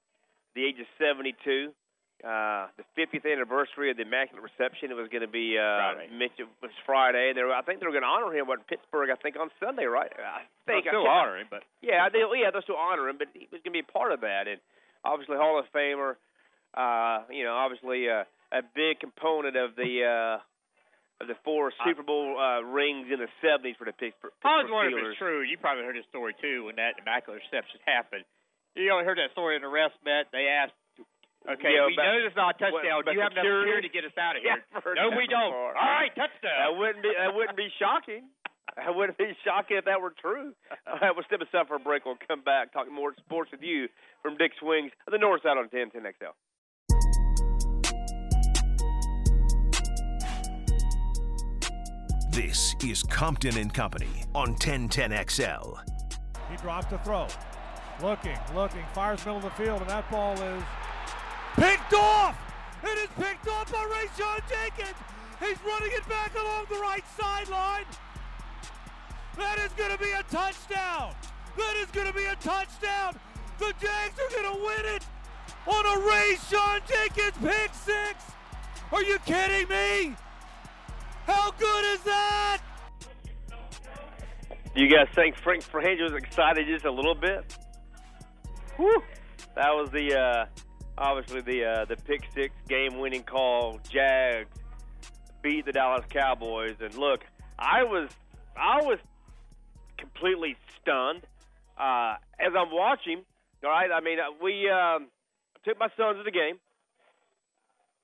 [0.55, 1.70] the age of 72.
[2.20, 4.91] uh, the 50th anniversary of the Immaculate Reception.
[4.91, 6.11] It was going to be uh, Friday.
[6.11, 7.32] it was Friday.
[7.32, 9.07] They were, I think they were going to honor him what, in Pittsburgh.
[9.07, 10.11] I think on Sunday, right?
[10.11, 13.17] I think They'll still I honor him, but Yeah, they yeah they'll still honor him,
[13.17, 14.59] but he was going to be a part of that, and
[15.05, 16.20] obviously Hall of Famer.
[16.76, 20.43] Uh, you know, obviously uh, a big component of the uh,
[21.22, 24.72] of the four Super Bowl uh, rings in the 70s for the Pittsburgh, I was
[24.72, 25.41] wondering if it's true.
[25.43, 28.24] You probably heard this story too when that immaculate reception happened.
[28.76, 30.32] You only heard that story in the rest bet.
[30.32, 30.78] They asked,
[31.43, 33.03] "Okay, Yeah, we but- know this is not a touchdown.
[33.03, 33.88] what, Do you have enough security?
[33.89, 35.51] to get us out of here?" I've no, we don't.
[35.51, 35.76] before.
[35.76, 36.55] All right, touchdown.
[36.55, 38.30] That wouldn't be that wouldn't be shocking.
[38.78, 40.53] That wouldn't be shocking if that were true.
[40.88, 42.05] All right, we'll step aside for a break.
[42.05, 43.89] We'll come back talking more sports with you
[44.22, 46.32] from Dick's Wings the North Side on 1010 XL.
[52.40, 55.78] This is Compton and Company on 1010XL.
[56.50, 57.28] He drops to throw.
[58.02, 60.64] Looking, looking, fires middle of the field, and that ball is
[61.56, 62.40] picked off!
[62.82, 64.96] It is picked off by Rayshawn Jenkins!
[65.42, 67.84] He's running it back along the right sideline!
[69.36, 71.16] That is going to be a touchdown!
[71.58, 73.20] That is going to be a touchdown!
[73.58, 75.06] The Jags are going to win it
[75.68, 78.24] on a Rayshawn Jenkins pick six!
[78.94, 80.16] Are you kidding me?
[81.30, 82.61] How good is that?
[84.73, 87.55] Do you guys think Frank Frangie was excited just a little bit?
[88.77, 89.03] Whew.
[89.55, 90.45] That was the uh,
[90.97, 93.80] obviously the uh, the pick six game winning call.
[93.88, 94.49] Jags
[95.43, 97.21] beat the Dallas Cowboys, and look,
[97.59, 98.09] I was
[98.57, 98.97] I was
[99.99, 101.27] completely stunned
[101.77, 103.23] uh, as I'm watching.
[103.63, 105.09] All right, I mean uh, we um,
[105.63, 106.57] took my sons to the game.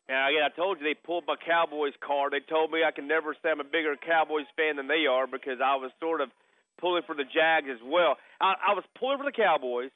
[0.08, 2.34] And again, I told you they pulled my Cowboys card.
[2.34, 5.26] They told me I can never say I'm a bigger Cowboys fan than they are
[5.26, 6.30] because I was sort of
[6.78, 8.18] pulling for the Jags as well.
[8.40, 9.90] I, I was pulling for the Cowboys,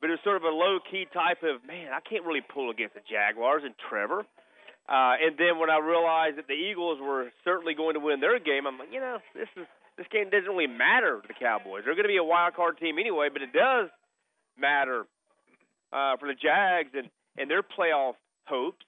[0.00, 1.94] but it was sort of a low key type of man.
[1.94, 4.26] I can't really pull against the Jaguars and Trevor.
[4.88, 8.38] Uh, and then when I realized that the Eagles were certainly going to win their
[8.38, 9.66] game, I'm like, you know, this is
[9.98, 11.82] this game doesn't really matter to the Cowboys.
[11.84, 13.88] They're going to be a wild card team anyway, but it does
[14.58, 15.06] matter
[15.92, 18.14] uh, for the Jags and and their playoff
[18.46, 18.84] hopes.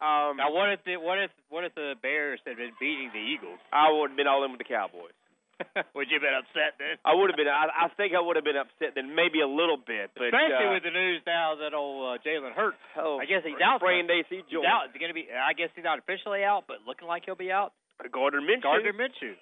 [0.00, 3.20] Um, Now, what if the what if what if the Bears had been beating the
[3.20, 3.60] Eagles?
[3.72, 5.12] I would have been all in with the Cowboys.
[5.92, 6.96] would you have been upset then?
[7.04, 7.48] I would have been.
[7.52, 10.08] I, I think I would have been upset then, maybe a little bit.
[10.16, 12.80] But Especially uh, with the news now that old uh, Jalen Hurts.
[12.96, 13.76] oh, I guess he's out.
[13.84, 14.64] Sprained AC joint.
[14.64, 14.88] out.
[14.96, 15.28] Going to be?
[15.28, 17.76] I guess he's not officially out, but looking like he'll be out.
[18.00, 18.64] Gardner Minshew.
[18.64, 19.36] Gardner Minshew.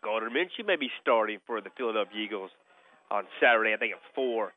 [0.00, 2.50] Gardner Minshew may be starting for the Philadelphia Eagles
[3.12, 3.74] on Saturday.
[3.74, 4.56] I think at four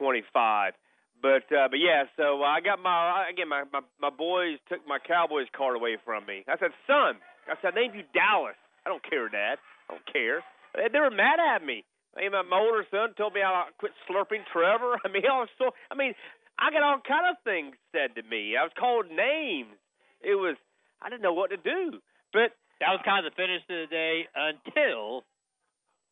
[0.00, 0.72] twenty-five.
[1.20, 4.98] But uh, but yeah, so I got my again my, my my boys took my
[5.02, 6.44] Cowboys card away from me.
[6.46, 7.18] I said, son,
[7.50, 8.58] I said, I named you Dallas.
[8.86, 9.58] I don't care, Dad.
[9.90, 10.44] I don't care.
[10.74, 11.84] They, they were mad at me.
[12.16, 14.96] I mean, my, older son told me I quit slurping Trevor.
[15.04, 15.70] I mean, I was so.
[15.90, 16.14] I mean,
[16.58, 18.54] I got all kind of things said to me.
[18.56, 19.74] I was called names.
[20.22, 20.56] It was
[21.02, 21.98] I didn't know what to do.
[22.32, 25.24] But That was kind of the finish of the day until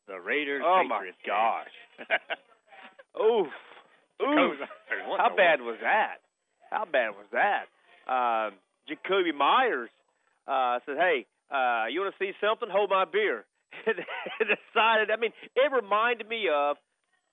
[0.08, 0.62] the Raiders.
[0.64, 1.74] oh my gosh,
[3.20, 3.48] oof,
[4.22, 4.56] oof.
[5.18, 6.18] How bad was that?
[6.70, 7.66] How bad was that?
[8.10, 8.54] Um,
[8.88, 9.90] Jakobi Meyers
[10.46, 12.68] uh, said, "Hey, uh, you want to see something?
[12.70, 13.44] Hold my beer."
[13.86, 13.96] and
[14.48, 15.10] decided.
[15.10, 16.76] I mean, it reminded me of.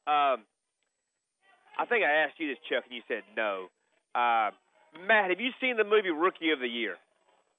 [0.05, 0.43] Um,
[1.77, 3.67] I think I asked you this, Chuck, and you said no.
[4.13, 4.51] Uh,
[5.07, 6.95] Matt, have you seen the movie Rookie of the Year?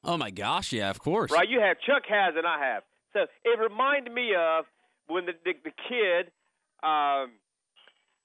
[0.04, 1.32] Oh my gosh, yeah, of course.
[1.32, 1.78] Right, you have.
[1.80, 2.82] Chuck has, and I have.
[3.12, 4.66] So it reminded me of
[5.06, 6.30] when the the, the kid
[6.82, 7.32] um,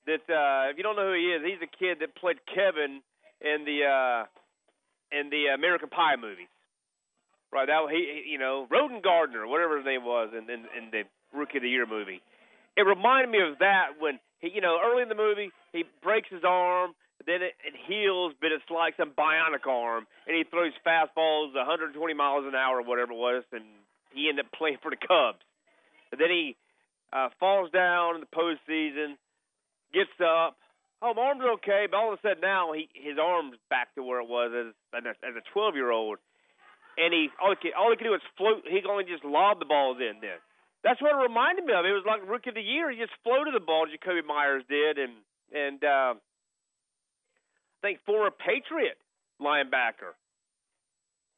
[0.06, 3.02] that uh, if you don't know who he is, he's the kid that played Kevin
[3.42, 4.26] in the uh,
[5.12, 6.50] in the American Pie movies.
[7.52, 11.04] Right, that he, you know Roden Gardner, whatever his name was, in, in in the
[11.34, 12.22] Rookie of the Year movie.
[12.78, 16.30] It reminded me of that when he, you know, early in the movie he breaks
[16.30, 16.94] his arm,
[17.26, 21.94] then it, it heals, but it's like some bionic arm, and he throws fastballs 120
[22.14, 23.64] miles an hour or whatever it was, and
[24.14, 25.44] he ended up playing for the Cubs.
[26.12, 26.56] And then he
[27.14, 29.18] uh, falls down in the postseason,
[29.94, 30.58] gets up.
[31.02, 34.04] Oh, my arm's okay, but all of a sudden now he his arm's back to
[34.04, 34.74] where it was as
[35.24, 36.20] as a 12 year old,
[36.98, 38.64] and he all he, could, all he could do was float.
[38.68, 40.40] He could only just lob the balls in then.
[40.84, 41.84] That's what it reminded me of.
[41.86, 42.92] It was like rookie of the year.
[42.92, 43.88] He just floated the ball.
[43.88, 45.14] Jakobi Meyers did, and
[45.56, 49.00] and uh, I think former Patriot
[49.42, 50.16] linebacker,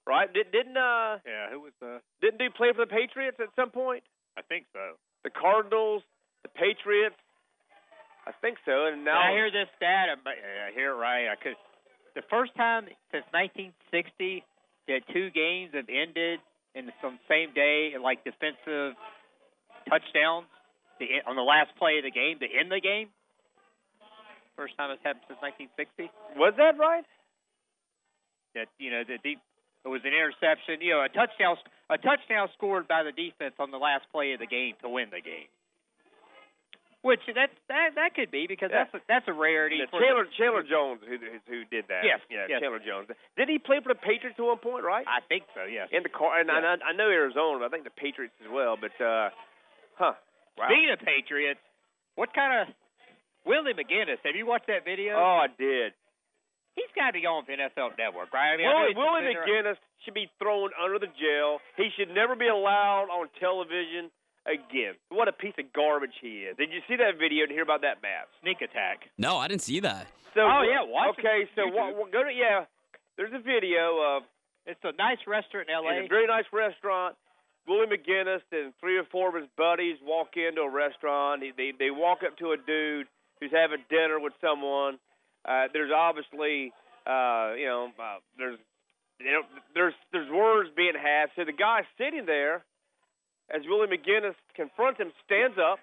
[0.07, 0.31] right?
[0.33, 2.01] Did, didn't uh Yeah, who was the?
[2.21, 4.03] didn't do play for the Patriots at some point?
[4.37, 4.97] I think so.
[5.23, 6.01] The Cardinals,
[6.43, 7.17] the Patriots.
[8.27, 8.85] I think so.
[8.87, 10.09] And now I hear this stat.
[10.13, 11.27] I hear it right.
[11.27, 11.55] I could.
[12.13, 14.43] The first time since 1960
[14.87, 16.39] that two games have ended
[16.75, 18.93] in the some same day, like defensive
[19.87, 20.47] touchdowns,
[20.99, 23.09] the, on the last play of the game to end the game.
[24.55, 26.11] First time it's happened since 1960.
[26.37, 27.07] was that right?
[28.55, 29.39] that you know the deep
[29.83, 30.81] it was an interception.
[30.81, 31.57] You know, a touchdown
[31.89, 35.09] a touchdown scored by the defense on the last play of the game to win
[35.09, 35.49] the game.
[37.01, 38.85] Which that that that could be because Yeah.
[38.85, 39.81] that's a, that's a rarity.
[39.81, 41.17] Yeah, Chandler the, Chandler Jones who
[41.49, 42.05] who- did that.
[42.05, 42.61] Yes, yeah, yes.
[42.61, 43.09] Chandler Jones.
[43.35, 44.85] Did he play for the Patriots at one point?
[44.85, 45.05] Right.
[45.09, 45.65] I think so.
[45.65, 45.89] Yes.
[45.91, 48.77] In the car, and I, I know Arizona, but I think the Patriots as well.
[48.77, 49.29] But uh,
[49.97, 50.13] huh.
[50.57, 50.67] Wow.
[50.69, 51.59] Speaking of Patriots,
[52.13, 52.75] what kind of
[53.49, 54.21] Willie McGinest?
[54.21, 55.17] Have you watched that video?
[55.17, 55.93] Oh, I did.
[56.77, 58.53] He's got to be on the NFL Network, right?
[58.53, 61.59] I mean, Willie, Willie McGinest should be thrown under the jail.
[61.75, 64.07] He should never be allowed on television
[64.45, 64.95] again.
[65.09, 66.57] What a piece of garbage he is.
[66.57, 68.27] Did you see that video and hear about that, Matt?
[68.41, 69.09] sneak attack.
[69.17, 70.07] No, I didn't see that.
[70.33, 71.25] So, Oh, yeah, watch it.
[71.25, 71.75] Okay, so YouTube.
[71.75, 72.65] what, what, go to yeah.
[73.17, 74.23] There's a video of
[74.65, 76.01] It's a nice restaurant in LA.
[76.01, 77.15] It's a very nice restaurant.
[77.67, 81.41] Willie McGinest and three or four of his buddies walk into a restaurant.
[81.41, 83.07] They they, they walk up to a dude
[83.39, 84.97] who's having dinner with someone.
[85.45, 86.73] Uh, there's obviously
[87.05, 88.57] uh, you know uh, there's
[89.19, 89.41] you know,
[89.75, 91.29] there's there's words being had.
[91.35, 92.63] So the guy sitting there,
[93.53, 95.79] as Willie McGinest confronts him, stands up.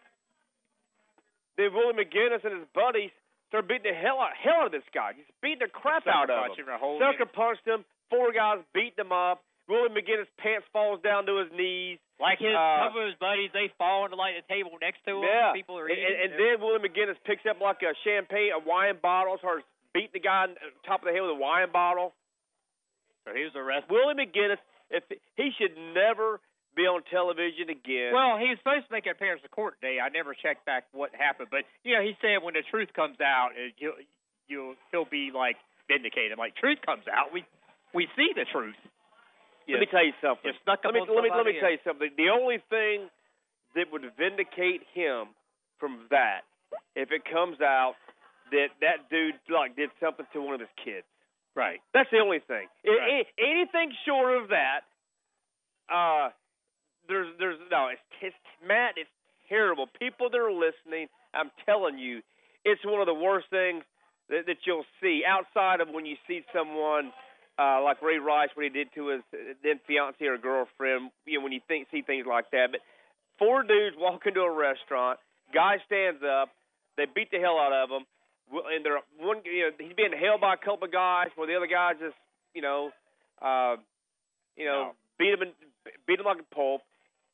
[1.57, 3.11] Then Willie McGinest and his buddies
[3.49, 5.13] start beating the hell out, hell out of this guy.
[5.17, 6.67] He's beating the crap Sucker out of him.
[6.69, 7.35] him Sucker him.
[7.35, 7.85] punched him.
[8.11, 9.43] Four guys beating him up.
[9.69, 11.99] Willie McGinest' pants falls down to his knees.
[12.19, 15.21] Like his Uh, some of his buddies, they fall into like the table next to
[15.21, 15.29] him.
[15.29, 15.53] Yeah.
[15.53, 16.09] People are and, eating.
[16.09, 20.15] and, and then Willie McGinest picks up like a champagne, a wine bottle, starts beating
[20.15, 20.57] the guy on
[20.87, 22.15] top of the head with a wine bottle.
[23.27, 23.91] so he was arrested.
[23.93, 25.05] Willie McGinest, if
[25.37, 26.41] he should never
[26.79, 28.15] be on television again.
[28.15, 29.99] Well, he was supposed to make an appearance in court today.
[29.99, 33.19] I never checked back what happened, but you know, he said when the truth comes
[33.21, 33.93] out, it, you
[34.47, 35.57] you he'll be like
[35.91, 36.39] vindicated.
[36.39, 37.43] Like truth comes out, we
[37.93, 38.79] we see the truth.
[39.69, 40.49] Let me tell you something.
[40.49, 42.09] You snuck let me on let me let me tell you something.
[42.17, 43.11] The only thing
[43.77, 45.29] that would vindicate him
[45.79, 46.49] from that,
[46.97, 47.95] if it comes out
[48.51, 51.05] that that dude like did something to one of his kids.
[51.55, 51.81] Right.
[51.93, 52.69] That's the only thing.
[52.87, 53.27] I- Right.
[53.27, 54.87] I- anything short of that,
[55.91, 56.31] uh,
[57.09, 57.89] there's there's no.
[57.89, 58.37] It's, it's
[58.67, 58.95] Matt.
[58.97, 59.11] It's
[59.49, 59.87] terrible.
[59.99, 62.21] People that are listening, I'm telling you,
[62.65, 63.83] it's one of the worst things
[64.29, 67.13] that, that you'll see outside of when you see someone.
[67.59, 69.23] Uh, like Ray Rice, what he did to his
[69.65, 72.71] then fiance or girlfriend, you know, when you think see things like that.
[72.71, 72.79] But
[73.37, 75.19] four dudes walk into a restaurant,
[75.53, 76.51] guy stands up,
[76.97, 78.07] they beat the hell out of him,
[78.55, 81.57] and they're one, you know, he's being held by a couple of guys, while the
[81.57, 82.15] other guys just,
[82.55, 82.93] you know,
[83.43, 83.75] uh,
[84.55, 84.95] you know, No.
[85.19, 85.53] beat him and
[86.07, 86.83] beat him like a pulp.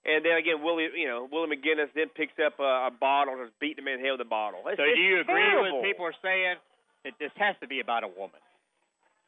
[0.05, 3.49] And then again, Willie, you know, Willie McGinest then picks up a, a bottle and
[3.49, 4.61] just beating him in the head with a bottle.
[4.69, 5.81] It's, So do you agree terrible.
[5.81, 6.57] with people are saying
[7.05, 8.41] that this has to be about a woman?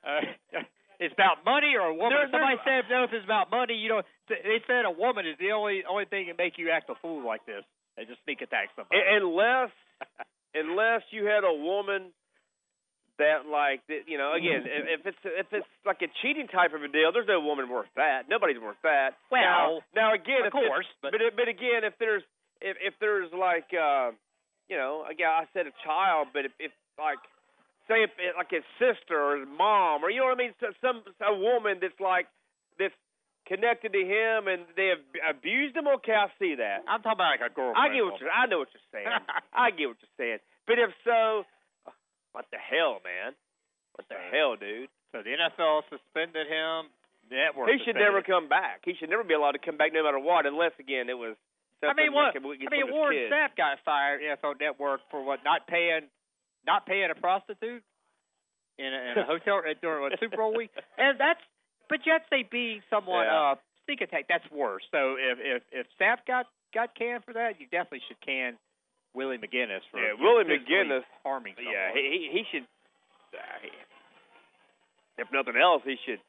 [0.05, 0.21] Uh,
[1.01, 2.13] it's about money or a woman.
[2.13, 5.37] There- Somebody said no, if it's about money, you know, they said a woman is
[5.41, 7.65] the only only thing that make you act a fool like this.
[7.97, 9.01] They just sneak attack somebody.
[9.01, 9.73] Unless
[10.55, 12.13] unless you had a woman
[13.19, 16.83] that like you know again if, if it's if it's like a cheating type of
[16.83, 20.53] a deal there's no woman worth that nobody's worth that Well, now, now again of
[20.53, 22.23] course, but- but but again if there's
[22.61, 24.13] if if there's like uh
[24.69, 27.19] you know again I said a child but if, if like
[27.89, 30.55] say if it, like his sister or his mom or you know what I mean
[30.61, 32.27] so- some a woman that's like
[32.79, 32.97] that's
[33.49, 35.01] connected to him and they have
[35.39, 37.79] abused him okay I see that I'm talking about like a girlfriend.
[37.79, 38.29] I get what you're.
[38.31, 39.07] I know what you're saying.
[39.55, 40.39] I get what you're saying.
[40.67, 41.47] But if so,
[42.37, 43.33] what the hell, man?
[43.97, 44.93] What the hell, dude?
[45.17, 46.93] So the NFL suspended him.
[47.33, 47.73] Network.
[47.73, 48.85] He should never come back.
[48.85, 51.35] He should never be allowed to come back, no matter what, unless again it was.
[51.83, 52.37] I mean, what?
[52.37, 55.41] Like I mean, Warren Sapp got fired NFL Network for what?
[55.45, 56.07] Not paying,
[56.67, 57.83] not paying a prostitute
[58.79, 61.41] in a, in a hotel during a Super Bowl week, and that's.
[61.89, 63.53] But yet they beat someone Yeah.
[63.53, 63.55] uh
[63.87, 64.27] sneak attack.
[64.29, 64.83] That's worse.
[64.93, 68.55] So if if if Sapp got got canned for that, you definitely should can
[69.17, 71.73] Willie McGinest for Yeah, Willie McGinest- harming someone.
[71.73, 72.67] Yeah, he he, he should.
[73.33, 73.67] Uh,
[75.19, 76.21] if nothing else, he should,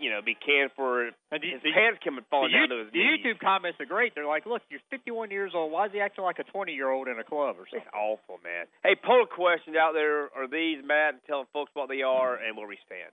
[0.00, 2.98] you know, be canned for And his the- pants coming falling down to his the
[2.98, 3.20] knees.
[3.24, 4.14] YouTube comments are great.
[4.14, 5.70] They're like, "Look, you're 51 years old.
[5.70, 7.94] Why is he acting like a 20 year old in a club or something?" It's
[7.94, 8.66] awful, man.
[8.82, 12.56] Hey, poll questions out there are these, Matt, and telling folks what they are and
[12.56, 13.12] where we stand.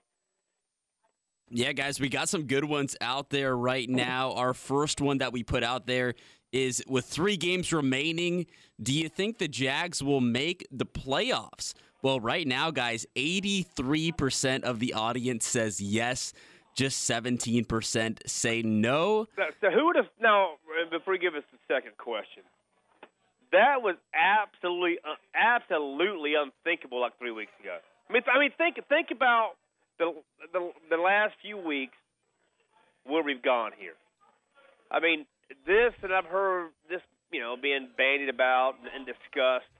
[1.50, 4.32] Yeah, guys, we got some good ones out there right now.
[4.32, 6.14] Our first one that we put out there
[6.54, 8.46] is with three games remaining,
[8.80, 11.74] do you think the Jags will make the playoffs?
[12.00, 16.32] Well, right now, guys, 83% of the audience says yes,
[16.76, 19.26] just 17% say no.
[19.60, 20.54] So, who would have now?
[20.90, 22.42] Before you give us the second question,
[23.52, 27.78] that was absolutely, uh, absolutely unthinkable like three weeks ago.
[28.08, 29.52] I mean, I mean, think think about
[29.98, 30.12] the
[30.52, 31.96] the, the last few weeks
[33.04, 33.94] where we've gone here.
[34.90, 35.26] I mean,
[35.66, 37.00] this, and I've heard this,
[37.32, 39.70] you know, being bandied about and discussed,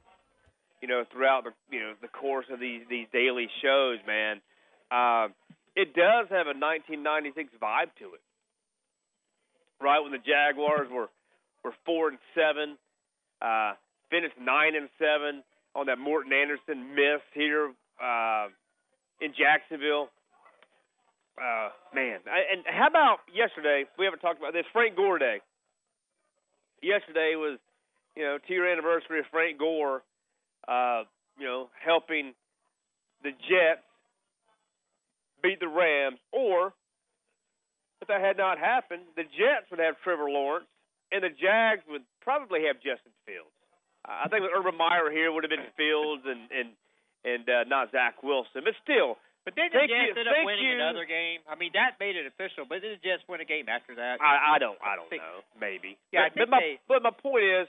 [0.81, 4.41] you know, throughout the you know the course of these these daily shows, man.
[4.91, 5.29] Uh,
[5.77, 8.23] it does have a 1996 vibe to it.
[9.81, 11.11] Right when the Jaguars were
[11.65, 12.77] were four and seven,
[13.43, 13.75] uh,
[14.11, 15.43] finished nine and seven
[15.75, 17.73] on that Morten Andersen miss here
[18.03, 18.47] uh,
[19.21, 20.09] in Jacksonville.
[21.35, 23.85] Uh, man, I, and how about yesterday?
[23.99, 24.65] We haven't talked about this.
[24.73, 25.41] Frank Gore Day.
[26.85, 27.59] Yesterday was,
[28.15, 30.03] you know, two year anniversary of Frank Gore.
[30.69, 31.05] Uh,
[31.39, 32.33] you know, helping
[33.23, 33.85] the Jets
[35.43, 36.73] beat the Rams, or
[38.01, 40.69] if that had not happened, the Jets would have Trevor Lawrence,
[41.13, 43.53] and the Jags would probably have Justin Fields.
[44.05, 46.69] I think with Urban Meyer here would have been Fields and and
[47.25, 49.17] and uh, not Zach Wilson, but still.
[49.45, 50.81] But then the Jets you- ended up winning you.
[50.81, 51.41] another game.
[51.49, 52.65] I mean, that made it official.
[52.65, 54.17] But then the Jets win a game after that.
[54.21, 57.11] I, I don't I don't think- know maybe Yeah, but, but my they- but my
[57.13, 57.69] point is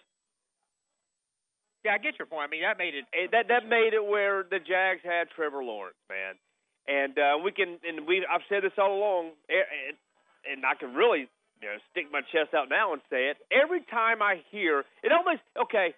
[1.84, 2.48] yeah, I get your point.
[2.48, 3.06] I mean, that made it.
[3.14, 6.34] eh, that that made it where the Jags had Trevor Lawrence, man,
[6.88, 9.94] and uh, we can and we I've said this all along, eh, eh,
[10.52, 11.30] and I can really
[11.62, 13.38] you know stick my chest out now and say it.
[13.52, 15.94] Every time I hear it, almost okay.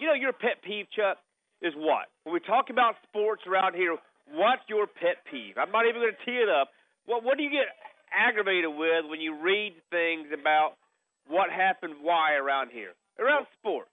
[0.00, 1.18] You know your pet peeve, Chuck,
[1.62, 3.96] is what when we talk about sports around here.
[4.32, 5.58] What's your pet peeve?
[5.58, 6.70] I'm not even going to tee it up.
[7.06, 7.66] What what do you get
[8.14, 10.74] aggravated with when you read things about
[11.28, 13.90] what happened, why around here, around sports?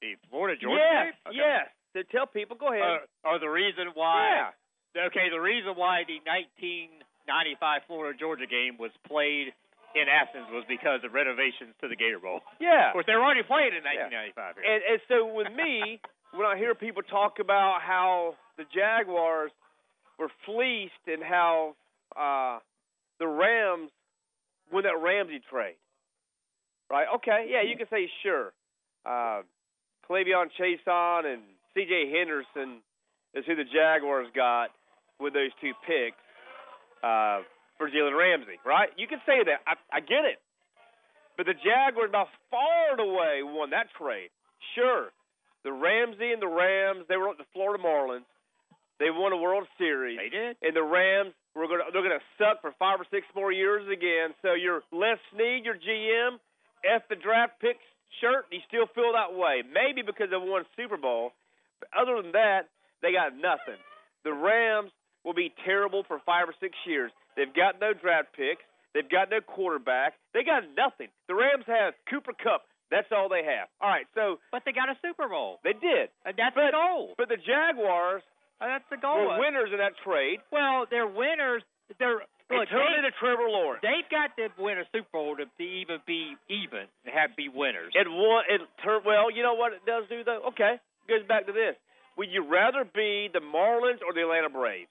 [0.00, 1.16] The Florida Georgia yes, game?
[1.32, 1.36] Okay.
[1.40, 1.64] yes.
[1.96, 3.06] To tell people, go ahead.
[3.24, 4.50] Uh, or the reason why.
[4.96, 5.06] yeah.
[5.10, 9.50] Okay, the reason why the 1995 Florida Georgia game was played
[9.94, 12.40] in Athens was because of renovations to the Gator Bowl.
[12.60, 12.90] Yeah.
[12.90, 14.10] Of course, they were already playing in Yeah.
[14.34, 14.54] 1995.
[14.58, 14.66] here.
[14.66, 15.98] And, and so with me,
[16.36, 19.50] when I hear people talk about how the Jaguars
[20.18, 21.74] were fleeced and how
[22.16, 22.58] uh,
[23.18, 23.90] the Rams
[24.72, 25.76] win that Ramsey trade,
[26.90, 27.06] right?
[27.16, 28.52] Okay, yeah, you can say sure.
[29.04, 29.42] Uh,
[30.08, 31.42] K'Lavon Chaisson and
[31.74, 32.12] C.J.
[32.12, 32.80] Henderson
[33.34, 34.70] is who the Jaguars got
[35.20, 36.20] with those two picks
[37.02, 37.40] uh,
[37.78, 38.88] for Jalen Ramsey, right?
[38.96, 39.60] You can say that.
[39.66, 40.38] I, I get it.
[41.36, 44.30] But the Jaguars by far and away won that trade.
[44.74, 45.10] Sure,
[45.64, 48.28] the Ramsey and the Rams, they were the Florida Marlins.
[49.00, 50.18] They won a World Series.
[50.18, 50.56] They did.
[50.62, 53.50] And the Rams were going to they're going to suck for 5 or 6 more
[53.52, 54.34] years again.
[54.42, 56.38] So your Les Snead, your GM,
[56.84, 57.82] F the draft picks
[58.20, 59.62] shirt, you still feel that way.
[59.66, 61.32] Maybe because they won Super Bowl.
[61.80, 62.70] But other than that,
[63.02, 63.80] they got nothing.
[64.24, 64.90] The Rams
[65.24, 67.10] will be terrible for 5 or 6 years.
[67.36, 68.62] They've got no draft picks.
[68.94, 70.14] They've got no quarterback.
[70.32, 71.08] They got nothing.
[71.26, 72.62] The Rams have Cooper Kupp.
[72.92, 73.66] That's all they have.
[73.80, 75.58] All right, so But they got a Super Bowl.
[75.64, 76.10] they did.
[76.24, 77.14] And that's But- the goal.
[77.18, 79.34] But the Jaguars And Uh, that's the goal.
[79.34, 80.38] were winners of that trade.
[80.52, 81.62] Well, they're winners.
[81.98, 83.82] They're look, they, into Trevor Lawrence.
[83.82, 87.48] they've got to win a Super Bowl to, to even be even and have be
[87.48, 87.92] winners.
[87.94, 88.44] It won.
[88.48, 89.04] It turned.
[89.04, 90.54] Well, you know what it does do though.
[90.54, 91.76] Okay, goes back to this.
[92.16, 94.88] Would you rather be the Marlins or the Atlanta Braves?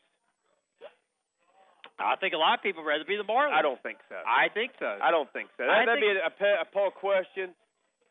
[2.00, 3.54] I think a lot of people would rather be the Marlins.
[3.54, 4.18] I don't think so.
[4.18, 4.98] I think so.
[5.00, 5.64] I don't think so.
[5.64, 7.54] That, would be a, a poll question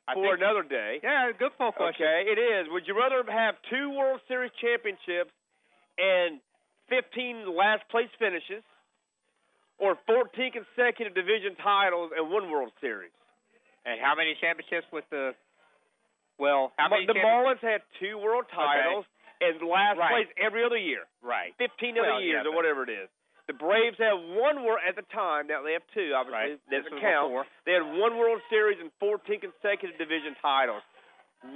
[0.09, 1.03] I for another day.
[1.03, 2.07] Yeah, good poll question.
[2.07, 2.71] Okay, it is.
[2.71, 5.35] Would you rather have two World Series championships
[5.99, 6.41] and
[6.89, 8.63] 15 last place finishes,
[9.79, 13.13] or 14 consecutive division titles and one World Series?
[13.85, 15.35] And how many championships with the?
[16.39, 17.07] Well, how many?
[17.07, 19.05] the Marlins had two world titles
[19.41, 20.11] and last Right.
[20.11, 21.03] place every other year.
[21.21, 21.55] Right.
[21.59, 23.09] 15 Well, other years yeah, or whatever it is.
[23.49, 25.49] The Braves have one world at the time.
[25.49, 26.63] Now they have two, obviously.
[26.63, 26.71] Right.
[26.71, 27.29] Doesn't count.
[27.31, 27.47] before.
[27.67, 30.83] They had one World Series and 14 consecutive division titles.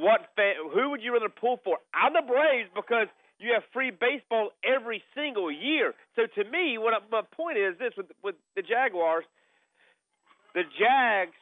[0.03, 1.78] What fa- who would you rather pull for?
[1.95, 3.07] I'm the Braves because
[3.39, 5.93] you have free baseball every single year.
[6.16, 9.24] So to me, what I, my point is this with with the Jaguars,
[10.55, 11.37] the Jags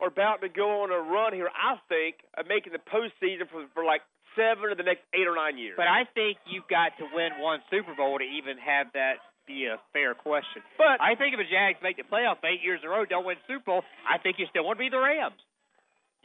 [0.00, 1.48] are about to go on a run here.
[1.48, 4.00] I think of making the postseason for for like
[4.36, 5.76] seven of the next eight or nine years.
[5.76, 9.66] But I think you've got to win one Super Bowl to even have that be
[9.70, 10.60] a fair question.
[10.76, 13.24] But I think if the Jags make the playoffs eight years in a row, don't
[13.24, 15.38] win Super Bowl, I think you still want to be the Rams.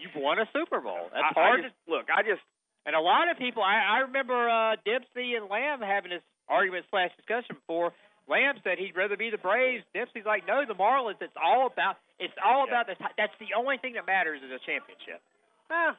[0.02, 1.14] You've won a Super Bowl.
[1.14, 1.62] That's I, I hard.
[1.62, 2.42] just, look, I just
[2.86, 6.86] and a lot of people, I, I remember uh, Dempsey and Lamb having this argument
[6.90, 7.94] slash discussion before.
[8.30, 9.84] Lamb said he'd rather be the Braves.
[9.94, 11.20] Dempsey's like, no, the Marlins.
[11.22, 11.98] It's all about.
[12.20, 12.82] It's all Yeah.
[12.82, 12.96] about the.
[13.18, 15.20] That's the only thing that matters is a championship.
[15.70, 15.94] eh,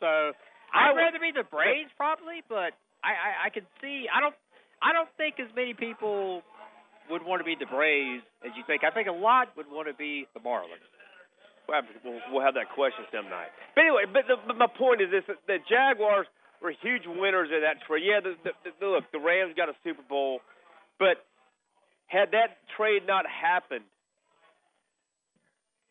[0.00, 0.32] So
[0.74, 4.06] I'd rather be the Braves probably, but I, I I can see.
[4.12, 4.34] I don't.
[4.82, 6.42] I don't think as many people
[7.10, 8.82] would want to be the Braves as you think.
[8.84, 10.82] I think a lot would want to be the Marlins.
[11.68, 13.48] We'll we'll, have that question some night.
[13.74, 16.26] But anyway, but, the, but my point is this: the Jaguars
[16.60, 18.04] were huge winners of that trade.
[18.04, 20.40] Yeah, the, the, the, look, the Rams got a Super Bowl,
[20.98, 21.22] but
[22.06, 23.86] had that trade not happened,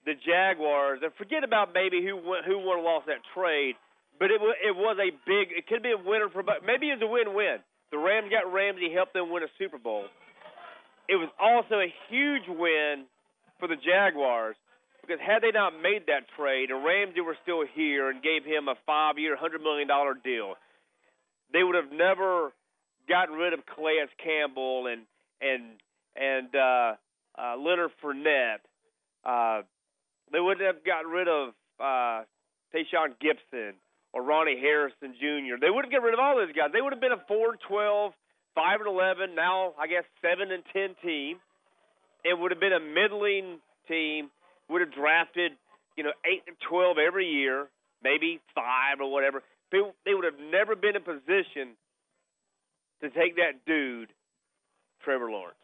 [0.06, 3.76] the Jaguars and forget about maybe who who won or lost that trade,
[4.20, 5.56] but it was it was a big.
[5.56, 6.44] It could be a winner for.
[6.66, 7.58] Maybe it was a win-win.
[7.92, 10.06] The Rams got Ramsey, helped them win a Super Bowl.
[11.10, 13.06] it was also a huge win
[13.60, 14.56] for the Jaguars
[15.02, 18.68] because had they not made that trade and Ramsey were still here and gave him
[18.68, 20.56] a five-year, hundred million dollar deal,
[21.54, 22.52] they would have never
[23.10, 25.02] gotten rid of Calais Campbell and
[25.42, 25.64] and
[26.16, 26.94] and uh,
[27.38, 28.64] uh, Leonard Fournette.
[29.26, 29.64] Uh,
[30.32, 31.50] they wouldn't have gotten rid of
[31.80, 32.24] uh,
[32.74, 33.74] Tashaun Gipson
[34.14, 35.60] or Ronnie Harrison Jr.
[35.60, 36.70] They wouldn't get rid of all those guys.
[36.74, 38.14] They would have been a 4 12,
[38.56, 41.38] 5 and 11, now I guess 7 and 10 team.
[42.24, 44.30] It would have been a middling team.
[44.72, 45.52] Would have drafted,
[45.98, 47.68] you know, 8 to 12 every year,
[48.02, 48.64] maybe 5
[49.02, 49.44] or whatever.
[49.72, 51.76] They, they would have never been in position
[53.02, 54.10] to take that dude,
[55.04, 55.60] Trevor Lawrence.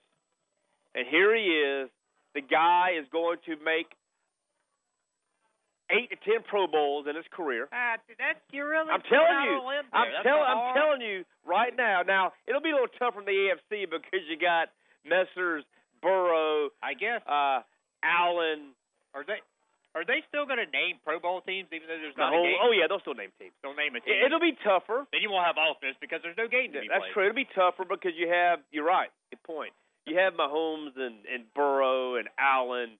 [0.95, 1.89] And here he is.
[2.35, 3.87] The guy is going to make
[5.91, 7.69] eight to ten Pro Bowls in his career.
[7.71, 8.91] Uh, that's you're really.
[8.91, 9.55] I'm telling you.
[9.55, 10.43] on a limb I'm telling.
[10.43, 12.01] I'm telling you right now.
[12.05, 14.69] Now it'll be a little tougher in the AFC because you got
[15.07, 15.63] Messrs.
[16.01, 17.21] Burrow, I guess.
[17.25, 17.61] uh,
[18.05, 18.77] Allen,
[19.13, 19.39] Are they?
[19.95, 22.41] Are they still going to name Pro Bowl teams even though there's the not a
[22.43, 22.59] game?
[22.61, 23.55] Oh yeah, they'll still name teams.
[23.65, 24.13] They'll name a team.
[24.13, 25.09] It, it'll be tougher.
[25.09, 27.13] then you won't have offense because there's no game to be That's played.
[27.17, 27.23] true.
[27.31, 28.61] It'll be tougher because you have.
[28.69, 29.09] You're right.
[29.33, 29.73] Good point.
[30.05, 32.95] You have Mahomes and and Burrow and Allen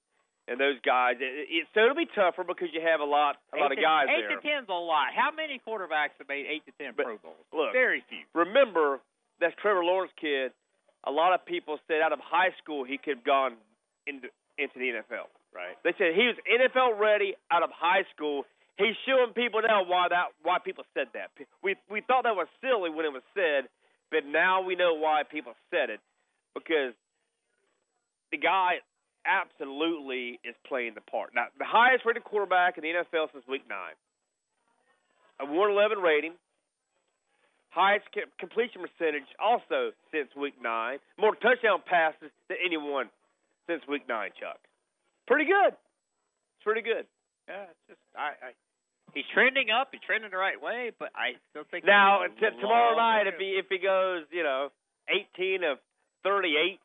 [0.50, 1.22] and those guys.
[1.22, 3.84] It, it, so it'll be tougher because you have a lot a lot of to-
[3.84, 4.34] guys eight there.
[4.34, 5.14] to ten's a lot.
[5.14, 7.46] How many quarterbacks have made eight to ten But Pro Bowls?
[7.54, 8.26] look, Very few.
[8.34, 8.98] remember
[9.38, 10.50] that's Trevor Lawrence kid.
[11.06, 13.54] A lot of people said out of high school he could have gone
[14.04, 14.26] into
[14.58, 15.30] into the NFL.
[15.54, 15.76] Right.
[15.82, 18.44] They said he was NFL ready out of high school.
[18.76, 21.30] He's showing people now why that why people said that.
[21.62, 23.68] We we thought that was silly when it was said,
[24.10, 26.00] but now we know why people said it
[26.54, 26.94] because
[28.30, 28.84] the guy
[29.26, 31.30] absolutely is playing the part.
[31.34, 33.96] Now, the highest rated quarterback in the NFL since week nine,
[35.40, 36.32] a 111 rating,
[37.70, 38.06] highest
[38.38, 43.08] completion percentage also since week nine, more touchdown passes than anyone
[43.66, 44.58] since week nine, Chuck.
[45.28, 45.76] Pretty good.
[45.76, 47.04] It's pretty good.
[47.46, 48.48] Yeah, it's just I, I
[49.12, 49.88] he's trending up.
[49.92, 53.60] He's trending the right way, but I still think Now, t- tomorrow night, if he
[53.60, 54.72] if he goes, you know,
[55.08, 55.78] 18 of
[56.24, 56.80] 38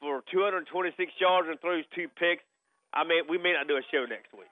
[0.00, 2.42] for 226 yards and throws two picks,
[2.94, 4.50] I mean, we may not do a show next week.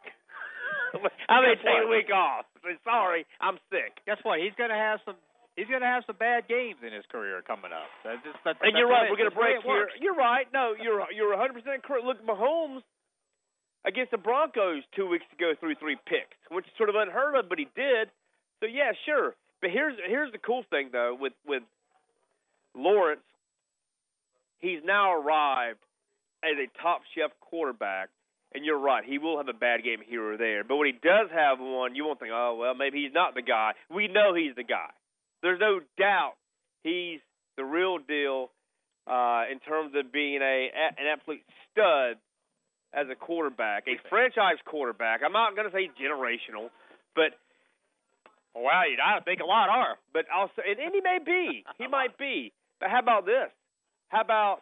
[1.31, 2.45] I may Guess take a week off.
[2.85, 3.99] Sorry, I'm sick.
[4.07, 4.39] Guess what?
[4.39, 5.17] He's gonna have some.
[5.57, 7.89] He's gonna have some bad games in his career coming up.
[8.07, 9.09] That's just, that's, And that's you're right.
[9.09, 9.69] it We're gonna That's break here.
[9.85, 9.93] works.
[10.01, 10.47] You're right.
[10.55, 12.05] No, you're you're 100 percent correct.
[12.07, 12.81] Look, Mahomes
[13.85, 17.49] against the Broncos two weeks ago threw three picks, which is sort of unheard of,
[17.49, 18.09] but he did.
[18.61, 19.35] So yeah, sure.
[19.61, 21.63] But here's here's the cool thing though with with
[22.75, 23.27] Lawrence,
[24.61, 25.81] he's now arrived
[26.43, 28.09] as a top shelf quarterback.
[28.55, 30.63] And you're right, he will have a bad game here or there.
[30.63, 33.43] But when he does have one, you won't think, oh well, maybe he's not the
[33.43, 33.73] guy.
[33.91, 34.91] We know he's the guy.
[35.43, 36.35] There's no doubt
[36.83, 37.21] he's
[37.57, 38.51] the real deal
[39.07, 42.19] uh, in terms of being a an absolute stud
[42.95, 45.21] as a quarterback, a franchise quarterback.
[45.25, 46.69] I'm not going to say generational,
[47.15, 47.33] but
[48.55, 49.97] Wow, you I think a lot are.
[50.13, 52.53] but also, and, and he may be, he might be.
[52.81, 53.49] But how about this?
[54.09, 54.61] How about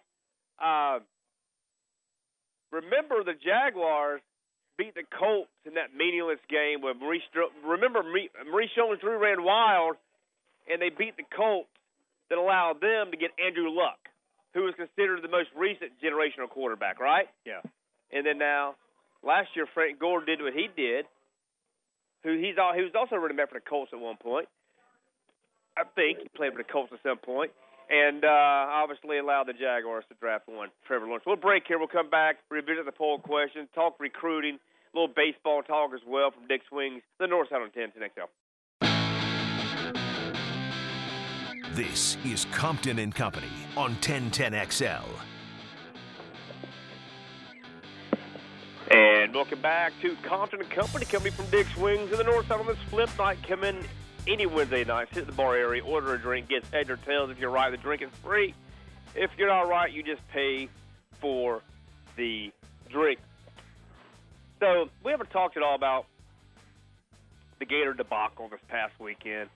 [0.63, 1.01] uh,
[2.71, 4.21] remember the Jaguars
[4.79, 7.23] beat the Colts in that meaningless game where Maurice.
[7.67, 9.97] Remember Maurice Maurice Jones-Drew ran wild,
[10.71, 11.69] and they beat the Colts
[12.29, 13.99] that allowed them to get Andrew Luck,
[14.55, 17.27] who was considered the most recent generational quarterback, right?
[17.45, 17.61] Yeah.
[18.13, 18.75] And then now,
[19.23, 21.07] last year Frank Gore did what he did.
[22.25, 24.49] Who he's all he was also running back for the Colts at one point.
[25.77, 27.53] I think he played for the Colts at some point,
[27.89, 31.25] and uh, obviously allowed the Jaguars to draft one Trevor Lawrence.
[31.27, 31.79] We'll break here.
[31.79, 34.59] We'll come back, revisit the poll question, talk recruiting,
[34.93, 38.29] a little baseball talk as well from Dick's Wings, the North Side on 10 XL.
[41.73, 43.47] This is Compton and Company
[43.77, 45.30] on 1010XL.
[48.91, 52.59] And welcome back to Compton and Company, coming from Dick's Wings in the north side
[52.59, 53.39] on this flip night.
[53.47, 53.79] Come in
[54.27, 57.31] any Wednesday night, sit in the bar area, order a drink, get heads or tails.
[57.31, 58.53] If you're right, the drink is free.
[59.15, 60.69] If you're not right, you just pay
[61.21, 61.63] for
[62.17, 62.51] the
[62.91, 63.21] drink.
[64.59, 66.07] So we haven't talked at all about
[67.61, 69.51] the Gator debacle this past weekend.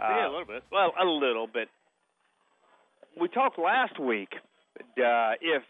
[0.00, 0.62] yeah, Uh, a little bit.
[0.72, 1.68] well, a little, but
[3.20, 4.30] we talked last week
[4.80, 5.62] uh, if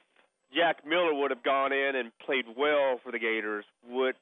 [0.55, 4.15] Jack Miller would have gone in and played well for the Gators, would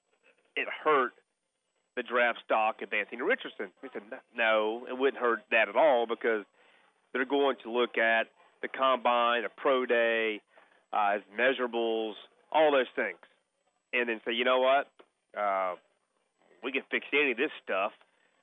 [0.56, 1.12] it hurt
[1.96, 3.68] the draft stock of Anthony Richardson?
[3.82, 4.02] We said
[4.36, 6.44] no, it wouldn't hurt that at all because
[7.12, 8.28] they're going to look at
[8.62, 10.40] the combine, the pro day,
[10.92, 12.14] uh, his measurables,
[12.52, 13.18] all those things,
[13.92, 14.88] and then say, you know what,
[15.38, 15.74] uh,
[16.62, 17.92] we can fix any of this stuff.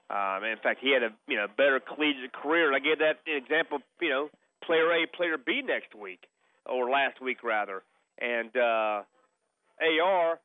[0.10, 2.68] Um, in fact, he had a you know better collegiate career.
[2.68, 3.80] And I gave that example.
[4.02, 4.30] You know,
[4.64, 6.28] player A, player B next week.
[6.66, 7.84] Or last week rather,
[8.20, 9.04] and uh,
[9.82, 10.40] AR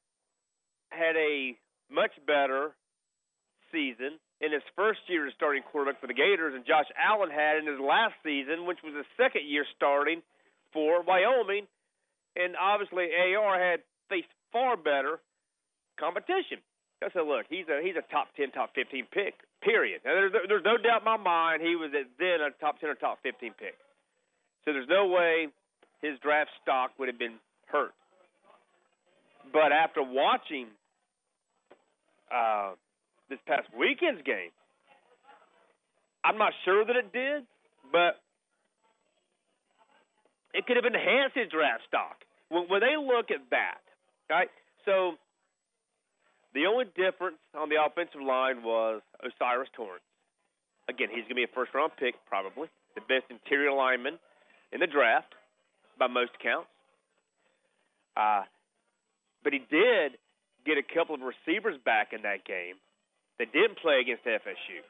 [0.90, 1.56] had a
[1.90, 2.72] much better
[3.72, 7.58] season in his first year as starting quarterback for the Gators, and Josh Allen had
[7.58, 10.22] in his last season, which was his second year starting
[10.72, 11.66] for Wyoming,
[12.36, 15.20] and obviously AR had faced far better
[15.98, 16.62] competition.
[17.02, 19.34] I said, look, he's a he's a top ten, top fifteen pick.
[19.62, 20.02] Period.
[20.04, 22.94] And there's there's no doubt in my mind he was then a top ten or
[22.94, 23.78] top fifteen pick.
[24.64, 25.48] So there's no way
[26.02, 27.92] his draft stock would have been hurt.
[29.52, 30.66] But after watching
[32.32, 32.72] uh,
[33.28, 34.50] this past weekend's game,
[36.24, 37.44] I'm not sure that it did,
[37.90, 38.20] but
[40.52, 42.16] it could have enhanced his draft stock.
[42.48, 43.80] When, when they look at that,
[44.28, 44.48] right?
[44.84, 45.12] So
[46.54, 50.04] the only difference on the offensive line was O'Cyrus Torrence.
[50.88, 52.68] Again, he's going to be a first round pick, probably.
[52.94, 54.18] The best interior lineman
[54.72, 55.34] in the draft
[55.98, 56.68] by most accounts.
[58.16, 58.42] Uh,
[59.44, 60.18] but he did
[60.66, 62.76] get a couple of receivers back in that game
[63.38, 64.82] that didn't play against FSU.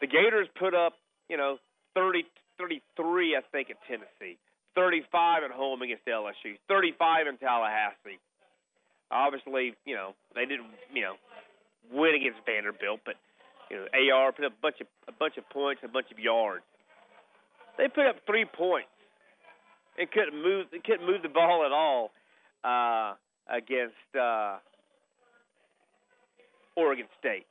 [0.00, 0.94] The Gators put up,
[1.28, 1.58] you know,
[1.94, 2.24] 30,
[2.58, 4.38] 33, I think, at Tennessee,
[4.74, 8.18] 35 at home against LSU, 35 in Tallahassee.
[9.10, 11.14] Obviously, you know, they didn't, you know,
[11.92, 13.14] win against Vanderbilt, but
[13.70, 16.18] you know, AR put up a bunch of a bunch of points, a bunch of
[16.18, 16.64] yards.
[17.76, 18.88] They put up three points.
[19.98, 20.66] It couldn't move.
[20.72, 22.12] It couldn't move the ball at all
[22.64, 23.14] uh,
[23.50, 24.58] against uh,
[26.76, 27.46] Oregon State.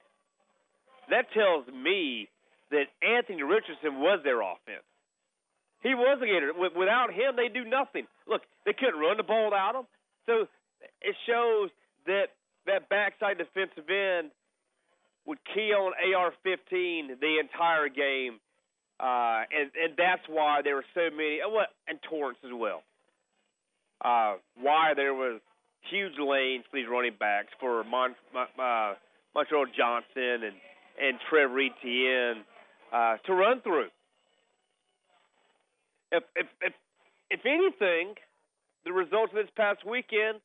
[1.09, 2.29] That tells me
[2.71, 4.87] that Anthony Richardson was their offense.
[5.83, 6.51] He was a Gator.
[6.55, 8.07] Without him, they do nothing.
[8.27, 9.85] Look, they couldn't run the ball without him.
[10.25, 10.47] So
[11.01, 11.69] it shows
[12.07, 12.35] that
[12.65, 14.31] that backside defensive end
[15.25, 18.39] would key on AR-15 the entire game,
[18.99, 21.39] uh, and and that's why there were so many.
[21.87, 22.81] And Torrence as well.
[24.03, 25.39] Uh, why there was
[25.89, 28.93] huge lanes for these running backs for Mon, uh,
[29.35, 30.55] Montrell Johnson and
[30.99, 32.43] and Trevor Etienne
[32.91, 33.89] uh, to run through.
[36.11, 36.73] If if if
[37.29, 38.15] if anything,
[38.85, 40.39] the results of this past weekend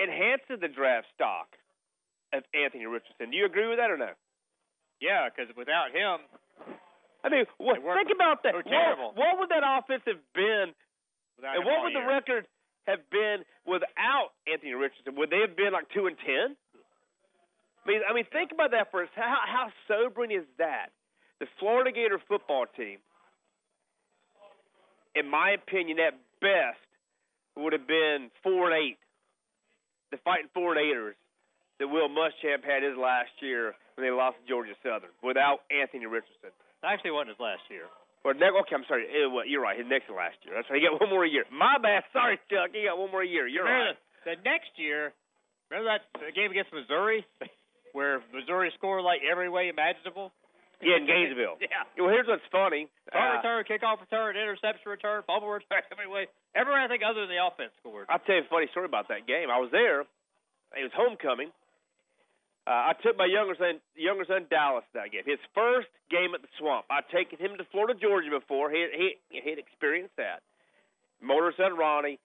[0.00, 1.48] enhances the draft stock
[2.32, 3.30] of Anthony Richardson.
[3.30, 4.10] Do you agree with that or no?
[5.00, 6.20] Yeah, because without him,
[7.24, 8.54] I mean, what, think about that.
[8.54, 10.72] What, what, would that offense have been?
[11.36, 12.04] Without and what would year.
[12.04, 12.44] the record
[12.86, 15.16] have been without Anthony Richardson?
[15.16, 16.56] Would they have been like two and ten?
[17.80, 19.08] I mean, I mean, think about that for us.
[19.16, 20.92] How how sobering is that?
[21.40, 23.00] The Florida Gator football team,
[25.16, 26.84] in my opinion, at best,
[27.56, 28.98] would have been four and eight
[30.10, 31.14] the Fighting Four and Eighters
[31.78, 36.06] that Will Muschamp had his last year when they lost to Georgia Southern without Anthony
[36.06, 36.50] Richardson.
[36.84, 37.86] Actually, wasn't his last year.
[38.24, 39.08] Or next, okay, I'm sorry.
[39.08, 39.76] It, well, you're right.
[39.76, 40.52] His next to last year.
[40.56, 40.76] That's right.
[40.76, 41.44] He got one more year.
[41.48, 42.04] My bad.
[42.12, 42.72] Sorry, Chuck.
[42.72, 43.48] He got one more year.
[43.48, 44.00] You're remember right.
[44.24, 45.12] The, the next year,
[45.72, 46.04] remember that
[46.36, 47.24] game against Missouri,
[47.96, 50.32] where Missouri scored like every way imaginable.
[50.80, 51.60] Yeah, in Gainesville.
[51.64, 51.84] yeah.
[51.96, 52.88] Well, here's what's funny.
[53.12, 56.28] Punt Uh, return, kickoff return, interception return, fumble return, every way.
[56.56, 58.08] Everywhere I think other than the offense scored.
[58.08, 59.48] I'll tell you a funny story about that game.
[59.52, 60.04] I was there.
[60.76, 61.52] It was homecoming.
[62.66, 65.22] Uh, I took my younger son, younger son Dallas that game.
[65.24, 66.84] His first game at the Swamp.
[66.90, 68.70] I'd taken him to Florida Georgia before.
[68.70, 70.42] He he he'd experienced that.
[71.22, 72.18] Motor son Ronnie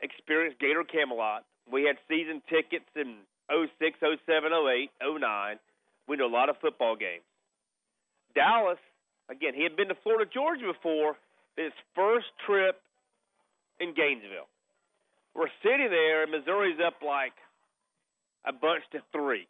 [0.00, 1.44] experienced Gator Camelot.
[1.70, 3.16] We had season tickets in
[3.48, 5.58] 06, 07, 08, 09.
[6.08, 7.24] We knew a lot of football games.
[8.34, 8.78] Dallas,
[9.30, 11.16] again, he had been to Florida Georgia before.
[11.56, 12.80] His first trip
[13.78, 14.48] in Gainesville.
[15.34, 17.32] We're sitting there, and Missouri's up like
[18.44, 19.46] a bunch to three.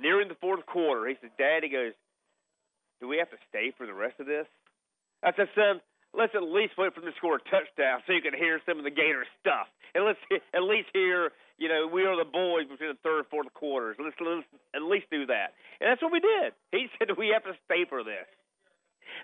[0.00, 1.92] Nearing the fourth quarter, he says, Dad, he goes,
[3.00, 4.46] Do we have to stay for the rest of this?
[5.22, 5.80] I said, Son,
[6.16, 8.78] let's at least wait for them to score a touchdown so you can hear some
[8.78, 9.68] of the Gator stuff.
[9.94, 10.18] And let's
[10.56, 13.96] at least hear, you know, we are the boys between the third and fourth quarters.
[14.00, 15.52] Let's, let's at least do that.
[15.80, 16.56] And that's what we did.
[16.72, 18.26] He said, Do We have to stay for this.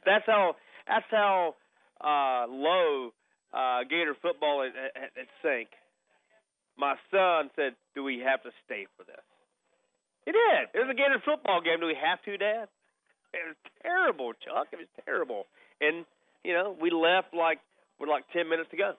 [0.04, 0.56] That's how,
[0.86, 1.56] that's how
[2.00, 3.10] uh, low
[3.52, 5.68] uh, Gator football at, at, at sink.
[6.78, 9.24] My son said, "Do we have to stay for this?"
[10.28, 10.68] He did.
[10.76, 11.80] It was a Gator football game.
[11.80, 12.68] Do we have to, Dad?
[13.32, 14.68] It was terrible, Chuck.
[14.72, 15.48] It was terrible.
[15.80, 16.04] And
[16.44, 17.64] you know, we left like
[17.96, 18.92] with like ten minutes to go.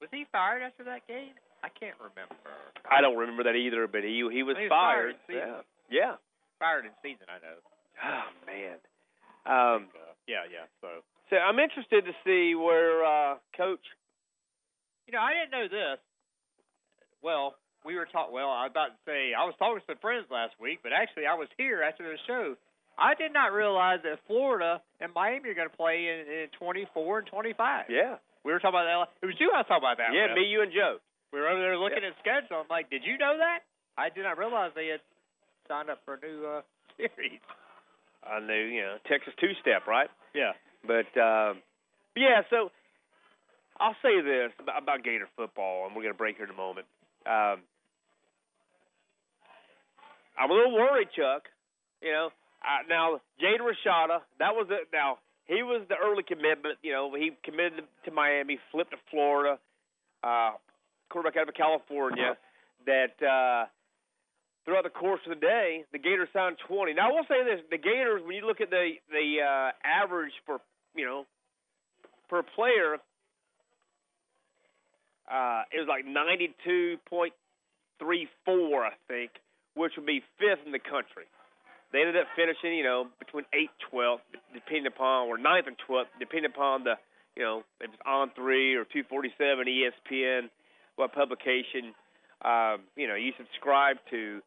[0.00, 1.34] Was he fired after that game?
[1.66, 2.38] I can't remember.
[2.86, 5.16] I don't remember that either, but he he was, He was fired.
[5.26, 5.42] fired.
[5.42, 5.58] Yeah.
[5.90, 6.14] Yeah.
[6.62, 7.58] Fired in season, I know.
[8.06, 8.78] Oh man.
[9.46, 10.70] Um, Uh, yeah, yeah.
[10.80, 13.82] So so I'm interested to see where uh, Coach.
[15.10, 15.98] you know, I didn't know this.
[17.22, 17.56] Well,
[17.86, 18.34] we were talking.
[18.34, 20.90] Well, I was about to say I was talking to some friends last week, but
[20.92, 22.58] actually I was here after the show,
[22.98, 27.22] I did not realize that Florida and Miami are going to play in, in 24
[27.22, 27.86] and 25.
[27.88, 28.16] Yeah.
[28.44, 29.22] We were talking about that.
[29.22, 30.10] It was you I was talking about that.
[30.10, 30.42] Yeah, with.
[30.42, 30.98] me, you, and Joe.
[31.32, 32.62] We were over there looking at schedule.
[32.62, 33.66] I'm like, did you know that?
[33.98, 35.02] I did not realize they had
[35.68, 36.62] signed up for a new uh,
[36.96, 37.42] series.
[38.24, 40.08] I knew, you know, Texas two-step, right?
[40.34, 40.52] Yeah.
[40.86, 41.60] But um,
[42.14, 42.70] yeah, so
[43.78, 46.56] I'll say this about, about Gator football, and we're going to break here in a
[46.56, 46.86] moment.
[47.26, 47.66] Um,
[50.38, 51.48] I'm a little worried, Chuck.
[52.02, 52.28] You know,
[52.62, 54.88] uh, now Jaden Rashada, that was it.
[54.92, 56.78] Now he was the early commitment.
[56.82, 59.58] You know, he committed to Miami, flipped to Florida,
[60.22, 60.52] uh,
[61.08, 62.36] quarterback out of California.
[62.84, 63.66] That uh,
[64.64, 66.94] throughout the course of the day, the Gators signed 20.
[66.94, 70.32] Now I will say this: the Gators, when you look at the the uh, average
[70.44, 70.60] for
[70.94, 71.26] you know
[72.28, 72.98] per player,
[75.30, 77.30] uh, it was like 92.34,
[78.84, 79.30] I think,
[79.76, 81.28] which would be fifth in the country.
[81.92, 86.10] They ended up finishing, you know, between 8th, 12th, depending upon, or ninth and 12th,
[86.18, 86.96] depending upon the,
[87.36, 90.50] you know, if it's On3 or 247 ESPN,
[90.96, 91.94] what publication,
[92.42, 94.40] um, you know, you subscribe to.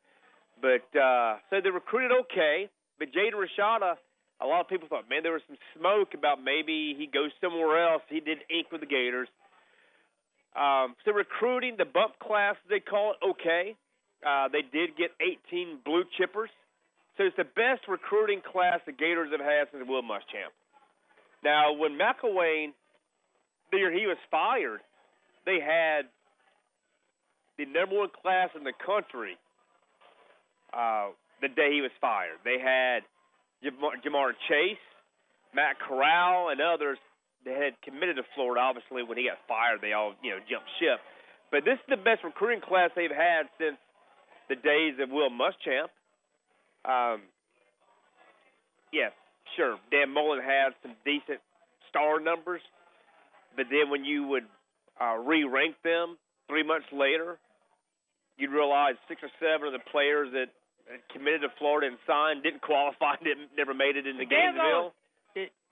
[0.62, 2.68] But uh, so they recruited okay,
[2.98, 3.96] but Jaden Rashada,
[4.42, 7.88] a lot of people thought, man, there was some smoke about maybe he goes somewhere
[7.88, 8.02] else.
[8.10, 9.30] He did ink with the Gators.
[10.60, 13.76] Um, so recruiting, the bump class, they call it, okay.
[14.26, 16.52] Uh, they did get 18 blue chippers.
[17.18, 20.56] So it's the best recruiting class the Gators have had since Will Muschamp.
[21.44, 22.72] Now, when McElwain,
[23.72, 24.80] the year he was fired,
[25.46, 26.08] they had
[27.58, 29.38] the number one class in the country
[30.74, 31.12] uh,
[31.42, 32.40] the day he was fired.
[32.44, 33.04] They had
[33.64, 34.84] Ja'Marr, Ja'Marr Chase,
[35.56, 36.98] Matt Corral, and others
[37.46, 38.62] that had committed to Florida.
[38.62, 41.00] Obviously, when he got fired, they all you know jumped ship.
[41.52, 43.78] But this is the best recruiting class they've had since
[44.50, 45.94] the days of Will Muschamp.
[46.86, 47.22] Um,
[48.92, 49.12] yes,
[49.56, 51.40] sure, Dan Mullen had some decent
[51.90, 52.62] star numbers,
[53.56, 54.46] but then when you would
[55.00, 57.38] uh, re-rank them three months later,
[58.38, 60.50] you'd realize six or seven of the players that
[61.14, 64.94] committed to Florida and signed didn't qualify, didn't never made it into Dan Gainesville.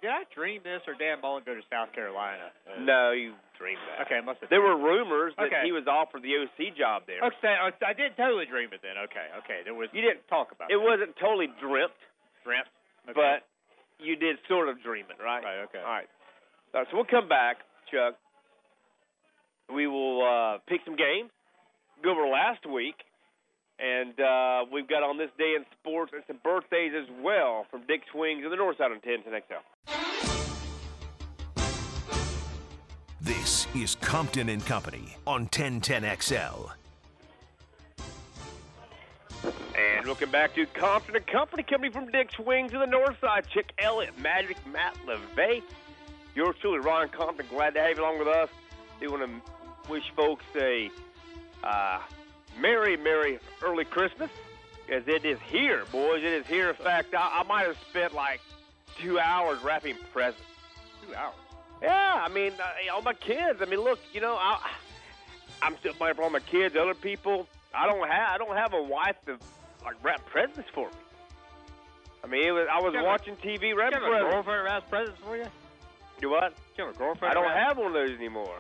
[0.02, 2.54] Did, I dream this, or Dan Mullen go to South Carolina?
[2.70, 4.06] Uh, No, you dreamed that.
[4.06, 4.50] Okay, must have.
[4.54, 5.66] There were rumors that Okay.
[5.66, 7.18] he was offered the OC job there.
[7.26, 8.94] Okay, I, I did totally dream it then.
[9.10, 9.66] Okay, okay.
[9.66, 11.98] There was You didn't talk about It It wasn't totally dreamt,
[12.46, 12.70] dreamt,
[13.10, 13.18] okay.
[13.18, 13.48] but
[13.98, 15.42] you did sort of dream it, right?
[15.44, 15.66] right.
[15.66, 15.82] Okay.
[15.82, 16.06] All right.
[16.74, 16.88] All right.
[16.94, 17.58] So we'll come back,
[17.90, 18.14] Chuck.
[19.74, 21.32] We will uh, pick some games,
[22.04, 22.96] go over last week,
[23.80, 27.82] and uh, we've got on this day in sports and some birthdays as well from
[27.88, 29.66] Dick's Wings of the North Side on 10 XL.
[33.78, 36.72] Is Compton and Company on 1010XL.
[39.44, 43.46] And welcome back to Compton and Company, coming from Dick's Wings of the North Side.
[43.54, 45.62] Chuck Elliott, Magic, Matt LeVay.
[46.34, 47.46] Yours truly, Ron Compton.
[47.52, 48.50] Glad to have you along with us.
[49.00, 50.90] We want to wish folks a
[51.64, 52.00] uh,
[52.60, 54.32] merry, merry early Christmas,
[54.92, 56.24] as it is here, boys.
[56.24, 56.70] It is here.
[56.70, 58.42] In fact, I, I might have spent like
[58.98, 60.42] two hours wrapping presents.
[61.08, 61.36] Two hours.
[61.82, 63.60] Yeah, I mean, uh, all my kids.
[63.62, 64.60] I mean, look, you know, I,
[65.62, 67.48] I'm still playing for all my kids, other people.
[67.74, 69.38] I don't have, I don't have a wife to
[69.86, 70.96] like wrap presents for me.
[72.24, 74.34] I mean, it was, I was You have a- watching TV You wrapping presents.
[74.34, 75.46] girlfriend wraps presents for you?
[76.20, 76.54] Do what?
[76.78, 77.32] You have a girlfriend?
[77.32, 78.56] I don't wraps- have one of those anymore.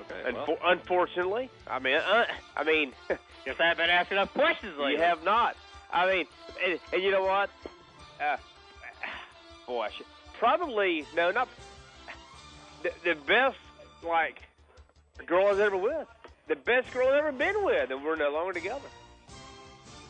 [0.00, 0.32] Okay.
[0.32, 2.24] Well, Unfor- unfortunately, I mean, uh,
[2.56, 2.92] I mean,
[3.44, 4.92] guess I haven't asked enough questions lately.
[4.92, 5.56] you have not.
[5.90, 6.26] I mean,
[6.64, 7.50] and, and you know what?
[8.22, 8.36] Uh,
[9.66, 10.06] boy, I should,
[10.38, 11.48] probably no, not
[12.82, 13.56] the, the best
[14.02, 14.40] like
[15.26, 16.06] girl I was ever with.
[16.48, 18.88] The best girl I've ever been with, and we're no longer together.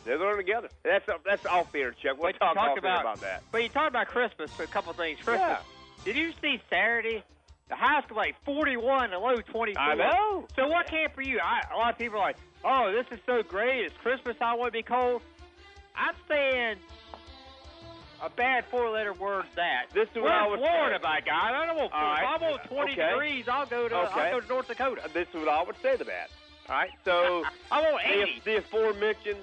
[0.05, 0.69] They're no longer together.
[0.83, 2.17] That's that's off air, Chuck.
[2.17, 3.43] We'll But talk, talk off the air about- about that.
[3.51, 4.51] But you talked about Christmas.
[4.53, 5.17] For a couple things.
[5.19, 5.39] Christmas.
[5.41, 5.57] Yeah.
[6.05, 7.23] Did you see Saturday?
[7.67, 9.79] The high school like 41, the low 24.
[9.83, 10.47] I know.
[10.55, 11.39] So what came for you?
[11.43, 13.85] I, a lot of people are like, "Oh, this is so great!
[13.85, 14.37] It's Christmas.
[14.41, 15.21] I want to be cold."
[15.95, 16.77] I'm saying
[18.21, 19.45] a bad four-letter word.
[19.55, 21.03] That This is We're what I in would Florida, say.
[21.03, 21.53] by God.
[21.53, 21.91] I don't want.
[21.93, 22.35] Right.
[22.35, 23.09] If I want 20 Okay.
[23.11, 23.95] degrees, I'll go to.
[23.95, 24.19] Okay.
[24.21, 25.09] I'll go to North Dakota.
[25.13, 26.29] This is what I would say to that.
[26.69, 27.43] All right, so.
[27.71, 28.41] I want the, 80.
[28.45, 29.39] the aforementioned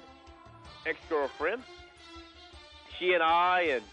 [0.85, 1.63] ex-girlfriend.
[2.97, 3.83] She and I and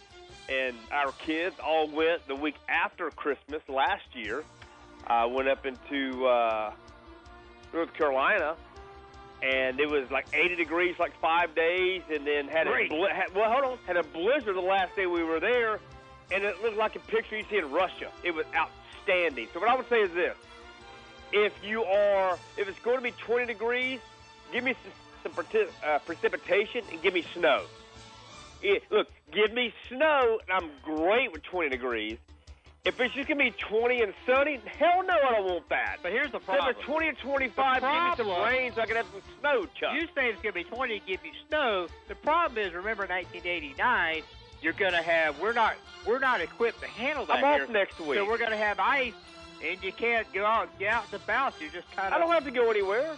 [0.49, 4.45] and our kids all went the week after Christmas last year.
[5.07, 6.73] Uh, went up into uh,
[7.73, 8.55] North Carolina,
[9.45, 12.89] and it was like 80 degrees like five days, and then had a Great.
[12.91, 15.81] bli- had, well, hold on, had a blizzard the last day we were there,
[16.33, 18.11] and it looked like a picture you see in Russia.
[18.23, 19.49] It was outstanding.
[19.53, 20.37] So what I would say is this:
[21.33, 24.01] if you are, if it's going to be 20 degrees,
[24.51, 24.75] give me
[25.23, 25.45] some, some
[25.85, 27.65] uh, precipitation and give me snow.
[28.63, 32.17] it, look, give me snow, and I'm great with 20 degrees.
[32.85, 35.99] If it's just gonna be 20 and sunny, hell no, I don't want that.
[36.03, 38.87] But here's the problem: If it's 20 and 25, give me some rain so I
[38.87, 39.95] can have some snow, Chuck.
[39.95, 41.87] You say it's going to be 20 to give you snow.
[42.09, 44.23] The problem is, remember 1989,
[44.61, 47.67] you're going to have we're not we're not equipped to handle that I'm off here.
[47.69, 48.19] next week.
[48.19, 49.15] So we're going to have ice,
[49.65, 51.55] and you can't go out get out and about.
[51.63, 52.13] You just kind of.
[52.13, 53.17] I don't have to go anywhere.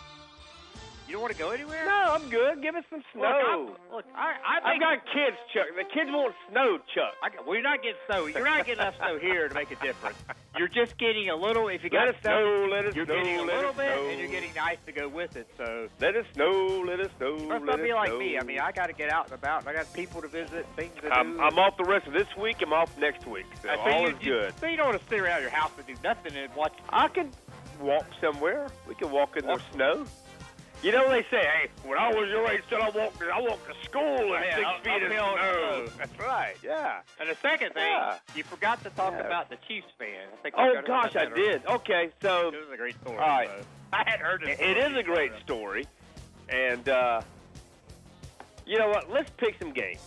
[1.06, 1.84] You don't want to go anywhere.
[1.86, 2.62] No, I'm good.
[2.62, 3.30] Give us some Look, snow.
[3.30, 5.66] I'm- look, I I I've think got kids, Chuck.
[5.76, 7.14] The kids want snow, Chuck.
[7.22, 8.26] I, well, you're not getting snow.
[8.26, 10.18] You're not getting enough snow here to make a difference.
[10.58, 11.68] You're just getting a little.
[11.68, 12.96] If you got Let it snow, let it snow.
[12.96, 14.08] you're snow, getting a little bit, snow.
[14.08, 15.46] and you're getting the ice to go with it.
[15.56, 18.18] So Let it snow, let it snow, let not be like snow.
[18.18, 18.38] me.
[18.38, 19.60] I mean, I got to get out and about.
[19.60, 21.40] and I got people to visit, things to I'm, do.
[21.42, 22.56] I'm off the rest of this week.
[22.62, 23.46] I'm off next week.
[23.62, 24.54] So I all you, is you- good.
[24.60, 26.72] So you don't want to sit around your house and do nothing and watch.
[26.88, 27.30] I can
[27.80, 28.68] walk somewhere.
[28.88, 30.06] We can walk in the snow.
[30.86, 33.66] You know they say, hey, when I was your age, still I walked, I walked
[33.68, 34.04] to school
[34.34, 35.86] in Yeah, six up- feet of uphill snow.
[35.86, 35.92] snow.
[35.98, 36.54] That's right.
[36.62, 37.00] Yeah.
[37.18, 38.18] And the second thing, Yeah.
[38.36, 39.26] you forgot to talk Yeah.
[39.26, 40.28] about the Chiefs fan.
[40.32, 41.66] I think Oh gosh, I about that did.
[41.66, 43.16] Okay, so It was a great story.
[43.18, 43.48] All right.
[43.48, 43.64] so.
[43.94, 44.58] I hadn't heard it this.
[44.60, 45.40] it story is a great before.
[45.44, 45.86] story,
[46.50, 47.20] and uh,
[48.64, 49.10] you know what?
[49.10, 49.98] Let's pick some games,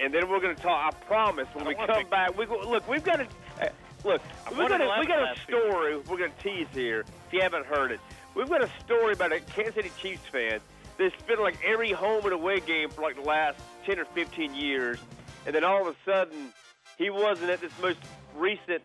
[0.00, 0.94] and then we're going to talk.
[0.94, 2.88] I promise when I we come back, we go, look.
[2.88, 3.24] We've got a
[3.60, 3.68] uh,
[4.04, 4.22] look.
[4.46, 5.96] I We wanted got a, we got a story.
[5.98, 7.00] We're going to tease here.
[7.00, 8.00] If you haven't heard it,
[8.36, 10.60] we've got a story about a Kansas City Chiefs fan
[10.98, 14.54] that's been like every home and away game for like the last ten or fifteen
[14.54, 14.98] years,
[15.46, 16.52] and then all of a sudden
[16.98, 17.98] he wasn't at this most
[18.36, 18.82] recent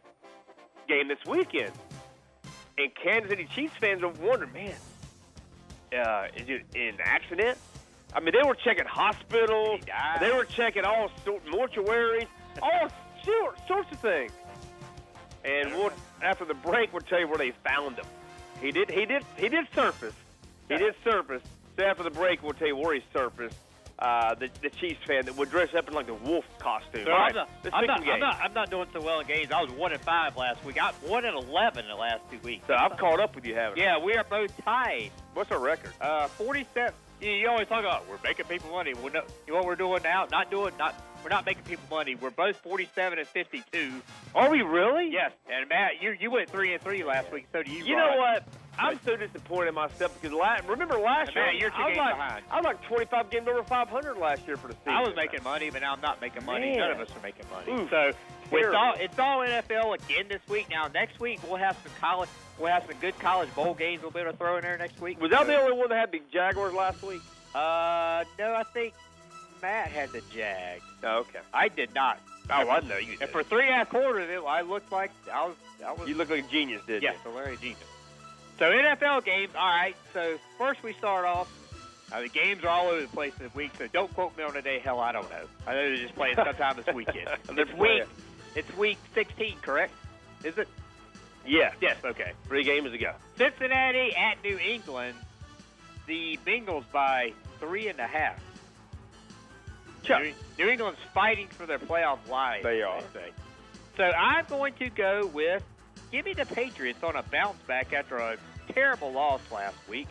[0.88, 1.72] game this weekend.
[2.78, 4.74] And Kansas City Chiefs fans are wondering, man,
[5.98, 7.58] uh, is it an accident?
[8.14, 10.18] I mean, they were checking hospitals, Did he die?
[10.20, 12.28] they were checking all sort mortuaries,
[12.62, 12.90] all
[13.68, 14.32] sorts of things.
[15.46, 15.92] And we'll,
[16.22, 18.06] after the break, we'll tell you where they found him.
[18.62, 20.14] He did, he did, he did surface.
[20.70, 21.42] He did surface.
[21.78, 23.56] So after the break, we'll tell you where he surfaced.
[24.00, 27.06] Uh, the, the Chiefs fan that would dress up in like the wolf costume.
[27.06, 29.52] So All I'm not, I'm, not, I'm, not, I'm not doing so well in games.
[29.52, 30.82] I was one and five last week.
[30.82, 32.66] I'm one and eleven in the last two weeks.
[32.66, 33.84] So I've caught up with you, haven't I?
[33.84, 35.12] yeah, we are both tied.
[35.36, 35.92] What's our record?
[36.02, 36.94] Uh, 47.
[37.22, 38.96] You, you always talk about we're making people money.
[38.96, 40.26] We're no, you know what we're doing now?
[40.32, 40.96] Not doing not.
[41.24, 42.16] We're not making people money.
[42.16, 43.92] We're both 47 and 52.
[44.36, 45.10] Are we really?
[45.12, 47.48] Yes, and Matt, you you went three and three last week.
[47.52, 47.84] So do you.
[47.86, 48.12] You Rod.
[48.12, 48.44] know what?
[48.80, 51.86] I'm so disappointed in myself because la- remember last And year Matt, you're two I
[51.88, 52.46] was games like, behind.
[52.50, 54.94] I was like 25 games over 500 last year for the season.
[54.94, 56.72] I was making money, but now I'm not making money.
[56.72, 56.80] Man.
[56.80, 57.88] None of us are making money.
[57.90, 58.14] So
[58.54, 60.68] it's all it's all NFL again this week.
[60.70, 62.30] Now next week we'll have some college.
[62.58, 65.00] We'll have some good college bowl games we'll be able to throw in there next
[65.02, 65.20] week.
[65.22, 67.22] Was that the only one that had the Jaguars last week?
[67.54, 68.94] Uh, no, I think
[69.62, 70.84] Matt had the Jags.
[71.04, 71.40] Oh, okay.
[71.54, 72.20] I did not.
[72.50, 73.22] Oh, I know you did.
[73.22, 75.56] And for three and a half quarters, it, I looked like I was.
[75.86, 76.08] I was.
[76.08, 77.80] You looked like a genius, did yes, a Larry Genius.
[78.60, 79.52] So NFL games.
[79.56, 79.96] All right.
[80.14, 81.50] So first we start off.
[82.12, 84.56] Uh, the games are all over the place this week, so don't quote me on
[84.58, 84.80] a day.
[84.80, 85.46] Hell, I don't know.
[85.66, 87.30] I know they're just playing sometime this weekend.
[87.50, 88.04] It's week.
[88.54, 89.94] It's week 16, correct?
[90.44, 90.68] Is it?
[91.46, 91.60] you?
[91.60, 91.74] Yes.
[91.82, 91.98] Yes.
[92.04, 92.34] Okay.
[92.48, 93.14] Three games ago.
[93.38, 95.16] Cincinnati at New England.
[96.06, 98.42] The Bengals by three and a half.
[100.04, 100.22] Chuck.
[100.24, 102.64] New, New England's fighting for their playoff life.
[102.64, 103.02] They are.
[103.14, 103.32] say.
[103.98, 105.64] So I'm going to go with
[106.12, 108.38] give me the Patriots on a bounce back after a
[108.74, 110.08] terrible loss last week.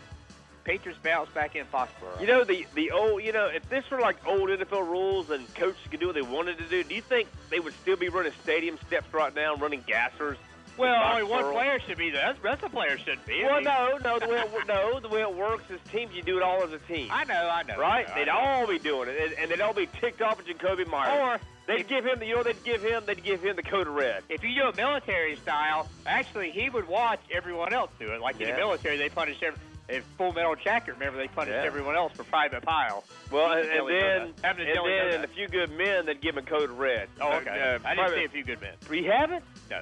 [0.65, 2.21] Patriots bounce back in Foxborough.
[2.21, 3.23] You know the the old.
[3.23, 6.23] You know if this were like old NFL rules and coaches could do what they
[6.23, 9.57] wanted to do, do you think they would still be running stadium steps right now,
[9.57, 10.37] running gassers?
[10.81, 12.33] Well, only one player should be there.
[12.33, 13.45] The rest of the players shouldn't be.
[13.45, 14.19] I Well, mean, no, no.
[14.19, 16.15] The way it, no, the way it works is teams.
[16.15, 17.09] You do it all as a team.
[17.11, 17.77] I know, I know.
[17.79, 18.09] Right?
[18.09, 18.33] I They'd know.
[18.39, 21.21] all be doing it, and, and they'd all be ticked off at Jakobi Meyers.
[21.21, 23.87] Or they'd give him, the, you know, they'd give him, they'd give him the code
[23.87, 24.23] of red.
[24.29, 28.21] if you do it military style, actually he would watch everyone else do it.
[28.21, 29.61] Like in the military, they punish every.
[29.89, 31.65] If Full Metal Jacket, remember they punished Yeah.
[31.67, 33.03] everyone else for private Pyle.
[33.33, 36.79] Well, and, and then, and then, a few good men, they'd give him code of
[36.79, 37.09] red.
[37.21, 37.51] Oh, okay.
[37.51, 37.55] uh,
[37.85, 38.75] I didn't private- see a few good men.
[38.89, 39.43] You haven't?
[39.69, 39.81] No.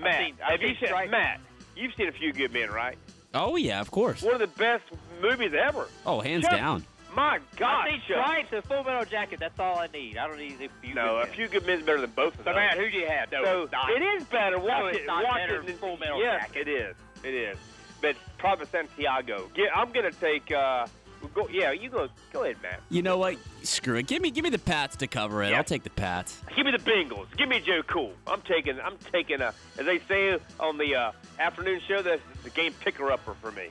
[0.00, 1.40] Matt, seen- I've have you seen seen Strike- Matt?
[1.76, 2.98] You've seen a few good men, right?
[3.34, 4.22] Oh yeah, of course.
[4.22, 4.84] One of the best
[5.22, 5.86] movies ever.
[6.06, 6.84] Oh, hands Chuck, down.
[7.14, 8.24] My God, I think Chuck.
[8.26, 9.40] Stripes and Full Metal Jacket.
[9.40, 10.16] That's all I need.
[10.18, 10.94] I don't need a few.
[10.94, 11.36] No, a good men.
[11.36, 12.56] few good men's better than both of So them.
[12.56, 13.30] Matt, who do you have?
[13.32, 13.90] No, so it's not.
[13.90, 14.58] it is better.
[14.58, 15.06] Watch it's it.
[15.06, 15.66] not Watch better it.
[15.66, 16.68] than Full Metal yes, Jacket.
[16.68, 16.96] it is.
[17.24, 17.58] It is.
[18.00, 19.50] But probably Santiago.
[19.56, 20.50] Yeah, I'm gonna take.
[20.52, 20.88] Uh, we'll
[21.34, 21.48] go.
[21.48, 22.08] Yeah, you go.
[22.32, 22.80] Go ahead, Matt.
[22.90, 23.36] You know what?
[23.62, 24.06] Screw it.
[24.06, 25.50] Give me give me the Pats to cover it.
[25.50, 25.58] Yeah.
[25.58, 26.42] I'll take the Pats.
[26.54, 27.26] Give me the Bengals.
[27.36, 28.12] Give me Joe Cool.
[28.26, 28.80] I'm taking.
[28.80, 29.40] I'm taking.
[29.40, 33.52] A, as they say on the uh, afternoon show, that's the game picker upper for
[33.52, 33.68] me.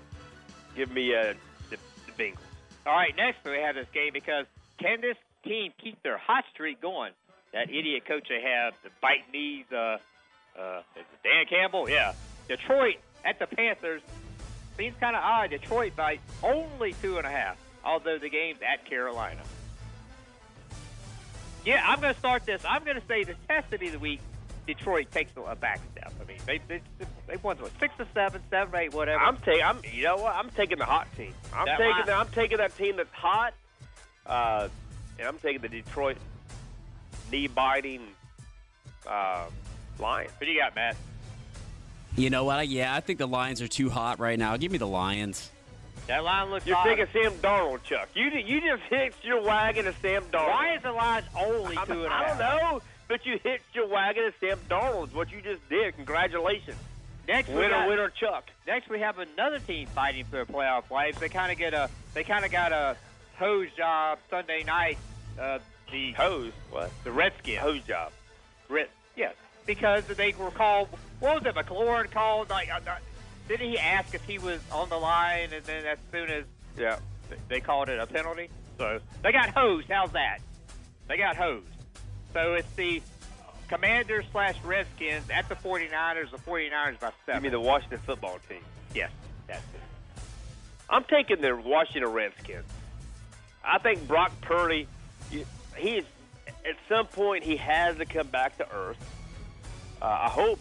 [0.76, 1.34] Give me uh,
[1.70, 2.38] the, the Bengals.
[2.86, 4.46] All right, next we have this game because
[4.78, 7.12] can this team keep their hot streak going?
[7.54, 9.98] That idiot coach they have, the bite knees, uh,
[10.58, 12.14] uh, is it Dan Campbell, yeah.
[12.48, 14.02] Detroit at the Panthers
[14.78, 15.50] seems kind of odd.
[15.50, 19.42] Detroit by only two and a half, although the game's at Carolina.
[21.66, 22.62] Yeah, I'm going to start this.
[22.68, 24.22] I'm going to say the necessity of the week.
[24.66, 26.14] Detroit takes a back step.
[26.22, 26.82] I mean, they they
[27.26, 29.24] they won what six to seven, seven eight, whatever.
[29.24, 29.64] I'm taking.
[29.64, 29.80] I'm.
[29.94, 30.36] You know what?
[30.36, 31.34] I'm taking the hot team.
[31.54, 32.06] I'm That taking.
[32.06, 33.54] The, I'm taking that team that's hot.
[34.26, 34.68] Uh,
[35.20, 36.18] and I'm taking the Detroit
[37.32, 38.02] knee biting
[39.08, 39.46] uh,
[40.00, 40.32] Lions.
[40.38, 40.96] what do you got, Matt?
[42.18, 42.68] You know what?
[42.68, 44.58] Yeah, I think the Lions are too hot right now.
[44.58, 45.52] Give me the Lions.
[46.08, 46.66] That line looks.
[46.66, 46.86] You're hot.
[46.86, 48.10] taking Sam Darnold, Chuck.
[48.16, 50.48] You you just hitched your wagon to Sam Darnold.
[50.48, 52.40] Why is the line only I, two and a I half?
[52.40, 55.10] don't know, but you hitched your wagon to Sam Darnold.
[55.10, 55.96] Is what you just did.
[55.96, 56.78] Congratulations,
[57.28, 58.46] Next we winner, got, winner, Chuck.
[58.66, 61.20] Next we have another team fighting for a playoff life.
[61.20, 62.96] They kind of get a they kind of got a
[63.38, 64.98] hose job Sunday night.
[65.40, 65.60] Uh,
[65.92, 66.54] the Hose.
[66.72, 66.90] What?
[67.04, 67.60] the Redskins.
[67.60, 68.12] Hose job.
[68.70, 69.36] Red, yes,
[69.68, 70.88] because they were called.
[71.20, 71.56] What was it?
[71.56, 72.50] McLaurin called.
[72.50, 72.80] Like, uh,
[73.48, 75.50] didn't he ask if he was on the line?
[75.54, 76.44] And then as soon as
[76.78, 77.00] Yeah.
[77.48, 79.88] they called it a penalty, so they got hosed.
[79.90, 80.40] How's that?
[81.08, 81.66] They got hosed.
[82.34, 83.02] So it's the
[83.68, 86.32] Commanders slash Redskins at the 49ers.
[86.32, 87.44] The 49ers by You seven.
[87.44, 88.64] mean the Washington football team?
[88.94, 89.10] yes,
[89.48, 89.82] that's it.
[90.90, 92.70] I'm taking the Washington Redskins.
[93.64, 94.88] I think Brock Purdy,
[95.32, 95.46] you-
[95.76, 96.06] he's
[96.48, 98.98] at some point he has to come back to earth.
[100.02, 100.60] Uh, I hope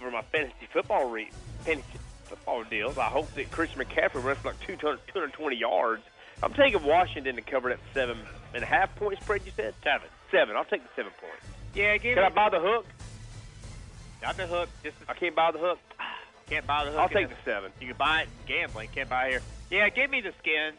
[0.00, 1.30] for my fantasy football re-
[1.64, 1.86] fantasy
[2.24, 6.02] football deals, I hope that Christian McCaffrey runs for like 200, 220 yards.
[6.42, 8.18] I'm taking Washington to cover that seven
[8.54, 9.42] and a half point spread.
[9.44, 10.08] You said seven.
[10.30, 10.56] Seven.
[10.56, 11.44] I'll take the seven points.
[11.74, 12.86] Yeah, give Can me I buy the hook?
[14.22, 14.68] not the hook.
[14.82, 15.78] Just I can't buy the hook.
[16.48, 17.00] can't buy the hook.
[17.00, 17.72] I'll take the- the seven.
[17.80, 18.88] You can buy it gambling.
[18.94, 19.42] Can't buy it here.
[19.70, 20.76] Yeah, give me the skins.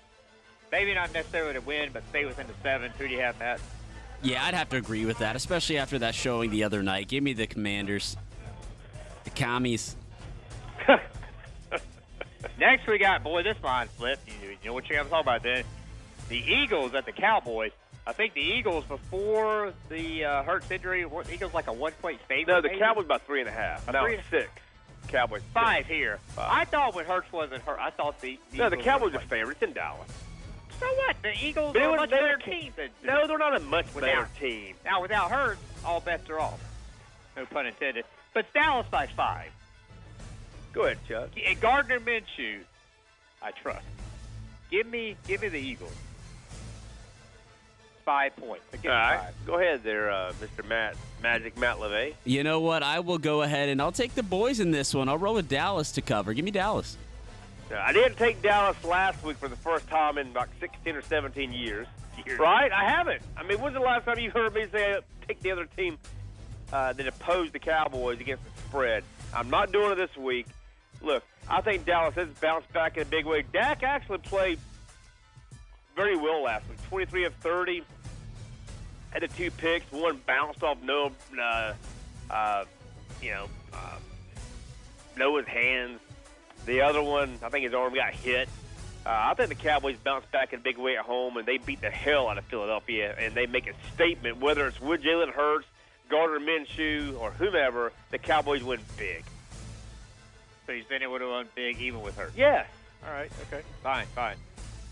[0.72, 2.91] Maybe not necessarily to win, but stay within the seven.
[2.98, 3.60] Who do you have, Matt?
[4.23, 7.07] Yeah, I'd have to agree with that, especially after that showing the other night.
[7.07, 8.15] Give me the Commanders.
[9.23, 9.95] The commies.
[12.60, 13.43] Next, we got boy.
[13.43, 14.27] This line flipped.
[14.27, 15.64] You, you know what you're going to talk about then?
[16.30, 17.72] The Eagles at the Cowboys.
[18.06, 21.06] I think the Eagles before the uh, Hurts injury.
[21.06, 22.53] Were the Eagles like a one point favorite.
[22.53, 22.80] No, the maybe?
[22.80, 23.88] Cowboys by three and a half.
[23.88, 24.49] A no, three and- six.
[25.07, 25.53] Cowboys six.
[25.53, 26.19] five here.
[26.30, 26.49] Five.
[26.52, 29.61] I thought when Hurts wasn't hurt, I thought the, the No, the Cowboys are favorites
[29.61, 30.10] in Dallas.
[30.80, 31.15] So what?
[31.22, 33.60] The Eagles But it are a much they better team than No, they're not a
[33.60, 34.76] much Without- better team.
[34.85, 36.60] Now, without Hurts, all bets are off.
[37.35, 38.06] No pun intended.
[38.34, 39.52] But Dallas by five.
[40.74, 41.30] Go ahead, Chuck.
[41.45, 42.60] And Gardner Minshew,
[43.41, 43.86] I trust.
[44.70, 45.94] Give me, give me the Eagles.
[48.06, 48.64] Five points.
[48.82, 49.34] Give All right, five.
[49.45, 50.68] go ahead there, uh, Mr.
[50.68, 52.16] Matt Magic Matt LeVay.
[52.24, 52.84] You know what?
[52.84, 55.10] I will go ahead and I'll take the boys in this one.
[55.10, 56.34] I'll roll with Dallas to cover.
[56.34, 56.98] Give me Dallas.
[57.74, 61.53] I didn't take Dallas last week for the first time in like 16 or 17
[61.53, 61.88] years.
[62.38, 62.72] Right?
[62.72, 63.22] I haven't.
[63.38, 65.98] I mean, when's the last time you heard me say take the other team
[66.72, 69.03] uh, that opposed the Cowboys against the spread?
[69.34, 70.48] I'm not doing it this week.
[71.02, 73.43] Look, I think Dallas has bounced back in a big way.
[73.53, 74.60] Dak actually played
[75.95, 76.80] very well last week.
[76.89, 77.84] 23 of 30.
[79.11, 79.91] Had the two picks.
[79.91, 81.73] One bounced off Noah, uh,
[82.30, 82.65] uh,
[83.22, 83.98] you know, uh,
[85.18, 85.99] Noah's hands.
[86.65, 88.48] The other one, I think his arm got hit.
[89.06, 91.57] Uh, I think the Cowboys bounced back in a big way at home, and they
[91.57, 94.39] beat the hell out of Philadelphia, and they make a statement.
[94.39, 95.65] Whether it's with Jalen Hurts,
[96.12, 99.24] Gardner Minshew, or whomever, the Cowboys win big.
[100.68, 102.36] So you saying it would have won big even with Hurts?
[102.38, 102.68] Yes.
[103.06, 103.32] All right.
[103.48, 103.64] Okay.
[103.82, 104.06] Fine.
[104.14, 104.36] Fine.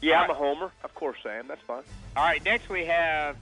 [0.01, 0.71] Yeah, All I'm a homer.
[0.83, 1.45] Of course, Sam.
[1.47, 1.83] That's fine.
[2.15, 2.43] All right.
[2.43, 3.35] Next we have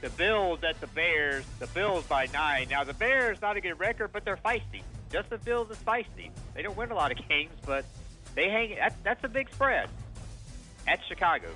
[0.00, 1.44] the Bills at the Bears.
[1.58, 2.68] The Bills by nine.
[2.70, 4.82] Now the Bears not a good record, but they're feisty.
[5.12, 6.30] Justin Fields is feisty.
[6.54, 7.84] They don't win a lot of games, but
[8.34, 8.76] they hang.
[8.76, 9.88] That's that's a big spread
[10.86, 11.48] at Chicago.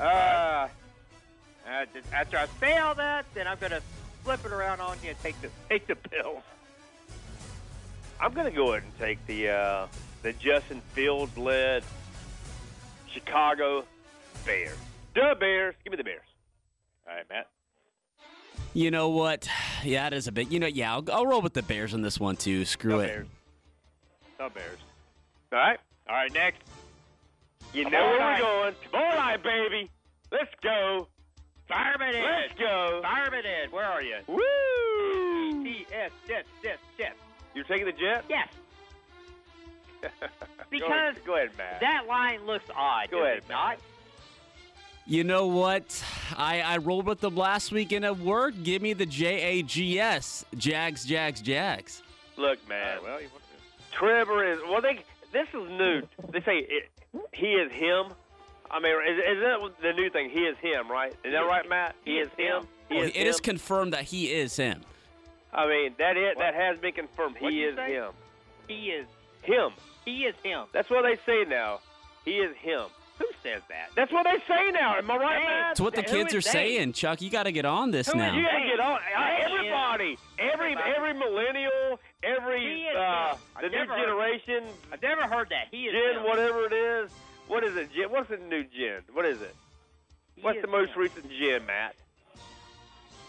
[0.00, 0.76] Uh, th-
[2.12, 3.80] after I say all that, then I'm gonna
[4.24, 6.42] flip it around on you and take the take the Bills.
[8.20, 9.86] I'm going to go ahead and take the uh,
[10.22, 11.84] the Justin Fields led
[13.12, 13.84] Chicago
[14.44, 14.76] Bears.
[15.14, 15.74] The Bears.
[15.84, 16.22] Give me the Bears.
[17.08, 17.48] All right, Matt.
[18.74, 19.48] You know what?
[19.84, 20.50] Yeah, it is a bit.
[20.50, 22.64] You know, yeah, I'll, I'll roll with the Bears on this one too.
[22.64, 23.06] Screw The it.
[23.06, 23.26] Bears.
[24.38, 24.78] The Bears.
[25.52, 25.78] All right.
[26.08, 26.58] All right, next.
[27.72, 28.40] You Come know where guys.
[28.42, 28.74] we're going.
[28.92, 29.90] Come on, baby.
[30.32, 31.06] Let's go.
[31.68, 32.22] Fireman Ed.
[32.24, 33.00] Let's go.
[33.02, 34.16] Fireman Ed, where are you?
[34.26, 35.64] Woo!
[35.64, 37.14] T-S, Jets, Jets, Jets.
[37.54, 38.24] You're taking the jet?
[38.28, 38.48] Yes,
[40.02, 40.08] Go
[40.70, 41.80] Because ahead, go ahead, Matt.
[41.80, 43.10] that line looks odd.
[43.10, 43.78] Go ahead, it not?
[45.06, 46.04] You know what?
[46.36, 48.62] I, I rolled with them last week and it worked.
[48.62, 50.44] Give me the J A G S.
[50.56, 52.02] Jags, Jags, Jags.
[52.36, 52.96] Look, All man.
[52.96, 53.96] right, well, you want to.
[53.96, 54.58] Trevor is.
[54.68, 55.00] Well, they.
[55.32, 56.02] This is new.
[56.30, 56.90] They say it,
[57.32, 58.12] he is him.
[58.70, 60.30] I mean, is, is that the new thing?
[60.30, 61.12] He is him, right?
[61.24, 61.94] Is that right, Matt?
[62.04, 62.66] He is him.
[62.88, 63.42] He Oh, is it is him.
[63.44, 64.82] confirmed that he is him.
[65.52, 66.36] I mean, that it.
[66.36, 66.42] What?
[66.42, 67.36] That has been confirmed.
[67.40, 67.92] What'd He is say?
[67.92, 68.10] him.
[68.66, 69.06] He is.
[69.42, 69.70] Him.
[70.04, 70.64] He is him.
[70.72, 71.80] That's what they say now.
[72.24, 72.84] He is him.
[73.18, 73.88] Who says that.
[73.96, 74.96] That's what they say now.
[74.96, 75.68] Am I right, Matt?
[75.70, 76.40] That's what the Who kids are they?
[76.50, 77.20] saying, Chuck.
[77.20, 78.32] You got to get on this Who is now.
[78.36, 78.98] You gotta get on.
[79.16, 85.48] Uh, everybody, every every millennial, every uh, the new never heard- generation, I've never heard
[85.50, 85.66] that.
[85.72, 86.28] He is Gen, him.
[86.28, 87.10] whatever it is.
[87.48, 87.92] What is it?
[87.92, 88.10] Gen?
[88.10, 89.02] What's the new Gen?
[89.12, 89.54] What is it?
[90.40, 91.00] What's is the most him.
[91.00, 91.94] recent Gen, Matt?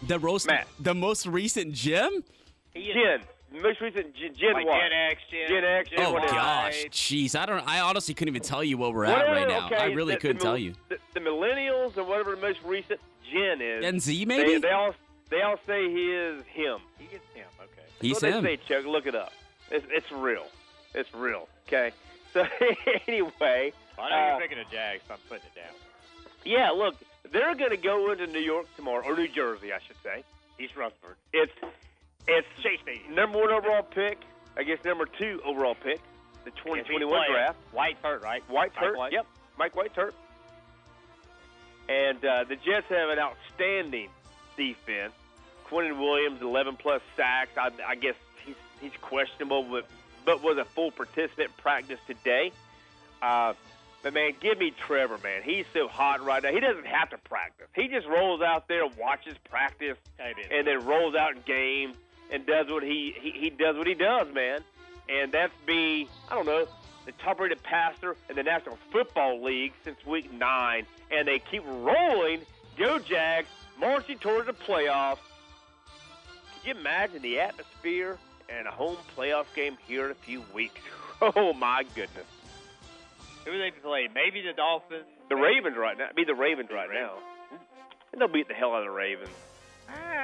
[0.06, 0.66] The roast, Matt.
[0.78, 2.24] the most recent gym.
[2.72, 3.62] He is Gen.
[3.62, 4.80] Most recent Gen, Gen like what?
[4.80, 7.66] Gen X, Gen, Gen X, Gen Oh gosh, jeez, I don't.
[7.66, 9.66] I honestly couldn't even tell you what we're at Whatever, right now.
[9.66, 10.74] okay, I really the- couldn't the, tell you.
[10.88, 13.00] The, the millennials and whatever the most recent
[13.32, 13.82] Gen is.
[13.82, 14.58] Gen Z they, maybe.
[14.58, 14.94] they all
[15.30, 16.78] they all say he is him.
[16.98, 17.46] He is him.
[17.60, 17.82] Okay.
[18.00, 18.44] He's what him.
[18.44, 18.86] They say, Chuck.
[18.86, 19.32] Look it up.
[19.72, 20.46] It's, it's real.
[20.94, 21.48] It's real.
[21.66, 21.90] Okay.
[22.32, 22.46] So
[23.08, 25.74] anyway, I know Uh, you're picking a Jag, so I'm putting it down.
[26.44, 26.70] yeah.
[26.70, 26.96] Look,
[27.32, 30.24] they're going to go into New York tomorrow, or New Jersey, I should say.
[30.58, 31.16] East Rutherford.
[31.32, 31.52] It's
[32.28, 33.14] it's Shea Stadium.
[33.14, 34.18] number one overall pick.
[34.56, 36.00] I guess number two overall pick,
[36.44, 37.56] the 2021 draft.
[37.72, 38.42] White hurt, right?
[38.50, 38.96] White Mike hurt.
[38.98, 39.12] White.
[39.12, 39.26] Yep,
[39.58, 40.14] Mike White's hurt.
[41.88, 44.10] And uh, the Jets have an outstanding
[44.56, 45.12] defense.
[45.66, 47.56] Quinnen Williams, 11 plus sacks.
[47.56, 48.14] I, I guess
[48.44, 49.86] he's he's questionable, but
[50.24, 52.52] but was a full participant in practice today.
[53.22, 53.54] Uh,
[54.02, 55.42] but man, give me Trevor, man.
[55.42, 56.50] He's so hot right now.
[56.52, 57.66] He doesn't have to practice.
[57.74, 59.98] He just rolls out there, watches practice,
[60.50, 61.92] and then rolls out in game
[62.32, 64.60] and does what he, he he does what he does, man.
[65.08, 66.66] And that's be I don't know
[67.06, 72.40] the top-rated passer in the National Football League since week nine, and they keep rolling.
[72.78, 73.48] Go Jags,
[73.78, 75.18] marching towards the playoffs.
[76.62, 78.18] Could you imagine the atmosphere
[78.48, 80.80] and a home playoff game here in a few weeks?
[81.22, 82.24] Oh my goodness!
[83.44, 84.08] Who they play?
[84.14, 85.04] Maybe the Dolphins.
[85.28, 86.08] The Ravens right now.
[86.14, 87.14] Be the Ravens right now.
[88.12, 89.30] And they'll beat the hell out of the Ravens.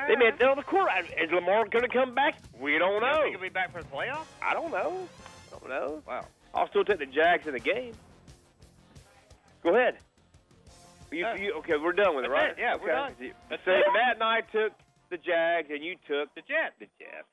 [0.08, 0.30] They may.
[0.38, 1.06] They'll the quarterback.
[1.10, 2.38] Is Lamar going to come back?
[2.60, 3.22] We don't know.
[3.22, 4.26] think he'll be back for the playoffs?
[4.42, 5.08] I don't know.
[5.52, 6.02] I don't know.
[6.06, 6.26] Wow.
[6.54, 7.92] I'll still take the Jags in the game.
[9.62, 9.96] Go ahead.
[11.10, 12.50] You, you, okay, we're done with it, right?
[12.50, 12.56] it.
[12.58, 13.30] Yeah, we're Okay.
[13.30, 13.32] done.
[13.50, 13.84] That's so it.
[13.92, 14.72] Matt and I took
[15.10, 16.74] the Jags, and you took The Jets.
[16.78, 17.26] the Jets.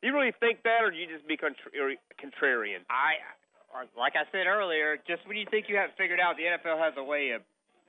[0.00, 1.72] Do you really think that, or do you just be contra-
[2.20, 2.84] contrarian?
[2.88, 3.20] I,
[3.96, 6.78] like I said earlier, just when you think you have it figured out, the NFL
[6.82, 7.42] has a way of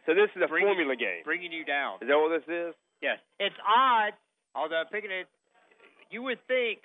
[0.06, 1.24] So this is a Bring it- formula game.
[1.24, 2.00] bringing you down.
[2.02, 2.74] Is that what this is?
[3.02, 3.20] Yes.
[3.40, 4.14] It's odd,
[4.56, 5.28] although picking it,
[6.10, 6.82] you would think,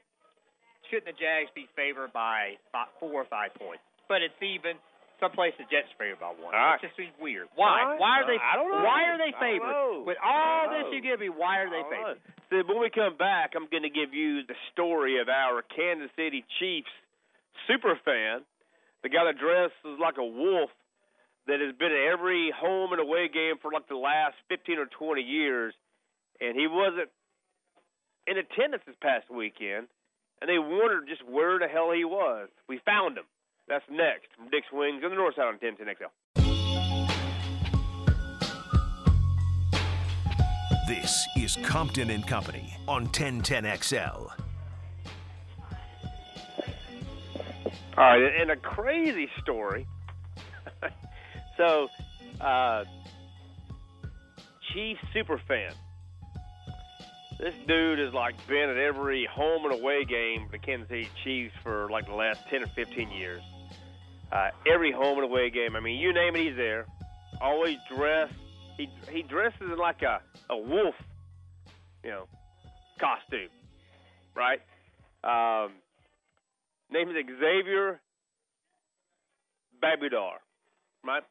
[0.91, 3.83] shouldn't the Jags be favored by five, four or five points?
[4.09, 4.77] But it's even.
[5.23, 6.53] Some places the Jets favored by one.
[6.53, 6.75] Right.
[6.75, 7.47] It just seems weird.
[7.55, 7.95] Why?
[7.97, 8.37] Why are they?
[8.37, 8.83] I don't know.
[8.83, 10.05] Why are they favored?
[10.05, 12.19] With all this you give me, why are they favored?
[12.51, 16.11] So when we come back, I'm going to give you the story of our Kansas
[16.19, 16.91] City Chiefs
[17.71, 18.43] super fan,
[19.05, 20.71] the guy that dresses like a wolf,
[21.47, 24.87] that has been at every home and away game for like the last 15 or
[24.87, 25.75] 20 years,
[26.41, 27.11] and he wasn't
[28.27, 29.89] in attendance this past weekend,
[30.41, 32.49] and they wondered just where the hell he was.
[32.67, 33.25] We found him.
[33.69, 36.09] That's next from Dick's Wings on the north side on 1010 XL.
[40.89, 44.44] This is Compton and Company on 1010XL.
[47.97, 49.87] All right, and a crazy story.
[51.57, 51.89] so,
[52.41, 52.85] uh,
[54.73, 55.73] Chief super fan.
[57.39, 61.09] This dude has like been at every home and away game for the Kansas City
[61.23, 63.43] Chiefs for like the last ten or fifteen years.
[64.33, 65.77] Uh, every home and away game.
[65.77, 66.87] I mean, you name it, he's there.
[67.41, 68.35] Always dressed.
[68.77, 70.97] He he dresses in like a a wolf,
[72.03, 72.27] you know,
[72.99, 73.51] costume,
[74.35, 74.61] right?
[75.23, 75.73] Um,
[76.91, 78.01] name is Xaviar
[79.83, 80.39] Babudar,
[81.05, 81.23] right?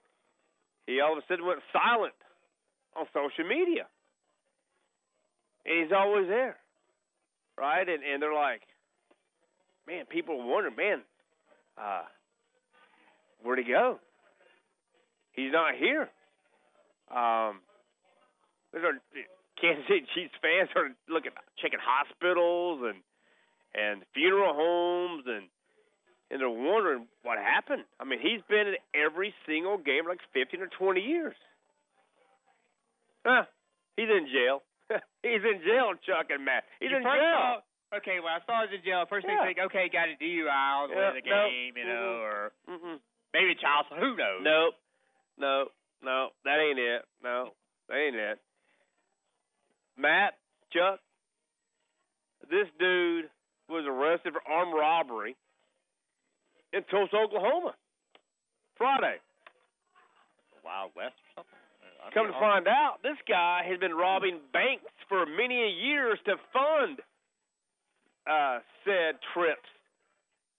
[0.85, 2.13] He all of a sudden went silent
[2.95, 3.88] on social media.
[5.65, 6.57] And he's always there,
[7.57, 7.88] right?
[7.88, 8.61] And, and they're like,
[9.88, 11.01] man, people are wondering, man,
[11.77, 12.03] uh,
[13.41, 13.99] where'd he go?
[15.31, 16.09] He's not here.
[17.09, 17.61] Um,
[18.71, 18.99] there's our
[19.59, 21.31] Kansas City Chiefs fans are looking,
[21.61, 23.01] checking hospitals and
[23.75, 25.45] and funeral homes and
[26.31, 27.83] and they're wondering what happened.
[27.99, 31.35] I mean, he's been in every single game for like 15 or 20 years.
[33.25, 33.43] Huh?
[33.97, 34.63] He's in jail.
[35.21, 36.63] he's in jail, Chuck and Matt.
[36.79, 37.13] He's You in jail.
[37.13, 37.63] thought-
[38.01, 39.43] okay, well, I saw he was in jail, first thing Yeah.
[39.43, 42.25] I think, okay, got a DUI the way Yeah, to the game, you know, Mhm.
[42.25, 42.99] or Mm-mm.
[43.33, 43.85] maybe child.
[43.93, 44.41] Who knows?
[44.41, 44.75] Nope.
[45.37, 45.71] No.
[46.01, 46.29] No.
[46.45, 47.05] That ain't it.
[47.21, 47.53] No.
[47.89, 48.39] That ain't it.
[49.97, 50.33] Matt,
[50.71, 50.99] Chuck,
[52.49, 53.29] this dude
[53.69, 55.35] was arrested for armed robbery
[56.73, 57.73] in Tulsa, Oklahoma.
[58.77, 59.18] Friday.
[60.64, 61.60] Wild West or something.
[62.14, 66.99] Come to find out, this guy has been robbing banks for many years to fund
[68.27, 69.68] uh, said trips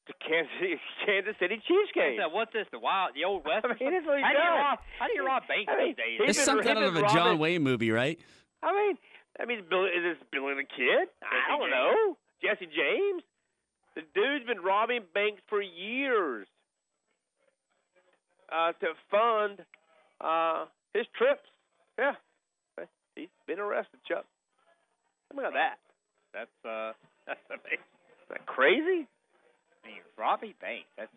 [0.08, 0.76] to Kansas City,
[1.06, 2.16] Kansas City Cheesecake.
[2.20, 2.66] said, what's this?
[2.72, 3.64] The wild, the old west.
[3.64, 4.78] I mean, that's what he how do you rob?
[4.98, 6.16] How do you rob banks I mean, these days?
[6.20, 8.18] he's It's been- something out of a John Wayne movie, right?
[8.62, 8.96] I mean,
[9.40, 11.08] I mean, is this Billy the Kid?
[11.20, 12.16] I don't know.
[12.44, 13.22] Jesse James.
[13.96, 16.46] The dude's been robbing banks for years
[18.52, 19.64] uh, to fund
[20.20, 21.48] uh, his trips.
[21.98, 22.12] Yeah,
[23.14, 24.24] he's been arrested, Chuck.
[25.34, 25.78] Look at that.
[26.32, 26.92] That's uh,
[27.26, 27.86] that's amazing.
[28.22, 29.06] Is that crazy?
[29.06, 30.90] I mean, robbing banks.
[30.98, 31.10] That's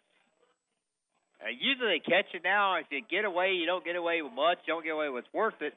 [1.42, 2.76] uh, usually they catch you now.
[2.78, 4.58] If you get away, you don't get away with much.
[4.66, 5.74] You don't get away with what's worth it.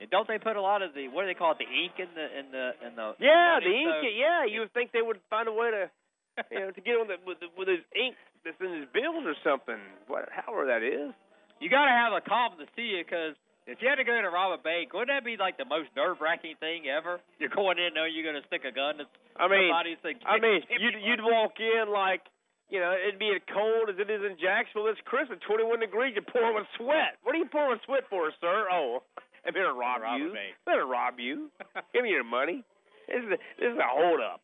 [0.00, 1.58] And don't they put a lot of the what do they call it?
[1.62, 3.88] The ink in the in the in the Yeah, the ink.
[4.02, 5.82] So- yeah, you would think they would find a way to,
[6.50, 9.22] you know, to get on the with, the, with his ink that's in his bills
[9.24, 9.78] or something.
[10.10, 11.14] What, however that is.
[11.62, 13.38] you got to have a cop to see you because
[13.70, 15.88] if you had to go to rob a bank, wouldn't that be like the most
[15.96, 17.16] nerve wracking thing ever?
[17.40, 19.06] You're going in there, you're going to stick a gun to
[19.40, 19.96] I mean, somebody.
[19.96, 22.20] and say, I mean, you'd you'd walk in like,
[22.68, 24.92] you know, it'd be as cold as it is in Jacksonville.
[24.92, 26.12] It's Christmas, 21 degrees.
[26.12, 27.16] You're pouring with sweat.
[27.24, 28.68] What are you pouring with sweat for, sir?
[28.68, 29.00] Oh,
[29.46, 30.32] I'm here to rob Rob you.
[30.66, 31.50] here to rob you.
[31.92, 32.64] Give me your money.
[33.08, 34.40] This is a, this is a hold up.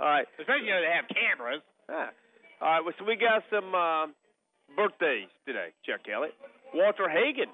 [0.00, 0.26] All right.
[0.40, 1.60] Especially you know they have cameras.
[1.88, 2.10] Ah.
[2.60, 2.80] All right.
[2.84, 4.08] Well, so we got some uh,
[4.76, 5.76] birthdays today.
[5.84, 6.34] Chuck Elliott,
[6.72, 7.52] Walter Hagen,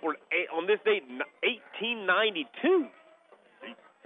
[0.00, 2.88] for eight, on this date, 1892.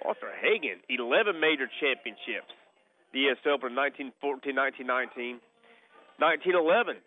[0.05, 2.55] Walter Hagen, 11 major championships.
[3.12, 3.43] The U.S.
[3.49, 5.43] Open 1914, 1919,
[6.23, 7.03] 1911.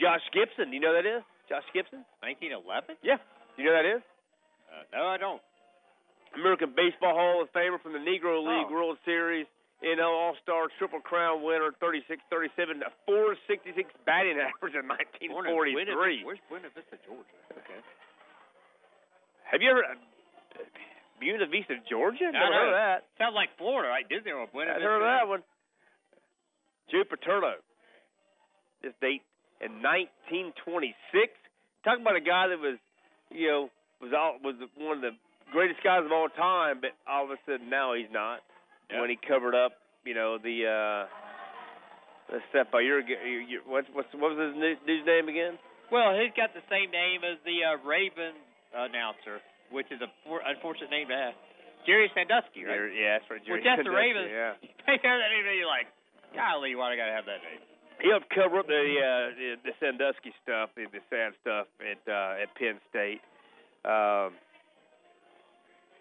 [0.00, 1.22] Josh Gibson, do you know who that is?
[1.50, 2.06] Josh Gibson?
[2.24, 2.96] 1911?
[3.04, 3.20] Yeah.
[3.56, 4.02] Do you know who that is?
[4.70, 5.42] Uh, no, I don't.
[6.34, 8.74] American Baseball Hall of Famer from the Negro League Oh.
[8.74, 9.46] World Series,
[9.94, 15.30] know, All Star Triple Crown winner, 36, 37, a 466 batting average in Born in
[15.30, 16.24] Buena- 1943.
[16.26, 17.38] Where's Buena Vista, Georgia?
[17.62, 17.78] Okay.
[19.46, 19.94] Have you ever uh,
[21.22, 22.26] Buena Vista, Georgia?
[22.26, 22.98] I Never heard of that.
[23.22, 24.02] Sounds like Florida, right?
[24.10, 24.90] Disney World, Buena I've Vista.
[24.90, 25.42] heard of that one.
[26.90, 27.62] Joe Paterno.
[28.82, 29.22] This date
[29.62, 30.98] in 1926.
[31.86, 32.76] Talk about a guy that was,
[33.34, 33.62] you know,
[34.00, 35.12] was all was one of the
[35.52, 38.40] greatest guys of all time, but all of a sudden now he's not.
[38.90, 39.00] Yeah.
[39.00, 39.72] When he covered up,
[40.04, 41.02] you know, the uh
[42.32, 45.58] the step by your, your, your what's what's what was his new- dude's name again?
[45.92, 48.32] Well, he's got the same name as the uh, Raven
[48.72, 51.34] announcer, which is a for- unfortunate name to have.
[51.84, 52.72] Jerry Sandusky, right?
[52.80, 53.44] Jerry- yeah, that's right.
[53.44, 54.30] Jerry Well, the Sandusky, Ravens.
[54.32, 54.56] Yeah.
[54.88, 55.88] They hear that name, and you're like,
[56.36, 57.60] golly, why do I got to have that name?
[58.00, 62.42] He helped cover up the uh, the, Sandusky stuff, the, the sad stuff at uh,
[62.42, 63.20] at Penn State.
[63.84, 64.34] Um,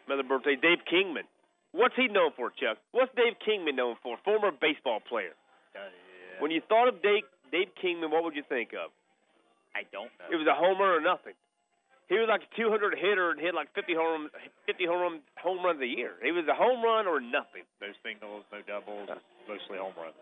[0.08, 1.24] another birthday, Dave Kingman.
[1.72, 2.78] What's he known for, Chuck?
[2.92, 4.18] What's Dave Kingman known for?
[4.24, 5.34] Former baseball player.
[5.76, 5.90] Uh,
[6.40, 8.92] When you thought of Dave Dave Kingman, what would you think of?
[9.76, 10.30] I don't know.
[10.30, 11.34] It was a homer or nothing.
[12.10, 14.30] He was like a 200 hitter and hit like 50 home
[14.68, 16.14] 50 home run, home runs a year.
[16.22, 17.66] He was a home run or nothing.
[17.82, 19.10] no singles, no doubles,
[19.48, 20.14] mostly home runs.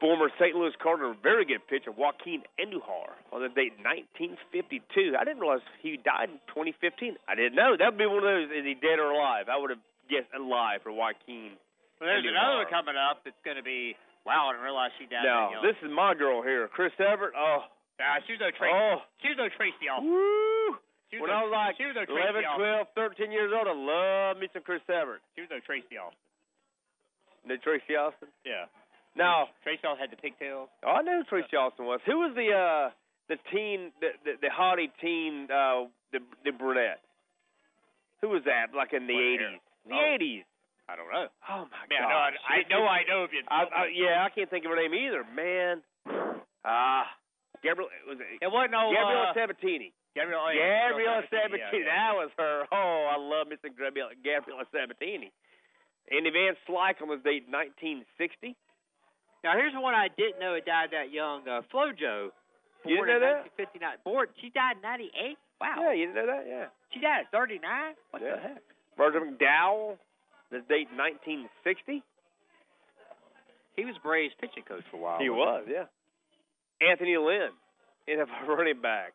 [0.00, 0.54] Former St.
[0.54, 5.14] Louis Cardinal, very good pitcher, Joaquin Andujar, on the date 1952.
[5.18, 7.16] I didn't realize he died in 2015.
[7.28, 7.76] I didn't know.
[7.78, 9.48] That would be one of those, is he dead or alive?
[9.48, 9.80] I would have
[10.10, 11.56] guessed alive for Joaquin.
[12.02, 13.96] Well, there's another one coming up that's going to be,
[14.26, 15.62] wow, I didn't realize she died young.
[15.64, 17.32] this is my girl here, Chris Evert.
[17.36, 17.64] Oh,
[18.02, 18.74] Ah, she was no Tracy.
[18.74, 20.10] oh, She was no Tracy Austin.
[20.10, 20.74] woo!
[21.14, 22.90] She was When I was like she was no 11, Tracy Austin.
[22.98, 25.22] 12, 13 years old, I love me some Chris Evert.
[25.38, 26.18] She was no Tracy Austin.
[27.46, 28.34] No Tracy Austin?
[28.42, 28.66] Yeah.
[29.16, 30.68] Now, Tracy Austin had the pigtails.
[30.84, 32.00] oh, I know who Tracy Austin was.
[32.06, 32.90] Who was the uh
[33.28, 37.00] the teen the the, the haughty teen uh the the brunette?
[38.20, 38.74] Who was that?
[38.76, 39.60] Like in the eighties.
[39.86, 40.14] The Oh.
[40.14, 40.44] eighties.
[40.88, 41.28] I don't know.
[41.48, 42.00] Oh my god.
[42.04, 43.40] no, I, I know I know if you.
[43.48, 45.24] I, I, yeah, I can't think of her name either.
[45.34, 45.80] Man.
[46.64, 47.06] Ah.
[47.62, 48.92] Gabriel was it it wasn't no.
[48.92, 49.92] Gabriella uh, Sabatini.
[50.16, 51.84] Oh, yeah, Gabriella Sabatini, Sabatini.
[51.86, 52.62] yeah, That was her.
[52.70, 53.66] Oh, I love Mr.
[53.72, 55.32] Gabriella, Gabriella Sabatini.
[56.12, 58.54] Andy Van Slyke was this date 1960.
[59.44, 61.44] Now here's one I didn't know it died that young.
[61.46, 62.32] Uh, FloJo.
[62.88, 63.96] You didn't know in 1959.
[64.04, 64.26] Born.
[64.40, 65.36] She died in '98.
[65.60, 65.76] Wow.
[65.80, 66.44] Yeah, you didn't know that?
[66.48, 66.66] Yeah.
[66.92, 67.60] She died at 39.
[68.10, 68.36] What Yeah.
[68.36, 68.62] the heck?
[68.96, 69.96] Roger McDowell.
[70.50, 72.02] This date 1960.
[73.76, 75.18] He was Braves pitching coach for a while.
[75.18, 75.90] He was, yeah.
[76.80, 77.50] Anthony Lynn,
[78.06, 79.12] NFL running back.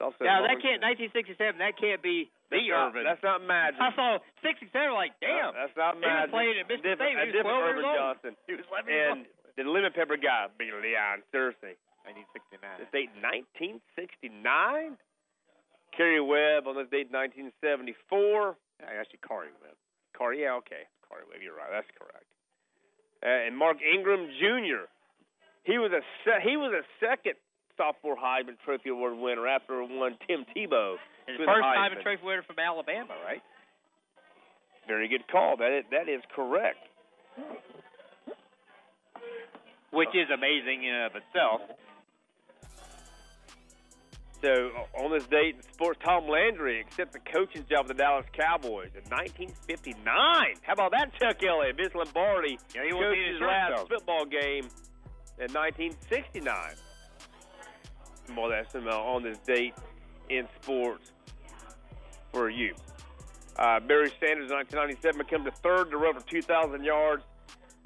[0.00, 1.58] Also Now that can't 1967.
[1.60, 3.04] That can't be that's the not, Earvin.
[3.04, 3.76] That's not Magic.
[3.80, 4.72] I saw 67.
[4.96, 5.52] Like damn.
[5.52, 6.08] that's not Magic.
[6.08, 7.16] He was playing at Mississippi Different, State.
[7.16, 7.96] a He was different 12 years old.
[8.00, 8.32] Johnson.
[8.48, 9.20] He was 11 years And
[9.56, 11.76] the lemon pepper guy, Big Leon Thursday.
[12.08, 12.80] 1969.
[12.80, 14.96] This date 1969.
[15.92, 18.56] Kerry Webb on this date 1974.
[18.80, 19.76] Actually, Corey Webb.
[20.16, 20.88] Car, yeah, okay.
[21.04, 21.68] Corey Webb, you're right.
[21.70, 22.24] That's correct.
[23.20, 24.88] Uh, and Mark Ingram Jr.
[25.68, 27.36] He was a se- he was a second
[27.76, 30.96] sophomore Heisman Trophy Award winner after one Tim Tebow.
[31.26, 32.00] First Heisman.
[32.00, 33.42] a trophy winner from Alabama, right?
[34.88, 35.56] Very good call.
[35.58, 36.78] That is, that is correct.
[39.90, 41.60] Which is amazing in and of itself.
[44.42, 48.24] So on this date in sports, Tom Landry accepts the coaching job with the Dallas
[48.32, 50.00] Cowboys in 1959.
[50.62, 51.76] How about that, Chuck Elliott?
[51.76, 54.64] Vince Lombardi Yeah, he coached his last football game
[55.38, 56.54] in 1969.
[58.32, 59.74] More that's uh, on this date
[60.30, 61.12] in sports
[62.32, 62.74] for you.
[63.56, 67.24] Uh, Barry Sanders in 1997 becomes the third to run for 2,000 yards.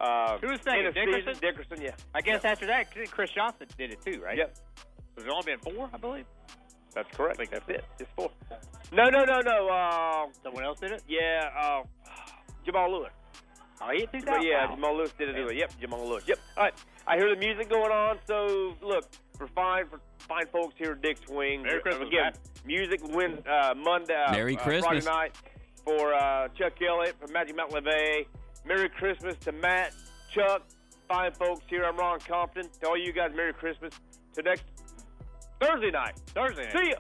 [0.04, 1.34] Uh, Who was second, in Dickerson?
[1.40, 1.90] Dickerson, yeah.
[2.14, 4.36] I guess after that, Chris Johnson did it too, right?
[4.36, 4.56] Yep.
[5.16, 6.26] There's only been four, I believe.
[6.94, 7.40] That's correct.
[7.40, 7.84] I think that's it.
[7.98, 8.30] Just four.
[8.92, 9.68] No, no, no, no.
[9.68, 11.02] Uh, Someone else did it.
[11.08, 11.82] yeah, uh,
[12.64, 13.10] Jamal Lewis.
[13.82, 14.74] Oh, he hit two But yeah, Wow.
[14.76, 15.56] Jamal Lewis did it anyway.
[15.58, 16.24] Yep, Jamal Lewis.
[16.28, 16.38] Yep.
[16.56, 16.74] All right.
[17.06, 18.18] I hear the music going on.
[18.26, 19.04] So look
[19.36, 21.62] for fine for fine folks here at Dick's Wing.
[21.62, 22.38] Merry Christmas, Again, Matt.
[22.64, 24.14] music win uh, Monday.
[24.14, 25.04] Uh, Merry uh, Christmas.
[25.04, 25.36] Friday night
[25.84, 28.26] for uh, Chuck Elliott for Magic Mountain Leve.
[28.66, 29.92] Merry Christmas to Matt,
[30.32, 30.62] Chuck,
[31.08, 31.84] fine folks here.
[31.84, 32.68] I'm Ron Compton.
[32.80, 33.92] To all you guys, Merry Christmas.
[34.34, 34.64] To next
[35.60, 36.14] Thursday night.
[36.34, 36.64] Thursday.
[36.64, 36.72] night.
[36.72, 36.96] See ya.